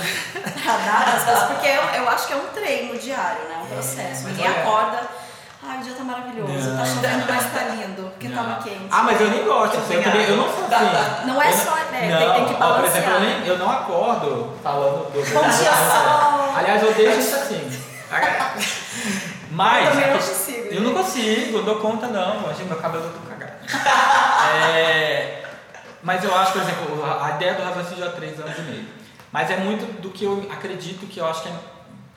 para 0.62 0.76
dar 0.76 1.12
pessoas? 1.12 1.42
Porque 1.44 1.66
eu, 1.66 1.82
eu 2.02 2.08
acho 2.08 2.26
que 2.26 2.32
é 2.32 2.36
um 2.36 2.46
treino 2.48 2.98
diário, 2.98 3.48
né? 3.48 3.58
Um 3.62 3.66
é, 3.66 3.74
processo. 3.74 4.26
É, 4.26 4.30
Ninguém 4.30 4.46
é. 4.46 4.60
acorda 4.60 5.20
Ai, 5.62 5.78
o 5.78 5.82
dia 5.82 5.92
tá 5.92 6.04
maravilhoso, 6.04 6.70
não. 6.70 6.78
tá 6.78 6.86
chovendo, 6.86 7.24
mas 7.28 7.52
tá 7.52 7.64
lindo, 7.74 8.02
porque 8.10 8.28
não. 8.28 8.36
tava 8.42 8.62
quente. 8.62 8.86
Ah, 8.90 9.02
mas 9.02 9.20
eu 9.20 9.28
nem 9.28 9.44
gosto, 9.44 9.76
assim, 9.76 9.94
eu, 9.94 10.02
também, 10.02 10.22
eu 10.22 10.36
não 10.38 10.44
sou 10.44 10.64
assim. 10.64 11.26
Não 11.26 11.42
é 11.42 11.52
só, 11.52 11.74
né, 11.92 12.08
não, 12.10 12.18
tem, 12.18 12.32
tem 12.32 12.54
que 12.54 12.54
balancear. 12.58 12.70
Ó, 12.70 12.74
por 12.76 12.84
exemplo, 12.86 13.10
eu, 13.10 13.20
nem, 13.20 13.46
eu 13.46 13.58
não 13.58 13.70
acordo 13.70 14.56
falando 14.62 15.12
do... 15.12 15.34
Bom 15.34 15.42
dia, 15.42 15.70
sol! 15.70 16.54
Aliás, 16.56 16.82
eu 16.82 16.94
deixo 16.94 17.20
isso 17.20 17.36
assim. 17.44 17.70
Mas... 19.50 19.88
Eu 20.70 20.82
não 20.82 20.94
consigo. 20.94 21.58
Eu 21.58 21.64
dou 21.64 21.76
conta 21.76 22.06
não, 22.06 22.40
imagina, 22.40 22.68
meu 22.68 22.76
cabelo 22.78 23.04
eu 23.04 23.12
tô 23.12 23.20
cagado. 23.28 23.52
é, 24.54 25.42
mas 26.02 26.24
eu 26.24 26.34
acho, 26.34 26.52
por 26.52 26.62
exemplo, 26.62 27.04
a 27.04 27.30
ideia 27.36 27.54
do 27.54 27.62
raciocínio 27.62 28.06
há 28.06 28.10
três 28.10 28.38
anos 28.40 28.58
e 28.58 28.62
meio. 28.62 28.86
Mas 29.32 29.50
é 29.50 29.56
muito 29.56 30.00
do 30.00 30.10
que 30.10 30.24
eu 30.24 30.46
acredito 30.50 31.06
que 31.06 31.18
eu 31.18 31.26
acho 31.26 31.42
que 31.42 31.48
é 31.48 31.52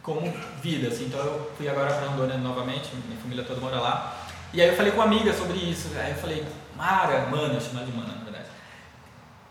como 0.02 0.34
vida, 0.62 0.88
assim. 0.88 1.06
Então 1.06 1.20
eu 1.20 1.52
fui 1.58 1.68
agora 1.68 1.94
para 1.94 2.08
Rondônia 2.08 2.38
novamente, 2.38 2.89
minha 3.08 3.20
família 3.20 3.44
toda 3.44 3.60
mora 3.60 3.80
lá. 3.80 4.18
E 4.54 4.62
aí 4.62 4.68
eu 4.68 4.76
falei 4.76 4.92
com 4.92 4.98
uma 4.98 5.06
amiga 5.06 5.34
sobre 5.34 5.58
isso. 5.58 5.89
Aí 5.96 6.12
eu 6.12 6.18
falei, 6.18 6.46
Mara, 6.76 7.28
Mana, 7.28 7.60
chamar 7.60 7.86
de 7.86 7.92
Mana, 7.92 8.13
na 8.18 8.24
verdade. 8.24 8.46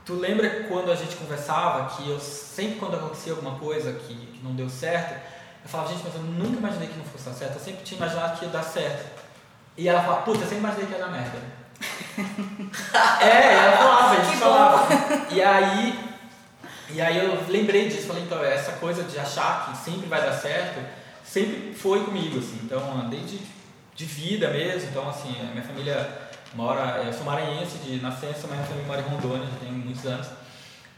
Tu 0.05 0.15
lembra 0.15 0.65
quando 0.69 0.91
a 0.91 0.95
gente 0.95 1.17
conversava 1.17 1.97
que 1.97 2.09
eu 2.09 2.19
sempre 2.19 2.77
quando 2.77 2.97
acontecia 2.97 3.33
alguma 3.33 3.59
coisa 3.59 3.93
que, 3.93 4.15
que 4.15 4.41
não 4.43 4.53
deu 4.53 4.69
certo, 4.69 5.15
eu 5.63 5.69
falava, 5.69 5.91
gente, 5.91 6.03
mas 6.05 6.15
eu 6.15 6.23
nunca 6.23 6.59
imaginei 6.59 6.89
que 6.89 6.99
não 6.99 7.05
fosse 7.05 7.25
dar 7.25 7.35
certo. 7.35 7.55
Eu 7.55 7.61
sempre 7.61 7.85
tinha 7.85 7.99
imaginado 7.99 8.39
que 8.39 8.45
ia 8.45 8.51
dar 8.51 8.63
certo. 8.63 9.23
E 9.77 9.89
ela 9.89 10.03
falava, 10.03 10.23
puta, 10.23 10.39
eu 10.41 10.43
sempre 10.43 10.59
imaginei 10.59 10.87
que 10.87 10.93
ia 10.93 10.99
dar 10.99 11.11
merda. 11.11 11.39
é, 13.25 13.55
ela 13.55 13.77
falava, 13.77 14.21
a 14.21 14.25
gente 14.25 14.37
falava. 14.37 14.89
E 15.31 15.43
aí 15.43 16.13
e 16.95 17.01
aí 17.01 17.17
eu 17.17 17.43
lembrei 17.49 17.89
disso, 17.89 18.07
falei, 18.07 18.23
então, 18.23 18.45
essa 18.45 18.73
coisa 18.73 19.03
de 19.05 19.19
achar 19.19 19.71
que 19.71 19.79
sempre 19.79 20.07
vai 20.09 20.21
dar 20.21 20.35
certo, 20.35 20.79
sempre 21.25 21.73
foi 21.75 22.05
comigo, 22.05 22.39
assim, 22.39 22.61
então, 22.63 23.09
desde 23.09 23.41
de 23.95 24.05
vida 24.05 24.51
mesmo, 24.51 24.91
então, 24.91 25.09
assim, 25.09 25.35
a 25.41 25.53
minha 25.53 25.63
família 25.63 26.29
mora, 26.55 27.03
eu 27.03 27.13
sou 27.13 27.25
maranhense 27.25 27.79
de 27.79 27.99
nascença, 28.03 28.47
mas 28.47 28.59
minha 28.59 28.65
família 28.65 28.87
mora 28.87 29.01
em 29.01 29.05
Rondônia, 29.05 29.47
já 29.47 29.59
tem 29.61 29.73
muitos 29.73 30.05
anos, 30.05 30.29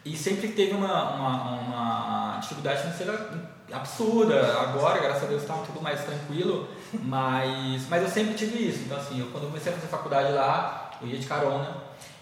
e 0.05 0.16
sempre 0.16 0.48
teve 0.48 0.74
uma, 0.74 1.14
uma, 1.14 1.61
uma 1.61 2.38
dificuldade 2.40 2.81
financeira 2.81 3.53
absurda, 3.73 4.61
agora, 4.61 5.01
graças 5.01 5.25
a 5.25 5.27
Deus, 5.27 5.43
está 5.43 5.55
tudo 5.55 5.81
mais 5.81 6.03
tranquilo, 6.05 6.69
mas, 7.03 7.89
mas 7.89 8.03
eu 8.03 8.09
sempre 8.09 8.35
tive 8.35 8.69
isso, 8.69 8.83
então, 8.85 8.97
assim, 8.99 9.21
eu, 9.21 9.27
quando 9.29 9.45
eu 9.45 9.51
comecei 9.51 9.73
a 9.73 9.75
fazer 9.75 9.89
faculdade 9.89 10.33
lá, 10.33 10.91
eu 11.01 11.09
ia 11.09 11.19
de 11.19 11.27
carona, 11.27 11.77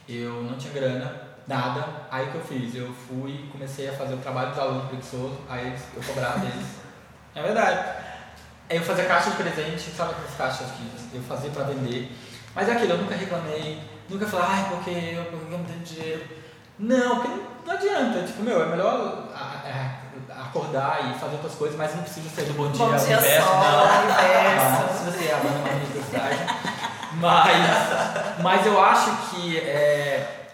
eu 0.08 0.42
não 0.42 0.56
tinha 0.56 0.72
grana, 0.72 1.32
nada. 1.46 1.84
Aí 2.10 2.26
que 2.30 2.34
eu 2.36 2.40
fiz? 2.42 2.74
Eu 2.74 2.92
fui 2.92 3.48
comecei 3.50 3.88
a 3.88 3.92
fazer 3.92 4.14
o 4.14 4.18
trabalho 4.18 4.50
dos 4.50 4.58
alunos 4.58 4.86
preguiçosos, 4.86 5.38
aí 5.48 5.76
eu 5.94 6.02
cobrava 6.02 6.38
deles. 6.38 6.66
É 7.34 7.42
verdade. 7.42 7.96
Aí 8.68 8.76
eu 8.76 8.82
fazia 8.82 9.04
caixa 9.04 9.30
de 9.30 9.36
presente, 9.36 9.90
sabe 9.90 10.12
aquelas 10.12 10.34
caixas 10.34 10.70
que 10.70 11.16
eu 11.16 11.22
fazia 11.22 11.50
para 11.50 11.64
vender. 11.64 12.10
Mas 12.54 12.68
é 12.68 12.72
aquilo, 12.72 12.92
eu 12.92 12.98
nunca 12.98 13.14
reclamei, 13.14 13.80
nunca 14.08 14.26
falei, 14.26 14.46
ai, 14.48 14.68
porque 14.70 14.90
eu, 14.90 15.24
porque 15.24 15.54
eu 15.54 15.58
não 15.58 15.64
tenho 15.64 15.80
dinheiro. 15.80 16.24
Não, 16.78 17.20
porque 17.20 17.40
não 17.66 17.74
adianta, 17.74 18.26
tipo, 18.26 18.42
meu, 18.42 18.62
é 18.62 18.66
melhor 18.66 19.28
acordar 20.52 21.10
e 21.10 21.18
fazer 21.18 21.36
outras 21.36 21.54
coisas, 21.54 21.76
mas 21.76 21.96
não 21.96 22.02
precisa 22.02 22.28
ser 22.28 22.44
do 22.44 22.52
bom 22.52 22.70
dia, 22.70 22.84
bom 22.84 22.94
dia 22.94 23.18
universo, 23.18 23.48
sol, 23.48 23.56
não. 23.56 24.02
Universo. 24.02 24.64
Não, 24.64 24.80
não 24.80 24.88
precisa 24.88 25.12
ser 25.12 25.32
a 25.32 25.36
banda 25.38 25.58
mais 25.58 25.82
Mas, 27.14 28.42
mas 28.42 28.66
eu 28.66 28.80
acho 28.80 29.30
que 29.30 29.58
é, 29.58 30.50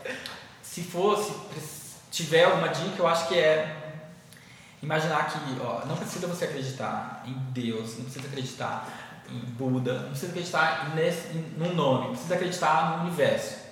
se 0.63 0.83
fosse, 0.83 1.33
tiver 2.11 2.45
alguma 2.45 2.69
dica, 2.69 2.95
eu 2.99 3.09
acho 3.09 3.27
que 3.27 3.37
é, 3.39 3.75
imaginar 4.81 5.27
que 5.27 5.39
ó, 5.61 5.85
não 5.87 5.97
precisa 5.97 6.27
você 6.29 6.45
acreditar 6.45 7.25
em 7.27 7.35
Deus, 7.51 7.97
não 7.99 8.05
precisa 8.05 8.27
acreditar 8.27 8.89
em 9.31 9.39
Buda, 9.39 9.95
não 9.95 10.11
precisa 10.11 10.31
acreditar 10.31 10.93
nesse, 10.95 11.37
em, 11.37 11.55
num 11.57 11.75
nome, 11.75 12.11
precisa 12.11 12.35
acreditar 12.35 12.99
no 12.99 13.03
universo. 13.05 13.69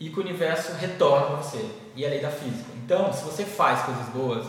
E 0.00 0.10
que 0.10 0.18
o 0.18 0.22
universo 0.22 0.72
retorna 0.72 1.26
para 1.26 1.36
você. 1.36 1.64
E 1.94 2.04
a 2.04 2.08
lei 2.08 2.20
da 2.20 2.28
física. 2.28 2.70
Então, 2.84 3.12
se 3.12 3.22
você 3.22 3.44
faz 3.44 3.82
coisas 3.82 4.06
boas, 4.08 4.44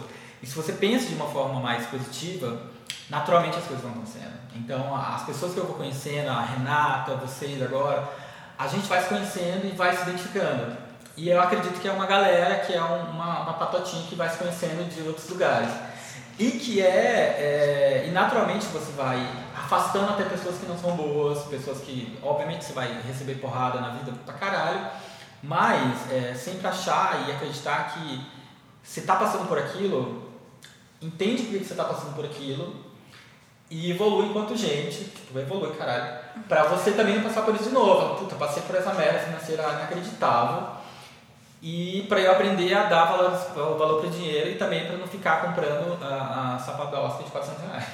e 0.45 0.47
se 0.47 0.55
você 0.55 0.73
pensa 0.73 1.07
de 1.07 1.15
uma 1.15 1.25
forma 1.25 1.59
mais 1.59 1.87
positiva, 1.87 2.61
naturalmente 3.09 3.57
as 3.57 3.63
coisas 3.63 3.81
vão 3.81 3.93
acontecendo. 3.93 4.35
Então, 4.55 4.95
as 4.95 5.23
pessoas 5.23 5.55
que 5.55 5.57
eu 5.57 5.65
vou 5.65 5.75
conhecendo, 5.75 6.29
a 6.29 6.39
Renata, 6.39 7.15
vocês 7.15 7.59
agora, 7.63 8.07
a 8.55 8.67
gente 8.67 8.85
vai 8.87 9.01
se 9.01 9.09
conhecendo 9.09 9.65
e 9.65 9.71
vai 9.71 9.97
se 9.97 10.03
identificando. 10.03 10.77
E 11.17 11.29
eu 11.29 11.41
acredito 11.41 11.81
que 11.81 11.87
é 11.87 11.91
uma 11.91 12.05
galera 12.05 12.59
que 12.59 12.75
é 12.75 12.79
uma, 12.79 13.39
uma 13.41 13.53
patotinha 13.53 14.05
que 14.07 14.13
vai 14.13 14.29
se 14.29 14.37
conhecendo 14.37 14.87
de 14.87 15.01
outros 15.07 15.27
lugares. 15.29 15.71
E 16.37 16.51
que 16.51 16.79
é, 16.79 18.03
é, 18.05 18.05
E 18.07 18.11
naturalmente 18.11 18.67
você 18.67 18.91
vai 18.91 19.27
afastando 19.57 20.11
até 20.11 20.25
pessoas 20.25 20.59
que 20.59 20.67
não 20.67 20.77
são 20.77 20.91
boas, 20.95 21.43
pessoas 21.45 21.79
que, 21.79 22.19
obviamente, 22.21 22.65
você 22.65 22.73
vai 22.73 23.01
receber 23.01 23.35
porrada 23.35 23.81
na 23.81 23.89
vida 23.89 24.13
pra 24.23 24.35
caralho, 24.35 24.91
mas 25.41 26.11
é, 26.11 26.35
sempre 26.35 26.67
achar 26.67 27.27
e 27.27 27.31
acreditar 27.31 27.95
que 27.95 28.23
você 28.83 29.01
tá 29.01 29.15
passando 29.15 29.47
por 29.47 29.57
aquilo, 29.57 30.34
entende 31.05 31.43
por 31.43 31.57
que 31.57 31.65
você 31.65 31.75
tá 31.75 31.83
passando 31.83 32.15
por 32.15 32.25
aquilo 32.25 32.75
e 33.69 33.91
evolui 33.91 34.27
enquanto 34.27 34.55
gente, 34.55 35.05
tipo, 35.05 35.39
evolui, 35.39 35.75
caralho, 35.75 36.19
pra 36.47 36.65
você 36.65 36.91
também 36.91 37.15
não 37.15 37.23
passar 37.23 37.41
por 37.41 37.55
isso 37.55 37.65
de 37.65 37.71
novo. 37.71 38.19
Puta, 38.19 38.35
passei 38.35 38.61
por 38.63 38.75
essa 38.75 38.93
merda 38.93 39.19
financeira 39.19 39.63
inacreditável 39.63 40.67
e 41.61 42.05
para 42.07 42.19
eu 42.19 42.31
aprender 42.31 42.73
a 42.73 42.83
dar 42.83 43.05
valor, 43.05 43.31
valor 43.55 43.99
para 43.99 44.09
o 44.09 44.11
dinheiro 44.11 44.51
e 44.51 44.55
também 44.55 44.85
para 44.85 44.97
não 44.97 45.07
ficar 45.07 45.41
comprando 45.41 45.97
a, 46.03 46.55
a 46.55 46.59
sapadosta 46.59 47.23
de 47.23 47.31
400 47.31 47.63
reais. 47.63 47.85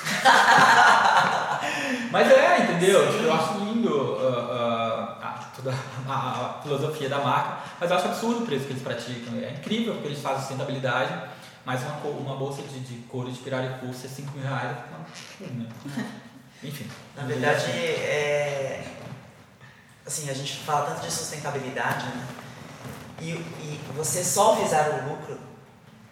Mas 2.10 2.30
é, 2.30 2.62
entendeu? 2.62 3.06
Tipo, 3.12 3.24
eu 3.24 3.34
acho 3.34 3.58
lindo 3.58 3.94
uh, 3.94 4.22
uh, 4.22 5.16
a, 5.22 5.50
toda 5.54 5.74
a, 6.08 6.12
a, 6.12 6.62
filosofia 6.62 7.08
da 7.08 7.18
marca, 7.18 7.58
mas 7.78 7.90
eu 7.90 7.96
acho 7.96 8.06
absurdo 8.06 8.42
o 8.42 8.46
preço 8.46 8.64
que 8.64 8.72
eles 8.72 8.82
praticam. 8.82 9.38
É 9.38 9.50
incrível 9.50 9.92
porque 9.94 10.08
eles 10.08 10.20
fazem 10.20 10.40
sustentabilidade, 10.40 11.12
mas 11.64 11.82
uma, 11.82 11.94
uma 12.10 12.36
bolsa 12.36 12.62
de, 12.62 12.80
de 12.80 13.02
couro 13.02 13.30
de 13.30 13.38
pirarucu 13.38 13.92
ser 13.92 14.08
5 14.08 14.30
mil 14.32 14.42
reais. 14.42 14.76
Né? 15.40 15.68
Enfim. 16.62 16.88
Na 17.16 17.24
verdade, 17.24 17.70
é, 17.70 18.84
assim, 20.06 20.28
a 20.28 20.34
gente 20.34 20.58
fala 20.58 20.86
tanto 20.86 21.06
de 21.06 21.10
sustentabilidade, 21.10 22.06
né? 22.06 22.26
e, 23.20 23.30
e 23.30 23.80
você 23.94 24.22
só 24.22 24.54
visar 24.54 24.88
o 24.90 25.08
lucro 25.10 25.38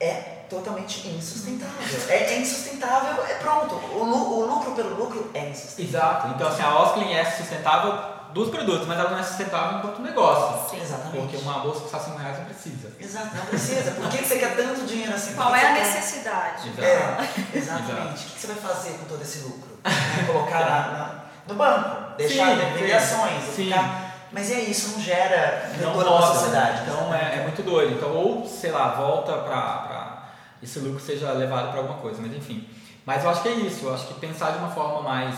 é 0.01 0.38
totalmente 0.49 1.09
insustentável. 1.09 1.74
É, 2.09 2.34
é 2.34 2.40
insustentável, 2.40 3.24
é 3.24 3.34
pronto. 3.34 3.74
O, 3.74 4.05
o, 4.05 4.46
lucro 4.46 4.72
pelo 4.72 4.96
lucro 4.96 5.30
é 5.34 5.51
insustentável. 5.51 5.88
Exato. 5.88 6.28
Então, 6.28 6.49
assim, 6.49 6.62
a 6.62 6.78
Osklin 6.80 7.12
é 7.12 7.24
sustentável 7.24 8.17
dos 8.32 8.50
produtos, 8.50 8.86
mas 8.86 8.98
ela 8.98 9.10
não 9.10 9.18
é 9.18 9.22
sustentável 9.22 9.78
enquanto 9.78 10.02
negócio. 10.02 10.70
Sim. 10.70 10.82
Exatamente. 10.82 11.16
Porque 11.16 11.36
uma 11.38 11.60
bolsa 11.60 11.80
que 11.80 11.82
custa 11.90 11.98
5 11.98 12.18
reais 12.18 12.38
não 12.38 12.44
precisa. 12.44 12.92
Exato, 13.00 13.36
não 13.36 13.46
precisa. 13.46 13.90
Por 13.92 14.08
que 14.08 14.18
você 14.18 14.38
quer 14.38 14.56
tanto 14.56 14.86
dinheiro 14.86 15.14
assim? 15.14 15.34
Qual 15.34 15.54
é 15.54 15.66
a 15.66 15.72
necessidade? 15.72 16.72
É, 16.78 17.56
exatamente. 17.56 17.56
Exato. 17.56 18.10
O 18.10 18.32
que 18.34 18.40
você 18.40 18.46
vai 18.46 18.56
fazer 18.56 18.90
com 18.98 19.04
todo 19.06 19.22
esse 19.22 19.40
lucro? 19.40 19.78
Colocar 20.26 20.60
na, 20.60 20.90
na, 20.90 21.24
no 21.46 21.54
banco, 21.54 22.16
deixar 22.16 22.54
de 22.56 22.92
ações, 22.92 23.44
ficar 23.54 24.08
mas 24.30 24.50
é 24.50 24.60
isso, 24.60 24.92
não 24.92 25.00
gera 25.02 25.72
não 25.80 25.94
volta, 25.94 26.10
na 26.10 26.26
sociedade. 26.26 26.82
Então 26.82 27.14
é, 27.14 27.38
é, 27.38 27.42
muito 27.42 27.62
doido. 27.62 27.94
Então, 27.94 28.14
ou, 28.14 28.46
sei 28.46 28.70
lá, 28.70 28.90
volta 28.90 29.32
para 29.32 30.28
esse 30.62 30.78
lucro 30.80 31.00
seja 31.00 31.32
levado 31.32 31.70
para 31.70 31.80
alguma 31.80 31.98
coisa, 31.98 32.20
mas 32.20 32.34
enfim. 32.34 32.68
Mas 33.06 33.24
eu 33.24 33.30
acho 33.30 33.42
que 33.42 33.48
é 33.48 33.52
isso, 33.52 33.86
eu 33.86 33.94
acho 33.94 34.06
que 34.06 34.14
pensar 34.14 34.50
de 34.50 34.58
uma 34.58 34.70
forma 34.70 35.00
mais 35.00 35.34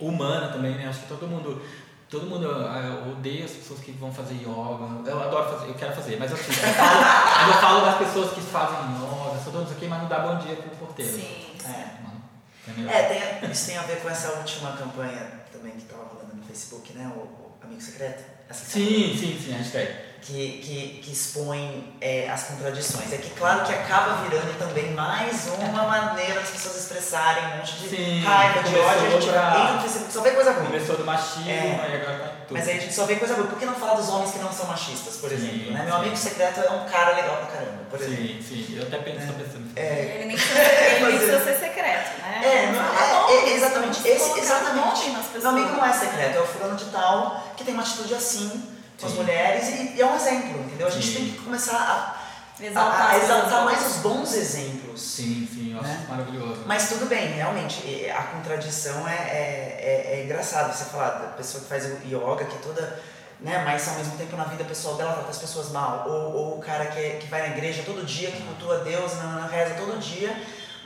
humana 0.00 0.48
também, 0.48 0.74
né? 0.74 0.88
Acho 0.88 1.00
que 1.00 1.08
todo 1.08 1.26
mundo. 1.26 1.62
Todo 2.08 2.26
mundo 2.28 2.46
eu 2.46 3.10
odeia 3.10 3.44
as 3.44 3.50
pessoas 3.50 3.80
que 3.80 3.90
vão 3.90 4.12
fazer 4.12 4.34
yoga. 4.34 5.10
Eu 5.10 5.20
adoro 5.20 5.58
fazer, 5.58 5.70
eu 5.70 5.74
quero 5.74 5.92
fazer, 5.92 6.16
mas 6.16 6.32
assim, 6.32 6.52
eu 6.52 6.72
falo, 6.74 7.00
mas 7.02 7.48
eu 7.48 7.60
falo 7.60 7.84
das 7.84 7.98
pessoas 7.98 8.32
que 8.32 8.40
fazem 8.42 8.78
yoga, 8.94 9.40
são 9.42 9.52
todos 9.52 9.72
aqui, 9.72 9.88
mas 9.88 10.02
não 10.02 10.08
dá 10.08 10.20
bom 10.20 10.38
dia 10.38 10.54
pro 10.54 10.70
porteiro. 10.70 11.12
Sim. 11.12 11.46
É, 12.88 12.98
é 12.98 13.38
tem, 13.40 13.50
isso 13.50 13.66
tem 13.66 13.76
a 13.76 13.82
ver 13.82 14.00
com 14.00 14.08
essa 14.08 14.32
última 14.32 14.72
campanha 14.76 15.44
também 15.52 15.72
que 15.72 15.82
estava 15.82 16.04
rolando 16.04 16.36
no 16.36 16.44
Facebook, 16.44 16.92
né? 16.92 17.10
O, 17.16 17.46
Amigo 17.66 17.80
Secreto? 17.80 18.24
Essa 18.48 18.64
sim, 18.64 19.16
sim, 19.18 19.38
sim, 19.40 19.52
hashtag. 19.52 20.05
Que, 20.26 20.58
que, 20.58 21.00
que 21.04 21.12
expõe 21.12 21.94
é, 22.00 22.28
as 22.28 22.42
contradições. 22.48 23.12
É 23.12 23.16
que, 23.16 23.30
claro, 23.30 23.64
que 23.64 23.72
acaba 23.72 24.24
virando 24.24 24.58
também 24.58 24.90
mais 24.90 25.46
uma 25.46 25.84
maneira 25.84 26.40
das 26.40 26.50
pessoas 26.50 26.78
expressarem 26.78 27.44
um 27.44 27.58
monte 27.58 27.74
de 27.76 27.88
sim, 27.88 28.24
raiva, 28.24 28.60
de 28.64 28.76
ódio. 28.76 29.06
A 29.06 29.10
gente 29.10 29.28
pra... 29.28 29.60
entra 29.60 29.72
no 29.74 29.80
Facebook, 29.82 30.12
só 30.12 30.20
vê 30.22 30.30
coisa 30.32 30.50
ruim. 30.50 30.66
Começou 30.66 30.96
do 30.96 31.04
machismo 31.04 31.48
é, 31.48 31.90
e 31.92 31.94
agora 31.94 32.18
tá 32.18 32.28
tudo. 32.48 32.58
Mas 32.58 32.66
aí 32.66 32.76
a 32.76 32.80
gente 32.80 32.92
só 32.92 33.04
vê 33.04 33.14
coisa 33.14 33.34
ruim. 33.36 33.46
Por 33.46 33.56
que 33.56 33.64
não 33.64 33.76
falar 33.76 33.94
dos 33.94 34.08
homens 34.08 34.32
que 34.32 34.40
não 34.40 34.52
são 34.52 34.66
machistas, 34.66 35.14
por 35.18 35.30
exemplo? 35.30 35.66
Sim, 35.66 35.70
né? 35.70 35.84
Meu 35.84 35.94
amigo 35.94 36.16
secreto 36.16 36.60
é 36.60 36.70
um 36.72 36.84
cara 36.86 37.14
legal 37.14 37.36
pra 37.36 37.46
caramba, 37.46 37.84
por 37.88 38.02
exemplo. 38.02 38.24
Sim, 38.24 38.42
sim. 38.42 38.76
Eu 38.76 38.82
até 38.82 38.98
penso, 38.98 39.30
é. 39.30 39.32
pensando. 39.32 39.70
É. 39.76 40.16
Ele 40.16 40.24
nem 40.24 40.36
precisa, 40.36 40.60
ele 40.60 41.06
nem 41.06 41.18
precisa 41.18 41.44
ser 41.44 41.58
secreto, 41.60 42.20
né? 42.20 42.40
É, 42.42 42.72
não, 42.72 43.28
é, 43.28 43.32
é, 43.32 43.54
exatamente. 43.54 44.08
Esse, 44.08 44.40
exatamente. 44.40 45.10
Meu 45.38 45.50
amigo 45.50 45.68
não 45.68 45.86
é 45.86 45.92
secreto, 45.92 46.36
é 46.36 46.40
o 46.40 46.46
fulano 46.46 46.76
de 46.76 46.86
tal 46.86 47.44
que 47.56 47.62
tem 47.62 47.72
uma 47.72 47.84
atitude 47.84 48.12
assim 48.12 48.75
com 49.00 49.06
as 49.06 49.12
mulheres 49.12 49.68
e, 49.68 49.96
e, 49.96 50.00
é 50.00 50.06
um 50.06 50.16
exemplo, 50.16 50.60
entendeu? 50.60 50.86
A 50.86 50.90
gente 50.90 51.06
sim. 51.06 51.14
tem 51.14 51.24
que 51.32 51.38
começar 51.38 51.76
a 51.76 52.64
exaltar, 52.64 53.00
a, 53.00 53.10
a 53.10 53.18
exaltar 53.18 53.64
mais 53.64 53.86
os 53.86 53.96
bons 53.96 54.34
exemplos. 54.34 55.00
Sim, 55.00 55.48
sim, 55.52 55.72
eu 55.72 55.80
acho 55.80 55.88
né? 55.88 56.06
maravilhoso. 56.08 56.62
Mas 56.66 56.88
tudo 56.88 57.06
bem, 57.06 57.28
realmente, 57.32 58.08
a 58.10 58.22
contradição 58.24 59.06
é, 59.06 59.14
é, 59.14 60.12
é, 60.14 60.20
é 60.20 60.24
engraçado. 60.24 60.72
Você 60.72 60.86
falar 60.86 61.10
da 61.10 61.28
pessoa 61.28 61.62
que 61.62 61.68
faz 61.68 61.84
yoga, 62.04 62.44
que 62.44 62.56
é 62.56 62.60
toda. 62.62 63.16
Né, 63.38 63.62
mas 63.66 63.86
ao 63.86 63.96
mesmo 63.96 64.16
tempo 64.16 64.34
na 64.34 64.44
vida 64.44 64.64
pessoal 64.64 64.94
dela 64.94 65.12
trata 65.12 65.28
as 65.28 65.38
pessoas 65.38 65.70
mal. 65.70 66.06
Ou, 66.08 66.32
ou 66.32 66.58
o 66.58 66.60
cara 66.60 66.86
que, 66.86 66.98
é, 66.98 67.10
que 67.20 67.26
vai 67.26 67.42
na 67.42 67.54
igreja 67.54 67.82
todo 67.84 68.02
dia, 68.04 68.30
que 68.30 68.42
cultua 68.42 68.78
Deus, 68.78 69.14
na, 69.18 69.24
na 69.24 69.46
reza 69.46 69.74
todo 69.74 70.00
dia, 70.00 70.34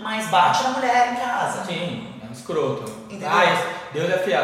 mas 0.00 0.26
bate 0.26 0.64
na 0.64 0.70
mulher 0.70 1.12
em 1.12 1.16
casa. 1.16 1.64
Sim, 1.64 2.19
um 2.30 2.32
escroto. 2.32 2.90
Entendeu? 3.06 3.28
Ah, 3.28 3.90
Deus 3.92 4.08
é 4.08 4.18
fiel. 4.18 4.42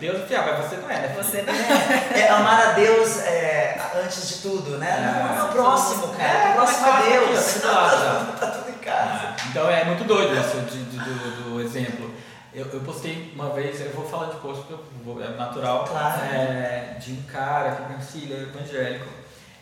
Deus 0.00 0.22
é 0.22 0.26
fiel, 0.26 0.42
mas 0.44 0.64
você 0.64 0.76
não 0.76 0.90
é, 0.90 0.94
né? 0.94 1.14
Você 1.16 1.42
não 1.42 1.54
é. 1.54 2.20
é 2.20 2.28
amar 2.30 2.68
a 2.68 2.72
Deus 2.72 3.20
é, 3.20 3.80
antes 4.02 4.28
de 4.28 4.42
tudo, 4.42 4.76
né? 4.78 4.90
É, 4.90 5.22
não, 5.22 5.38
é 5.38 5.42
o 5.44 5.52
próximo, 5.52 6.08
cara. 6.08 6.28
É, 6.28 6.50
o 6.50 6.54
próximo 6.54 6.86
é 6.88 7.10
Deus. 7.10 7.56
Aqui, 7.56 7.66
ó, 7.66 8.32
tá 8.36 8.46
tudo 8.58 8.70
em 8.70 8.78
casa. 8.78 9.24
É, 9.24 9.48
então 9.48 9.70
é 9.70 9.84
muito 9.84 10.04
doido 10.04 10.34
isso 10.34 10.56
de, 10.62 10.84
de, 10.84 10.98
do, 10.98 11.44
do 11.44 11.60
exemplo. 11.60 12.12
Eu, 12.52 12.66
eu 12.66 12.80
postei 12.80 13.32
uma 13.34 13.50
vez, 13.50 13.80
eu 13.80 13.92
vou 13.92 14.08
falar 14.08 14.32
de 14.32 14.36
post 14.38 14.64
porque 14.66 15.22
é 15.22 15.28
natural, 15.36 15.84
claro. 15.84 16.22
é, 16.24 16.96
de 16.98 17.12
um 17.12 17.22
cara 17.22 17.72
que 17.72 17.82
eu 17.82 17.86
conheci, 17.86 18.18
ele 18.18 18.34
é 18.34 18.42
evangélico, 18.42 19.06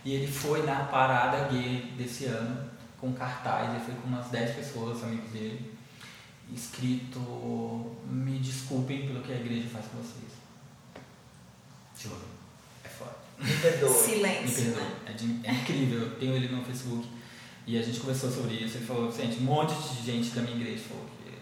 e 0.04 0.14
ele 0.14 0.28
foi 0.28 0.62
na 0.62 0.84
parada 0.84 1.48
gay 1.48 1.92
desse 1.98 2.26
ano, 2.26 2.58
com 2.98 3.12
cartaz, 3.12 3.68
ele 3.70 3.80
foi 3.84 3.94
com 3.96 4.08
umas 4.08 4.26
10 4.28 4.54
pessoas, 4.54 5.02
amigos 5.02 5.30
dele, 5.30 5.75
escrito 6.54 7.96
me 8.08 8.38
desculpem 8.38 9.06
pelo 9.06 9.22
que 9.22 9.32
a 9.32 9.36
igreja 9.36 9.68
faz 9.68 9.86
com 9.86 9.98
vocês. 9.98 10.32
Juro. 11.98 12.24
É 12.84 12.88
foda. 12.88 13.16
Me 13.38 13.52
perdoe. 13.56 13.90
Silêncio. 13.90 14.64
Me 14.64 14.72
perdoe. 14.72 14.82
Né? 14.82 14.96
É, 15.06 15.12
de, 15.12 15.40
é, 15.44 15.52
incrível. 15.52 16.00
Eu 16.00 16.18
tenho 16.18 16.34
ele 16.34 16.48
no 16.48 16.64
Facebook 16.64 17.08
e 17.66 17.78
a 17.78 17.82
gente 17.82 18.00
conversou 18.00 18.30
sobre 18.30 18.54
isso. 18.54 18.76
Ele 18.76 18.86
falou, 18.86 19.10
gente, 19.10 19.38
um 19.38 19.44
monte 19.44 19.74
de 19.74 20.02
gente 20.04 20.30
da 20.30 20.42
minha 20.42 20.56
igreja 20.56 20.84
falou 20.88 21.04
que 21.04 21.34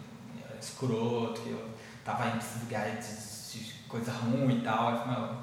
era 0.43 0.59
escroto, 0.59 1.41
que 1.41 1.49
eu 1.49 1.69
tava 2.03 2.27
em 2.27 2.59
lugares 2.63 3.51
de, 3.51 3.59
de 3.59 3.73
coisa 3.87 4.11
ruim 4.11 4.59
e 4.59 4.61
tal. 4.61 4.91
Eu 4.91 4.97
falei, 4.97 5.37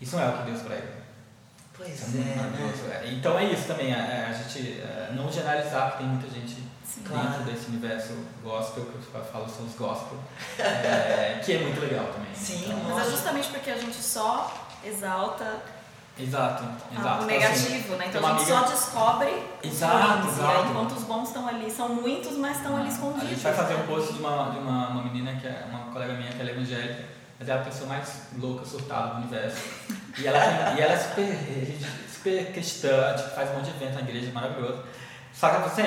isso 0.00 0.16
não 0.16 0.22
é 0.22 0.28
o 0.28 0.38
que 0.38 0.50
Deus 0.50 0.62
prega. 0.62 1.06
Pois 1.72 2.14
é. 2.14 2.18
Né? 2.18 3.02
é. 3.02 3.12
Então 3.12 3.38
é 3.38 3.52
isso 3.52 3.66
também, 3.66 3.92
a, 3.92 3.98
é, 3.98 4.26
a 4.26 4.32
gente 4.32 4.82
não 5.14 5.30
generalizar, 5.30 5.90
porque 5.90 6.04
tem 6.04 6.12
muita 6.12 6.28
gente 6.30 6.65
claro. 7.06 7.28
dentro 7.28 7.44
desse 7.44 7.66
universo 7.68 8.14
gospel, 8.42 8.84
que 8.84 9.14
eu 9.14 9.24
falo 9.24 9.48
são 9.48 9.66
os 9.66 9.74
gospel, 9.74 10.18
é, 10.58 11.40
que 11.44 11.52
é 11.52 11.58
muito 11.58 11.80
legal 11.80 12.06
também. 12.06 12.34
Sim, 12.34 12.64
então, 12.66 12.94
mas 12.94 13.06
é 13.06 13.10
justamente 13.10 13.48
porque 13.48 13.70
a 13.70 13.78
gente 13.78 13.96
só 13.96 14.52
exalta 14.84 15.62
Exato, 16.18 16.64
exato. 16.98 17.24
O 17.24 17.26
negativo, 17.26 17.74
assim, 17.74 17.96
né? 17.96 18.06
Então 18.08 18.26
a 18.26 18.38
gente 18.38 18.50
amiga... 18.50 18.58
só 18.58 18.74
descobre 18.74 19.42
exato, 19.62 20.26
os 20.26 20.32
exato. 20.32 20.68
enquanto 20.70 20.92
os 20.92 21.04
bons 21.04 21.28
estão 21.28 21.46
ali, 21.46 21.70
são 21.70 21.90
muitos, 21.90 22.38
mas 22.38 22.56
estão 22.56 22.74
ali 22.74 22.88
escondidos. 22.88 23.24
A 23.24 23.28
gente 23.28 23.42
vai 23.42 23.52
fazer 23.52 23.74
um 23.74 23.86
post 23.86 24.14
de 24.14 24.20
uma, 24.20 24.48
de 24.50 24.58
uma, 24.58 24.88
uma 24.88 25.02
menina 25.02 25.36
que 25.38 25.46
é 25.46 25.66
uma 25.68 25.92
colega 25.92 26.14
minha 26.14 26.32
que 26.32 26.40
é 26.40 26.46
evangélica, 26.46 27.04
mas 27.38 27.48
é 27.50 27.52
a 27.52 27.58
pessoa 27.58 27.88
mais 27.88 28.22
louca, 28.38 28.64
surtada 28.64 29.08
do 29.08 29.16
universo. 29.18 29.58
E 30.18 30.26
ela, 30.26 30.38
e 30.74 30.80
ela 30.80 30.92
é 30.94 30.96
super, 30.96 31.26
super 32.10 32.52
cristã, 32.52 33.14
tipo, 33.14 33.30
faz 33.34 33.50
um 33.50 33.56
monte 33.56 33.70
de 33.70 33.76
evento 33.76 33.94
na 33.96 34.00
igreja, 34.00 34.32
maravilhoso. 34.32 34.84
Só 35.34 35.50
que, 35.50 35.56
assim, 35.56 35.82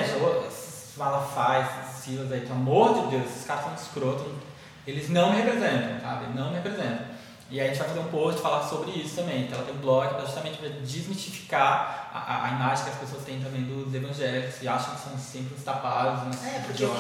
Malafaia, 1.00 1.68
Silas 2.00 2.32
aí, 2.32 2.42
pelo 2.42 2.54
amor 2.54 2.94
de 2.94 3.18
Deus, 3.18 3.32
esses 3.32 3.46
caras 3.46 3.64
são 3.64 3.74
escrotos, 3.74 4.28
eles 4.86 5.10
não 5.10 5.32
me 5.32 5.42
representam, 5.42 6.02
sabe? 6.02 6.26
Não 6.36 6.50
me 6.50 6.56
representam. 6.56 7.20
E 7.52 7.60
aí 7.60 7.66
a 7.66 7.70
gente 7.70 7.80
vai 7.80 7.88
fazer 7.88 8.00
um 8.02 8.12
post 8.12 8.42
falar 8.42 8.62
sobre 8.64 8.92
isso 8.92 9.16
também. 9.16 9.46
Então 9.46 9.58
ela 9.58 9.66
tem 9.66 9.76
um 9.76 9.80
blog 9.80 10.22
justamente 10.22 10.60
para 10.60 10.70
desmistificar 10.70 12.10
a, 12.14 12.46
a, 12.46 12.50
imagem 12.50 12.86
que 12.86 12.92
as 12.92 12.98
pessoas 12.98 13.24
têm 13.24 13.42
também 13.42 13.64
dos 13.64 13.94
evangélicos 13.94 14.62
e 14.62 14.68
acham 14.68 14.94
que 14.94 15.02
são 15.02 15.18
sempre 15.18 15.56
uns 15.56 15.64
tapados, 15.64 16.28
uns 16.28 16.46
É, 16.46 16.60
porque 16.60 16.86
o, 16.86 16.94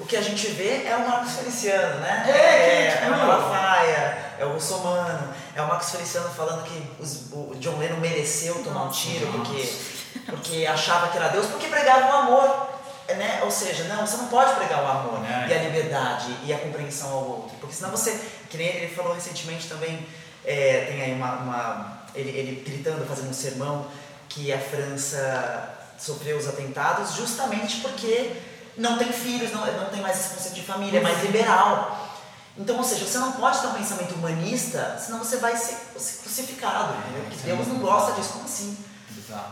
o 0.00 0.06
que 0.06 0.16
a 0.16 0.20
gente 0.20 0.48
vê 0.48 0.84
é 0.86 0.96
o 0.96 1.08
Marcos 1.08 1.34
Feliciano, 1.34 2.00
né? 2.00 2.24
É, 2.28 2.32
é, 2.32 3.04
é 3.04 3.06
o 3.06 3.16
Malafaia, 3.16 4.34
é 4.40 4.44
o 4.44 4.54
Russomano, 4.54 5.32
é 5.54 5.62
o 5.62 5.68
Marcos 5.68 5.90
Feliciano 5.90 6.28
falando 6.30 6.64
que 6.64 6.84
os, 7.00 7.30
o 7.32 7.54
John 7.60 7.78
Lennon 7.78 7.98
mereceu 7.98 8.60
tomar 8.64 8.84
um 8.84 8.90
tiro 8.90 9.26
porque, 9.28 9.72
porque 10.26 10.66
achava 10.66 11.08
que 11.08 11.16
era 11.16 11.28
Deus, 11.28 11.46
porque 11.46 11.68
pregava 11.68 12.12
o 12.12 12.16
amor. 12.22 12.71
Né? 13.16 13.40
Ou 13.44 13.50
seja, 13.50 13.84
não, 13.84 14.06
você 14.06 14.16
não 14.16 14.28
pode 14.28 14.54
pregar 14.54 14.82
o 14.82 14.86
amor 14.86 15.24
é. 15.24 15.48
e 15.48 15.54
a 15.54 15.62
liberdade 15.62 16.36
e 16.44 16.52
a 16.52 16.58
compreensão 16.58 17.10
ao 17.10 17.24
outro, 17.24 17.56
porque 17.60 17.74
senão 17.74 17.90
você, 17.90 18.18
que 18.48 18.56
nem 18.56 18.68
ele 18.68 18.94
falou 18.94 19.14
recentemente 19.14 19.68
também, 19.68 20.06
é, 20.44 20.86
tem 20.86 21.02
aí 21.02 21.12
uma, 21.12 21.32
uma 21.36 22.02
ele, 22.14 22.30
ele 22.30 22.64
gritando, 22.64 23.06
fazendo 23.06 23.30
um 23.30 23.34
sermão, 23.34 23.86
que 24.28 24.52
a 24.52 24.58
França 24.58 25.78
sofreu 25.98 26.36
os 26.36 26.48
atentados 26.48 27.14
justamente 27.14 27.80
porque 27.80 28.32
não 28.76 28.98
tem 28.98 29.12
filhos, 29.12 29.52
não, 29.52 29.64
não 29.64 29.90
tem 29.90 30.00
mais 30.00 30.18
esse 30.18 30.34
conceito 30.34 30.54
de 30.54 30.62
família, 30.62 30.98
é 30.98 31.02
mais 31.02 31.22
liberal. 31.22 32.10
Então, 32.56 32.76
ou 32.76 32.84
seja, 32.84 33.06
você 33.06 33.18
não 33.18 33.32
pode 33.32 33.60
ter 33.60 33.66
um 33.66 33.74
pensamento 33.74 34.14
humanista, 34.14 34.98
senão 34.98 35.18
você 35.18 35.38
vai 35.38 35.56
ser, 35.56 35.76
ser 35.96 36.22
crucificado, 36.22 36.94
entendeu? 36.98 37.24
Porque 37.28 37.46
Deus 37.46 37.66
não 37.68 37.78
gosta 37.78 38.12
disso, 38.12 38.34
como 38.34 38.44
assim? 38.44 38.76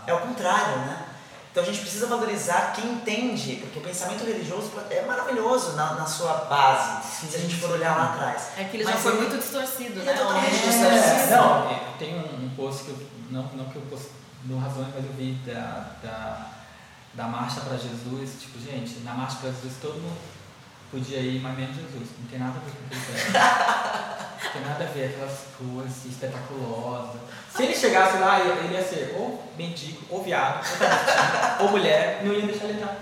É 0.07 0.13
o 0.13 0.21
contrário, 0.21 0.79
né? 0.79 1.07
Então 1.51 1.65
a 1.65 1.67
gente 1.67 1.81
precisa 1.81 2.07
valorizar 2.07 2.73
quem 2.75 2.93
entende, 2.93 3.57
porque 3.57 3.81
o 3.81 3.83
pensamento 3.83 4.25
religioso 4.25 4.71
é 4.89 5.05
maravilhoso 5.05 5.73
na, 5.73 5.95
na 5.95 6.07
sua 6.07 6.33
base, 6.45 7.09
sim, 7.09 7.27
se 7.29 7.37
a 7.37 7.41
gente 7.41 7.57
for 7.57 7.71
olhar 7.73 7.97
lá 7.97 8.15
atrás. 8.15 8.51
É 8.57 8.65
que 8.65 8.77
ele 8.77 8.85
já 8.85 8.93
foi 8.93 9.17
muito 9.17 9.37
distorcido, 9.37 10.01
né? 10.01 10.13
É 10.13 10.17
totalmente 10.17 10.55
é, 10.55 10.71
distorcido. 10.71 11.31
Não, 11.31 11.97
tem 11.99 12.15
um, 12.15 12.45
um 12.45 12.51
post 12.57 12.85
que 12.85 12.91
eu, 12.91 12.99
não, 13.31 13.43
não 13.55 13.65
que 13.65 13.77
eu 13.77 13.83
post, 13.83 14.11
no 14.45 14.59
Razões, 14.59 14.89
mas 14.95 15.05
eu 15.05 15.13
vi 15.13 15.33
da, 15.45 15.91
da, 16.03 16.47
da 17.15 17.25
Marcha 17.27 17.61
para 17.63 17.77
Jesus, 17.77 18.41
tipo, 18.41 18.59
gente, 18.61 19.01
na 19.01 19.13
Marcha 19.15 19.37
para 19.39 19.51
Jesus 19.51 19.75
todo 19.83 19.95
mundo 19.95 20.19
podia 20.91 21.19
ir, 21.19 21.41
mas 21.41 21.57
menos 21.57 21.77
Jesus. 21.77 22.09
Não 22.19 22.29
tem 22.29 22.39
nada 22.39 22.55
a 22.59 22.61
ver 22.61 22.73
com 22.73 22.85
o 22.85 22.89
que 22.89 22.95
ele 22.95 23.31
Não 24.43 24.51
tem 24.53 24.63
nada 24.63 24.85
a 24.85 24.87
ver 24.87 25.07
aquelas 25.07 25.41
coisas 25.59 26.05
espetaculosas. 26.05 27.21
Se 27.55 27.63
ele 27.63 27.75
chegasse 27.75 28.19
lá, 28.19 28.41
ele 28.41 28.75
ia 28.75 28.83
ser 28.83 29.15
ou 29.17 29.43
mendigo, 29.57 30.03
ou 30.09 30.23
viado, 30.23 30.65
ou, 31.59 31.67
ou 31.67 31.73
mulher, 31.73 32.23
não 32.25 32.33
ia 32.33 32.47
deixar 32.47 32.65
ele 32.65 32.75
entrar. 32.75 33.01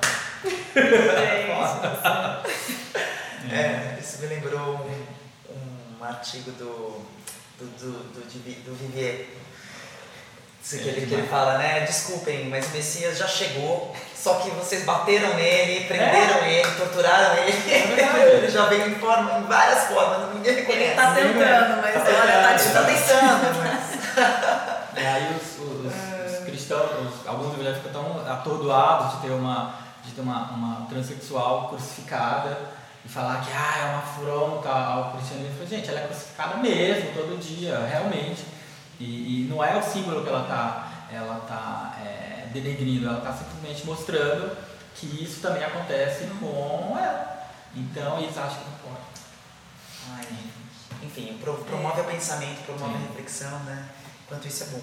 É, 0.74 1.50
é, 3.50 3.98
isso 4.00 4.20
me 4.20 4.26
lembrou 4.26 4.76
um, 4.76 6.00
um 6.00 6.04
artigo 6.04 6.50
do, 6.52 7.04
do, 7.58 7.66
do, 7.78 7.92
do, 8.14 8.64
do 8.64 8.74
Vivier 8.76 9.28
isso 10.62 10.78
que, 10.78 10.88
ele, 10.88 11.06
que 11.06 11.14
ele 11.14 11.26
fala, 11.28 11.56
né? 11.58 11.80
Desculpem, 11.80 12.48
mas 12.48 12.66
o 12.66 12.70
Messias 12.70 13.16
já 13.16 13.26
chegou, 13.26 13.94
só 14.14 14.34
que 14.34 14.50
vocês 14.50 14.84
bateram 14.84 15.34
nele, 15.34 15.86
prenderam 15.86 16.42
é? 16.42 16.60
ele, 16.60 16.70
torturaram 16.72 17.42
ele. 17.42 17.72
É 17.72 18.36
ele 18.36 18.48
já 18.50 18.66
veio 18.66 18.88
em, 18.88 18.94
forma, 18.96 19.38
em 19.38 19.44
várias 19.44 19.84
formas, 19.84 20.34
ninguém 20.34 20.56
reconhece. 20.56 20.84
Ele 20.84 20.94
tá 20.94 21.14
tentando, 21.14 21.82
mas 21.82 21.94
tá 21.94 22.20
olha, 22.20 22.32
tá 22.32 22.54
tá 22.72 22.82
tentando, 22.84 23.58
mas... 23.64 25.02
E 25.02 25.06
aí 25.06 25.36
os, 25.36 25.58
os, 25.58 26.38
os 26.38 26.44
cristãos, 26.44 26.90
os, 27.06 27.26
alguns 27.26 27.54
evangélicos 27.54 27.86
ficam 27.86 28.02
tão 28.02 28.32
atordoados 28.32 29.14
de 29.14 29.28
ter 29.28 29.32
uma, 29.32 29.74
de 30.04 30.10
ter 30.10 30.20
uma, 30.20 30.50
uma 30.50 30.86
transexual 30.88 31.68
crucificada 31.68 32.58
e 33.04 33.08
falar 33.08 33.40
que 33.40 33.50
ah, 33.54 33.78
é 33.80 33.84
uma 33.84 33.98
afronta 33.98 34.68
ao 34.68 35.12
cristianismo. 35.12 35.66
Gente, 35.66 35.88
ela 35.88 36.00
é 36.00 36.06
crucificada 36.06 36.56
mesmo, 36.56 37.12
todo 37.14 37.40
dia, 37.40 37.78
realmente. 37.88 38.57
E, 39.00 39.44
e 39.44 39.48
não 39.48 39.62
é 39.62 39.76
o 39.76 39.82
símbolo 39.82 40.22
que 40.22 40.28
ela 40.28 40.42
está 40.42 40.88
ela 41.10 41.40
tá, 41.48 41.98
é, 42.04 42.48
denegrindo, 42.52 43.08
ela 43.08 43.18
está 43.18 43.32
simplesmente 43.32 43.86
mostrando 43.86 44.56
que 44.94 45.06
isso 45.22 45.40
também 45.40 45.64
acontece 45.64 46.26
com 46.40 46.96
ela. 46.98 47.48
Então 47.74 48.18
eles 48.18 48.36
acham 48.36 48.58
que 48.58 48.64
não 48.64 48.78
pode. 48.78 49.06
Ai, 50.10 50.26
enfim, 51.02 51.38
promove 51.38 52.00
é. 52.00 52.02
o 52.02 52.06
pensamento, 52.06 52.64
promove 52.64 52.92
Sim. 52.92 53.04
a 53.04 53.08
reflexão, 53.08 53.58
né? 53.60 53.88
Enquanto 54.26 54.46
isso 54.46 54.64
é 54.64 54.66
bom. 54.66 54.82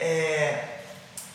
É, 0.00 0.78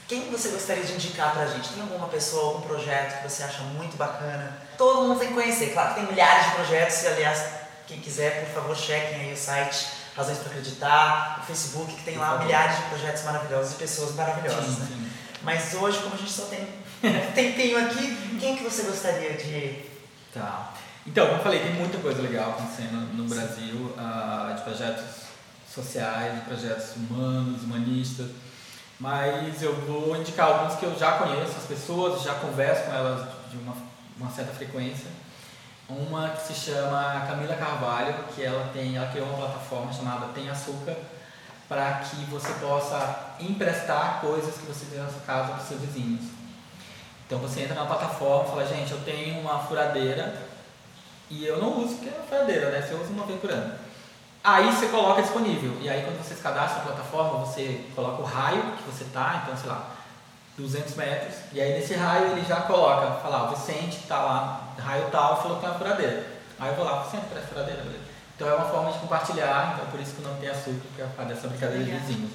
quem 0.07 0.30
você 0.32 0.49
gostaria 0.49 0.84
de 0.84 0.93
indicar 0.93 1.34
pra 1.34 1.45
gente? 1.47 1.70
Tem 1.70 1.82
alguma 1.82 2.07
pessoa, 2.07 2.53
algum 2.53 2.61
projeto 2.61 3.22
que 3.22 3.30
você 3.30 3.43
acha 3.43 3.61
muito 3.63 3.95
bacana? 3.97 4.61
Todo 4.78 5.07
mundo 5.07 5.20
tem 5.20 5.30
que 5.30 5.34
conhecer. 5.34 5.74
Claro 5.74 5.93
que 5.93 6.01
tem 6.01 6.09
milhares 6.09 6.45
de 6.47 6.51
projetos 6.55 7.03
e, 7.03 7.07
aliás, 7.07 7.45
quem 7.86 7.99
quiser, 7.99 8.45
por 8.45 8.53
favor, 8.55 8.76
chequem 8.76 9.22
aí 9.22 9.34
o 9.34 9.38
site 9.38 9.97
Razões 10.18 10.39
para 10.39 10.49
Acreditar, 10.49 11.39
o 11.43 11.45
Facebook, 11.45 11.93
que 11.93 12.03
tem 12.03 12.18
lá 12.18 12.39
milhares 12.39 12.76
de 12.78 12.84
projetos 12.86 13.24
maravilhosos 13.24 13.74
e 13.74 13.76
pessoas 13.76 14.15
maravilhosas, 14.15 14.65
sim, 14.65 14.80
né? 14.80 14.88
Sim. 14.89 15.09
Mas 15.43 15.74
hoje, 15.76 15.99
como 15.99 16.15
a 16.15 16.18
gente 16.18 16.32
só 16.32 16.45
tem 16.45 16.68
um 17.03 17.32
tempinho 17.34 17.86
aqui, 17.86 18.38
quem 18.39 18.57
que 18.57 18.63
você 18.63 18.82
gostaria 18.82 19.34
de... 19.38 19.86
Tá. 20.34 20.74
Então, 21.05 21.28
como 21.28 21.38
eu 21.38 21.43
falei, 21.43 21.59
tem 21.59 21.74
muita 21.74 21.99
coisa 21.99 22.22
legal 22.22 22.49
acontecendo 22.49 23.13
no 23.13 23.26
Brasil, 23.26 23.95
uh, 23.95 24.55
de 24.55 24.61
projetos 24.63 25.05
sociais, 25.72 26.34
de 26.34 26.41
projetos 26.41 26.95
humanos, 26.95 27.61
humanistas, 27.61 28.28
mas 28.99 29.61
eu 29.61 29.76
vou 29.82 30.18
indicar 30.18 30.47
alguns 30.47 30.80
que 30.80 30.86
eu 30.86 30.97
já 30.97 31.13
conheço, 31.20 31.53
as 31.57 31.65
pessoas, 31.65 32.24
já 32.24 32.34
converso 32.34 32.86
com 32.86 32.91
elas 32.91 33.28
de 33.51 33.57
uma, 33.57 33.76
uma 34.20 34.32
certa 34.32 34.51
frequência, 34.53 35.05
uma 35.90 36.30
que 36.30 36.48
se 36.48 36.54
chama 36.54 37.26
Camila 37.28 37.56
Carvalho, 37.56 38.14
que 38.36 38.44
ela 38.44 38.70
tem, 38.74 38.98
ela 38.98 39.08
criou 39.08 39.28
uma 39.28 39.38
plataforma 39.38 39.92
chamada 39.94 40.28
Tem 40.34 40.50
Açúcar, 40.50 40.96
para 41.68 42.00
que 42.00 42.18
você 42.26 42.54
possa 42.54 43.36
emprestar 43.40 44.20
coisas 44.22 44.56
que 44.56 44.66
você 44.66 44.86
tem 44.86 45.00
na 45.00 45.10
sua 45.10 45.22
casa 45.22 45.54
para 45.54 45.62
os 45.62 45.68
seus 45.68 45.82
vizinhos. 45.82 46.26
Então 47.26 47.40
você 47.40 47.62
entra 47.62 47.76
na 47.76 47.86
plataforma 47.86 48.46
e 48.46 48.50
fala, 48.50 48.66
gente, 48.66 48.92
eu 48.92 49.02
tenho 49.04 49.40
uma 49.40 49.60
furadeira 49.60 50.42
e 51.30 51.46
eu 51.46 51.62
não 51.62 51.84
uso 51.84 51.96
porque 51.96 52.10
é 52.10 52.14
uma 52.14 52.26
furadeira, 52.26 52.72
né? 52.72 52.82
Você 52.82 52.94
usa 52.94 53.12
uma 53.12 53.26
vez 53.26 53.40
por 53.40 53.52
ano. 53.52 53.78
Aí 54.44 54.72
você 54.72 54.88
coloca 54.88 55.22
disponível. 55.22 55.78
E 55.82 55.90
aí 55.90 56.04
quando 56.04 56.24
você 56.24 56.36
se 56.36 56.42
cadastra 56.42 56.80
na 56.80 56.86
plataforma, 56.86 57.40
você 57.40 57.86
coloca 57.94 58.22
o 58.22 58.26
raio 58.26 58.62
que 58.78 58.84
você 58.84 59.04
tá, 59.12 59.42
então 59.44 59.58
sei 59.58 59.70
lá, 59.70 59.97
200 60.58 60.95
metros, 60.95 61.36
e 61.53 61.62
aí 61.62 61.74
nesse 61.74 61.93
raio 61.93 62.32
ele 62.32 62.43
já 62.43 62.62
coloca, 62.62 63.20
fala, 63.22 63.43
o 63.43 63.55
Vicente 63.55 63.97
está 63.97 64.20
lá, 64.20 64.74
raio 64.80 65.08
tal, 65.12 65.39
falou 65.39 65.58
que 65.58 65.62
tem 65.62 65.70
uma 65.70 65.78
furadeira. 65.78 66.26
Aí 66.60 66.70
eu 66.70 66.76
vou 66.76 66.84
lá, 66.84 67.03
Vicente, 67.03 67.26
parece 67.30 67.47
furadeira, 67.47 67.84
beleza. 67.84 68.03
Então 68.36 68.47
é 68.47 68.53
uma 68.55 68.66
forma 68.66 68.91
de 68.91 68.99
compartilhar, 68.99 69.74
então 69.76 69.91
por 69.91 69.99
isso 69.99 70.16
que 70.16 70.22
não 70.24 70.36
tem 70.38 70.49
açúcar, 70.49 70.82
porque 70.95 71.22
é 71.22 71.26
dessa 71.26 71.47
brincadeira 71.47 71.84
de 71.84 71.91
vizinhos. 71.91 72.32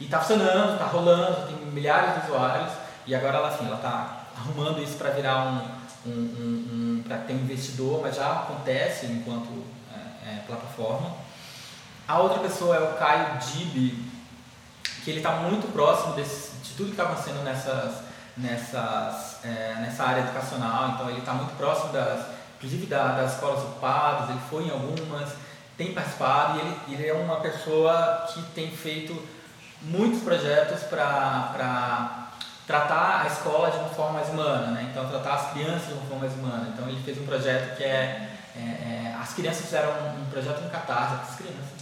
E 0.00 0.04
está 0.04 0.18
funcionando, 0.18 0.72
está 0.72 0.86
rolando, 0.86 1.46
tem 1.46 1.56
milhares 1.66 2.14
de 2.14 2.30
usuários, 2.30 2.72
e 3.06 3.14
agora 3.14 3.38
ela 3.38 3.48
assim, 3.48 3.66
ela 3.66 3.76
está 3.76 4.26
arrumando 4.36 4.82
isso 4.82 4.96
para 4.96 5.10
virar 5.10 5.44
um, 5.44 6.10
um, 6.10 6.12
um, 6.12 6.98
um 6.98 7.02
para 7.06 7.18
ter 7.18 7.34
um 7.34 7.38
investidor, 7.38 8.00
mas 8.02 8.16
já 8.16 8.30
acontece 8.32 9.06
enquanto 9.06 9.64
é, 9.94 10.30
é, 10.30 10.42
plataforma. 10.46 11.14
A 12.08 12.18
outra 12.18 12.40
pessoa 12.40 12.76
é 12.76 12.80
o 12.80 12.94
Caio 12.94 13.38
Dib, 13.38 14.04
que 15.04 15.10
ele 15.10 15.18
está 15.18 15.32
muito 15.32 15.72
próximo 15.72 16.14
desse 16.14 16.51
de 16.62 16.70
tudo 16.70 16.86
que 16.86 16.92
está 16.92 17.04
acontecendo 17.04 17.42
nessas, 17.42 17.94
nessas, 18.36 19.44
é, 19.44 19.76
nessa 19.80 20.04
área 20.04 20.20
educacional. 20.20 20.90
Então 20.90 21.10
ele 21.10 21.18
está 21.18 21.32
muito 21.32 21.56
próximo 21.56 21.92
das, 21.92 22.26
inclusive 22.56 22.86
da, 22.86 23.08
das 23.16 23.34
escolas 23.34 23.62
ocupadas, 23.64 24.30
ele 24.30 24.40
foi 24.48 24.64
em 24.64 24.70
algumas, 24.70 25.30
tem 25.76 25.92
participado 25.92 26.58
e 26.58 26.60
ele, 26.60 27.00
ele 27.00 27.08
é 27.08 27.12
uma 27.12 27.36
pessoa 27.36 28.26
que 28.32 28.42
tem 28.54 28.70
feito 28.70 29.20
muitos 29.82 30.22
projetos 30.22 30.84
para 30.84 32.28
tratar 32.66 33.22
a 33.22 33.26
escola 33.26 33.70
de 33.70 33.78
uma 33.78 33.88
forma 33.88 34.12
mais 34.12 34.28
humana, 34.28 34.68
né? 34.68 34.88
então 34.90 35.08
tratar 35.08 35.34
as 35.34 35.52
crianças 35.52 35.88
de 35.88 35.94
uma 35.94 36.06
forma 36.06 36.20
mais 36.20 36.34
humana. 36.34 36.72
Então 36.72 36.88
ele 36.88 37.02
fez 37.02 37.18
um 37.18 37.26
projeto 37.26 37.76
que 37.76 37.82
é, 37.82 38.30
é, 38.56 38.60
é 38.60 39.16
as 39.20 39.34
crianças 39.34 39.64
fizeram 39.64 39.90
um, 39.90 40.22
um 40.22 40.30
projeto 40.30 40.60
no 40.60 40.70
Catarse, 40.70 41.14
as 41.28 41.36
crianças 41.36 41.81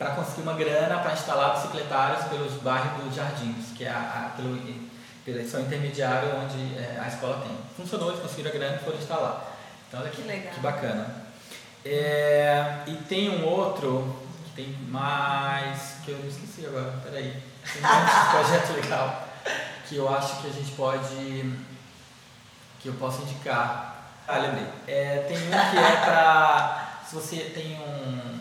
para 0.00 0.12
conseguir 0.12 0.40
uma 0.40 0.54
grana 0.54 0.98
para 1.00 1.12
instalar 1.12 1.56
bicicletários 1.56 2.24
pelos 2.24 2.54
bairros 2.62 3.04
dos 3.04 3.14
Jardins, 3.14 3.66
que 3.76 3.84
é 3.84 3.90
a, 3.90 3.98
a, 3.98 4.30
pelo, 4.34 4.58
pela 5.26 5.40
edição 5.40 5.60
intermediária 5.60 6.36
onde 6.36 6.74
é, 6.78 6.98
a 6.98 7.06
escola 7.06 7.42
tem. 7.46 7.54
Funcionou, 7.76 8.08
eles 8.08 8.22
conseguiram 8.22 8.50
a 8.50 8.54
grana 8.54 8.76
e 8.76 8.78
foram 8.78 8.96
instalar. 8.96 9.58
Então, 9.86 10.00
olha 10.00 10.08
que, 10.08 10.22
que, 10.22 10.54
que 10.54 10.60
bacana. 10.60 11.06
É, 11.84 12.76
e 12.86 12.94
tem 12.94 13.28
um 13.28 13.44
outro 13.44 14.16
que 14.46 14.62
tem 14.62 14.72
mais. 14.88 15.96
que 16.02 16.12
eu 16.12 16.16
me 16.16 16.28
esqueci 16.28 16.64
agora, 16.64 16.94
peraí. 17.04 17.36
Tem 17.70 17.82
um 17.82 18.30
projeto 18.32 18.72
legal 18.82 19.28
que 19.86 19.96
eu 19.96 20.08
acho 20.14 20.40
que 20.40 20.48
a 20.48 20.52
gente 20.52 20.72
pode. 20.72 21.58
que 22.80 22.88
eu 22.88 22.94
posso 22.94 23.20
indicar. 23.20 24.14
Ah, 24.26 24.38
lembrei. 24.38 24.66
É, 24.88 25.26
tem 25.28 25.36
um 25.36 25.50
que 25.50 25.76
é 25.76 25.96
para. 26.06 27.00
se 27.06 27.14
você 27.14 27.36
tem 27.54 27.78
um 27.78 28.39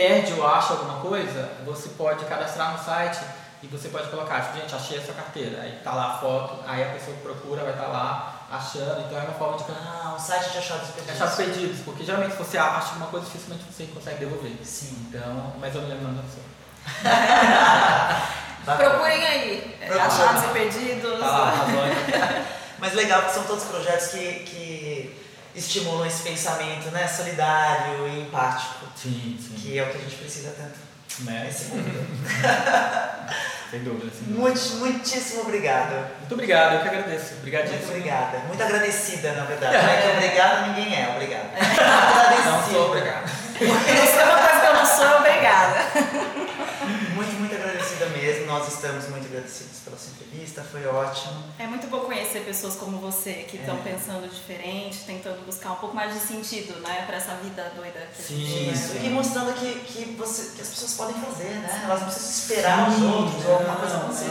perde 0.00 0.32
ou 0.32 0.46
acha 0.46 0.72
alguma 0.72 0.98
coisa, 1.00 1.50
você 1.66 1.90
pode 1.90 2.24
cadastrar 2.24 2.72
no 2.72 2.82
site 2.82 3.20
e 3.62 3.66
você 3.66 3.90
pode 3.90 4.08
colocar, 4.08 4.40
tipo, 4.40 4.56
gente, 4.56 4.74
achei 4.74 4.96
essa 4.96 5.12
carteira. 5.12 5.60
Aí 5.60 5.78
tá 5.84 5.92
lá 5.92 6.14
a 6.14 6.18
foto, 6.18 6.64
aí 6.66 6.82
a 6.82 6.94
pessoa 6.94 7.14
que 7.14 7.22
procura 7.22 7.62
vai 7.62 7.72
estar 7.72 7.84
tá 7.84 7.90
lá 7.90 8.46
achando, 8.50 9.02
então 9.02 9.18
é 9.18 9.22
uma 9.24 9.34
forma 9.34 9.58
de 9.58 9.64
Ah, 9.70 10.14
um 10.16 10.18
site 10.18 10.52
de 10.52 10.58
achados 10.58 10.88
perdidos. 10.88 11.20
achar 11.20 11.36
perdidos, 11.36 11.80
porque 11.84 12.02
geralmente 12.02 12.32
se 12.32 12.38
você 12.38 12.56
acha 12.56 12.94
uma 12.94 13.08
coisa, 13.08 13.26
dificilmente 13.26 13.62
você 13.70 13.84
consegue 13.92 14.20
devolver. 14.20 14.56
Sim. 14.64 15.06
Então, 15.08 15.52
mas 15.60 15.74
eu 15.74 15.82
me 15.82 15.88
lembro 15.88 16.14
da 16.14 16.22
pessoa. 16.22 16.46
Procurem 18.64 19.26
aí. 19.26 19.76
Procurem. 19.80 20.02
Achados 20.02 20.44
e 20.44 20.48
perdidos. 20.48 21.20
Tá 21.20 21.26
lá, 21.26 21.50
razões. 21.50 22.50
Mas 22.80 22.94
legal 22.94 23.22
que 23.24 23.32
são 23.32 23.44
todos 23.44 23.64
projetos 23.64 24.08
que, 24.08 24.32
que 24.44 24.79
estimulam 25.54 26.06
esse 26.06 26.22
pensamento 26.22 26.90
né, 26.90 27.06
solidário 27.08 28.06
e 28.08 28.20
empático, 28.20 28.86
Sim, 28.96 29.38
sim. 29.40 29.54
que 29.56 29.78
é 29.78 29.82
o 29.82 29.90
que 29.90 29.98
a 29.98 30.00
gente 30.00 30.16
precisa 30.16 30.50
tanto 30.56 30.78
Né? 31.24 31.44
nesse 31.44 31.64
mundo. 31.66 31.90
Sem 33.70 33.84
dúvida, 33.84 34.10
sem 34.12 34.22
dúvida. 34.26 34.40
Muito, 34.40 34.60
muitíssimo 34.78 35.42
obrigado. 35.42 35.94
Muito 36.18 36.32
obrigado, 36.34 36.74
eu 36.74 36.80
que 36.82 36.88
agradeço. 36.88 37.34
Obrigadíssimo. 37.34 37.78
Muito 37.78 37.90
obrigada. 37.90 38.38
Muito 38.48 38.60
agradecida, 38.64 39.32
na 39.32 39.44
verdade. 39.44 39.76
Não 39.76 39.88
é 39.92 39.96
que 40.02 40.08
obrigada 40.08 40.66
ninguém 40.66 40.92
é, 41.00 41.08
obrigado. 41.08 41.50
Agradecida. 41.54 42.50
Não 42.50 42.68
sou 42.68 42.86
obrigado. 42.88 43.30
Isso 43.60 44.18
é 44.18 44.24
uma 44.24 44.38
coisa 44.42 44.60
que 44.60 44.66
eu 44.66 44.74
não 44.74 44.86
sou, 44.86 45.16
obrigada. 45.18 45.78
Muito, 47.14 47.32
muito 47.38 47.54
agradecida 47.54 48.06
mesmo. 48.06 48.39
Nós 48.50 48.66
estamos 48.74 49.08
muito 49.10 49.26
agradecidos 49.26 49.78
pela 49.84 49.96
sua 49.96 50.10
entrevista, 50.12 50.62
foi 50.62 50.84
ótimo. 50.86 51.34
É 51.56 51.66
muito 51.68 51.86
bom 51.86 52.00
conhecer 52.00 52.40
pessoas 52.40 52.74
como 52.74 52.98
você 52.98 53.46
que 53.48 53.56
estão 53.58 53.76
É. 53.76 53.82
pensando 53.82 54.28
diferente, 54.28 54.98
tentando 55.06 55.46
buscar 55.46 55.70
um 55.72 55.76
pouco 55.76 55.94
mais 55.94 56.12
de 56.12 56.18
sentido, 56.18 56.80
né, 56.80 57.04
pra 57.06 57.16
essa 57.18 57.34
vida 57.36 57.70
doida 57.76 58.08
que 58.14 58.20
a 58.20 58.24
Sim, 58.24 58.44
gente 58.44 58.72
Isso. 58.74 58.94
leva. 58.94 59.06
E 59.06 59.10
mostrando 59.10 59.54
que, 59.54 59.74
que, 59.80 60.16
você, 60.18 60.56
que 60.56 60.62
as 60.62 60.68
pessoas 60.68 60.94
podem 60.94 61.14
fazer, 61.22 61.44
né? 61.50 61.82
Elas 61.84 62.00
não 62.00 62.08
precisam 62.08 62.30
esperar 62.56 62.88
os 62.90 63.00
outros 63.02 63.44
ou 63.46 63.52
alguma 63.54 63.76
coisa 63.76 63.94
não, 63.94 64.02
acontecer. 64.02 64.30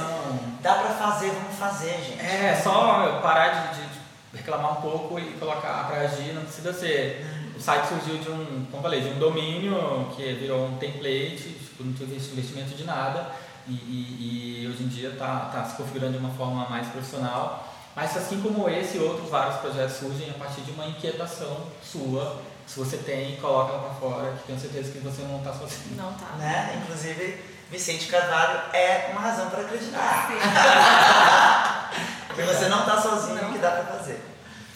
Dá 0.61 0.73
pra 0.75 0.93
fazer, 0.95 1.31
vamos 1.31 1.57
fazer, 1.57 1.93
gente. 2.03 2.19
É, 2.19 2.59
só 2.61 3.19
parar 3.21 3.71
de, 3.71 3.79
de- 3.81 3.89
de 3.89 4.37
reclamar 4.37 4.79
um 4.79 4.81
pouco 4.81 5.17
e 5.17 5.31
colocar 5.39 5.87
pra 5.87 6.01
agir, 6.01 6.33
não 6.33 6.41
precisa 6.43 6.73
ser. 6.73 7.25
O 7.55 7.61
site 7.61 7.87
surgiu 7.87 8.17
de 8.17 8.29
um, 8.29 8.65
como 8.65 8.77
eu 8.77 8.81
falei, 8.81 9.01
de 9.01 9.09
um 9.09 9.19
domínio 9.19 10.11
que 10.15 10.33
virou 10.33 10.65
um 10.67 10.77
template, 10.77 11.37
tipo, 11.59 11.83
não 11.83 11.93
teve 11.93 12.15
investimento 12.15 12.75
de 12.75 12.83
nada 12.83 13.31
e, 13.69 13.73
e- 13.73 14.63
e 14.63 14.67
hoje 14.67 14.83
em 14.83 14.87
dia 14.87 15.09
está 15.09 15.49
tá 15.53 15.63
se 15.65 15.75
configurando 15.75 16.13
de 16.13 16.17
uma 16.19 16.31
forma 16.35 16.67
mais 16.69 16.87
profissional. 16.87 17.65
Mas 17.95 18.15
assim 18.15 18.41
como 18.41 18.69
esse 18.69 18.97
e 18.97 19.01
outros 19.01 19.29
vários 19.29 19.57
projetos 19.57 19.97
surgem 19.97 20.29
a 20.29 20.33
partir 20.33 20.61
de 20.61 20.71
uma 20.71 20.85
inquietação 20.85 21.65
sua, 21.83 22.41
se 22.67 22.79
você 22.79 22.97
tem, 22.97 23.35
coloca 23.37 23.73
ela 23.73 23.81
para 23.83 23.93
fora, 23.95 24.31
que 24.33 24.43
tenho 24.47 24.59
certeza 24.59 24.91
que 24.91 24.99
você 24.99 25.21
não 25.23 25.37
está 25.39 25.51
sozinho. 25.53 25.95
Não 25.97 26.13
tá. 26.13 26.35
Né? 26.37 26.79
Inclusive, 26.83 27.43
Vicente 27.71 28.07
Carvalho 28.07 28.59
é 28.73 29.09
uma 29.11 29.21
razão 29.21 29.49
para 29.49 29.61
acreditar. 29.61 30.29
que 32.35 32.41
você 32.41 32.67
não 32.69 32.79
está 32.81 33.01
sozinho, 33.01 33.51
que 33.51 33.57
dá 33.57 33.71
para 33.71 33.83
fazer. 33.97 34.23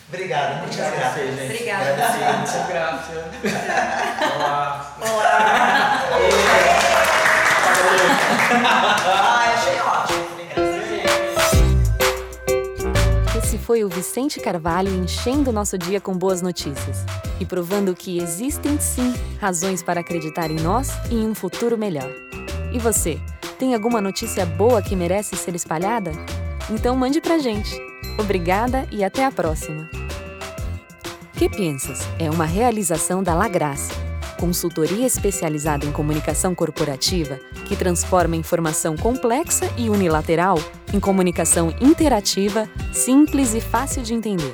Obrigado, 0.09 0.57
muitas 0.57 0.75
Obrigado 0.77 0.93
a 0.93 0.99
graças. 0.99 1.13
você, 1.23 1.31
gente. 1.31 1.53
Obrigada. 1.53 2.37
Muitas 2.37 2.67
graças. 2.67 3.15
Olá. 4.35 4.95
Olá! 5.01 6.89
Esse 13.37 13.57
foi 13.57 13.83
o 13.83 13.89
Vicente 13.89 14.39
Carvalho 14.39 14.93
enchendo 14.93 15.51
nosso 15.51 15.77
dia 15.77 16.01
com 16.01 16.17
boas 16.17 16.41
notícias 16.41 17.05
e 17.39 17.45
provando 17.45 17.95
que 17.95 18.17
existem 18.19 18.79
sim 18.79 19.13
razões 19.39 19.83
para 19.83 20.01
acreditar 20.01 20.49
em 20.49 20.55
nós 20.55 20.89
e 21.11 21.15
em 21.15 21.27
um 21.27 21.35
futuro 21.35 21.77
melhor. 21.77 22.09
E 22.71 22.79
você, 22.79 23.19
tem 23.59 23.75
alguma 23.75 24.01
notícia 24.01 24.45
boa 24.45 24.81
que 24.81 24.95
merece 24.95 25.35
ser 25.35 25.55
espalhada? 25.55 26.11
Então 26.69 26.95
mande 26.95 27.21
pra 27.21 27.37
gente. 27.37 27.79
Obrigada 28.19 28.87
e 28.91 29.03
até 29.03 29.25
a 29.25 29.31
próxima. 29.31 29.89
Que 31.33 31.49
Pensas 31.49 31.99
é 32.19 32.29
uma 32.29 32.45
realização 32.45 33.21
da 33.21 33.33
La 33.33 33.47
Graça, 33.47 33.93
consultoria 34.43 35.05
especializada 35.05 35.85
em 35.85 35.91
comunicação 35.93 36.53
corporativa 36.53 37.39
que 37.65 37.77
transforma 37.77 38.35
informação 38.35 38.97
complexa 38.97 39.71
e 39.77 39.89
unilateral 39.89 40.59
em 40.93 40.99
comunicação 40.99 41.73
interativa, 41.79 42.67
simples 42.91 43.53
e 43.53 43.61
fácil 43.61 44.03
de 44.03 44.13
entender. 44.13 44.53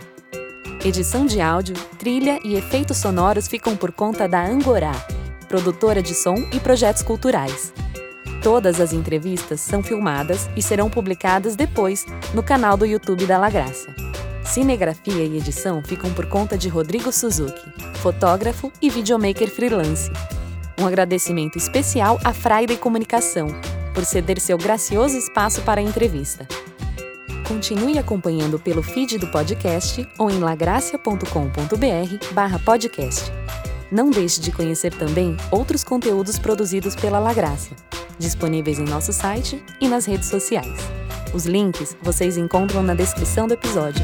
Edição 0.86 1.26
de 1.26 1.42
áudio, 1.42 1.76
trilha 1.98 2.40
e 2.44 2.54
efeitos 2.54 2.98
sonoros 2.98 3.48
ficam 3.48 3.76
por 3.76 3.92
conta 3.92 4.28
da 4.28 4.46
Angorá, 4.46 4.94
produtora 5.48 6.04
de 6.04 6.14
som 6.14 6.36
e 6.54 6.60
projetos 6.60 7.02
culturais. 7.02 7.74
Todas 8.44 8.80
as 8.80 8.94
entrevistas 8.94 9.60
são 9.60 9.82
filmadas 9.82 10.48
e 10.56 10.62
serão 10.62 10.88
publicadas 10.88 11.56
depois 11.56 12.06
no 12.36 12.44
canal 12.44 12.78
do 12.78 12.86
YouTube 12.86 13.26
da 13.26 13.40
La 13.40 13.50
Graça. 13.50 14.09
Cinegrafia 14.50 15.24
e 15.24 15.38
edição 15.38 15.84
ficam 15.84 16.12
por 16.12 16.26
conta 16.26 16.58
de 16.58 16.68
Rodrigo 16.68 17.12
Suzuki, 17.12 17.72
fotógrafo 17.98 18.74
e 18.82 18.90
videomaker 18.90 19.48
freelance. 19.48 20.10
Um 20.80 20.88
agradecimento 20.88 21.56
especial 21.56 22.20
à 22.24 22.34
Friday 22.34 22.76
Comunicação, 22.76 23.48
por 23.94 24.04
ceder 24.04 24.40
seu 24.40 24.58
gracioso 24.58 25.16
espaço 25.16 25.62
para 25.62 25.80
a 25.80 25.84
entrevista. 25.84 26.48
Continue 27.48 28.00
acompanhando 28.00 28.58
pelo 28.58 28.82
feed 28.82 29.20
do 29.20 29.28
podcast 29.28 30.08
ou 30.18 30.32
em 30.32 30.40
lagracia.com.br 30.40 31.26
podcast. 32.66 33.32
Não 33.92 34.10
deixe 34.10 34.42
de 34.42 34.52
conhecer 34.52 34.96
também 34.96 35.38
outros 35.52 35.84
conteúdos 35.84 36.40
produzidos 36.40 36.96
pela 36.96 37.20
Lagrácia, 37.20 37.78
disponíveis 38.18 38.80
em 38.80 38.86
nosso 38.86 39.14
site 39.14 39.64
e 39.80 39.88
nas 39.88 40.06
redes 40.06 40.28
sociais. 40.28 40.80
Os 41.36 41.46
links 41.46 41.96
vocês 42.02 42.36
encontram 42.36 42.82
na 42.82 42.96
descrição 42.96 43.48
do 43.48 43.54
episódio. 43.54 44.04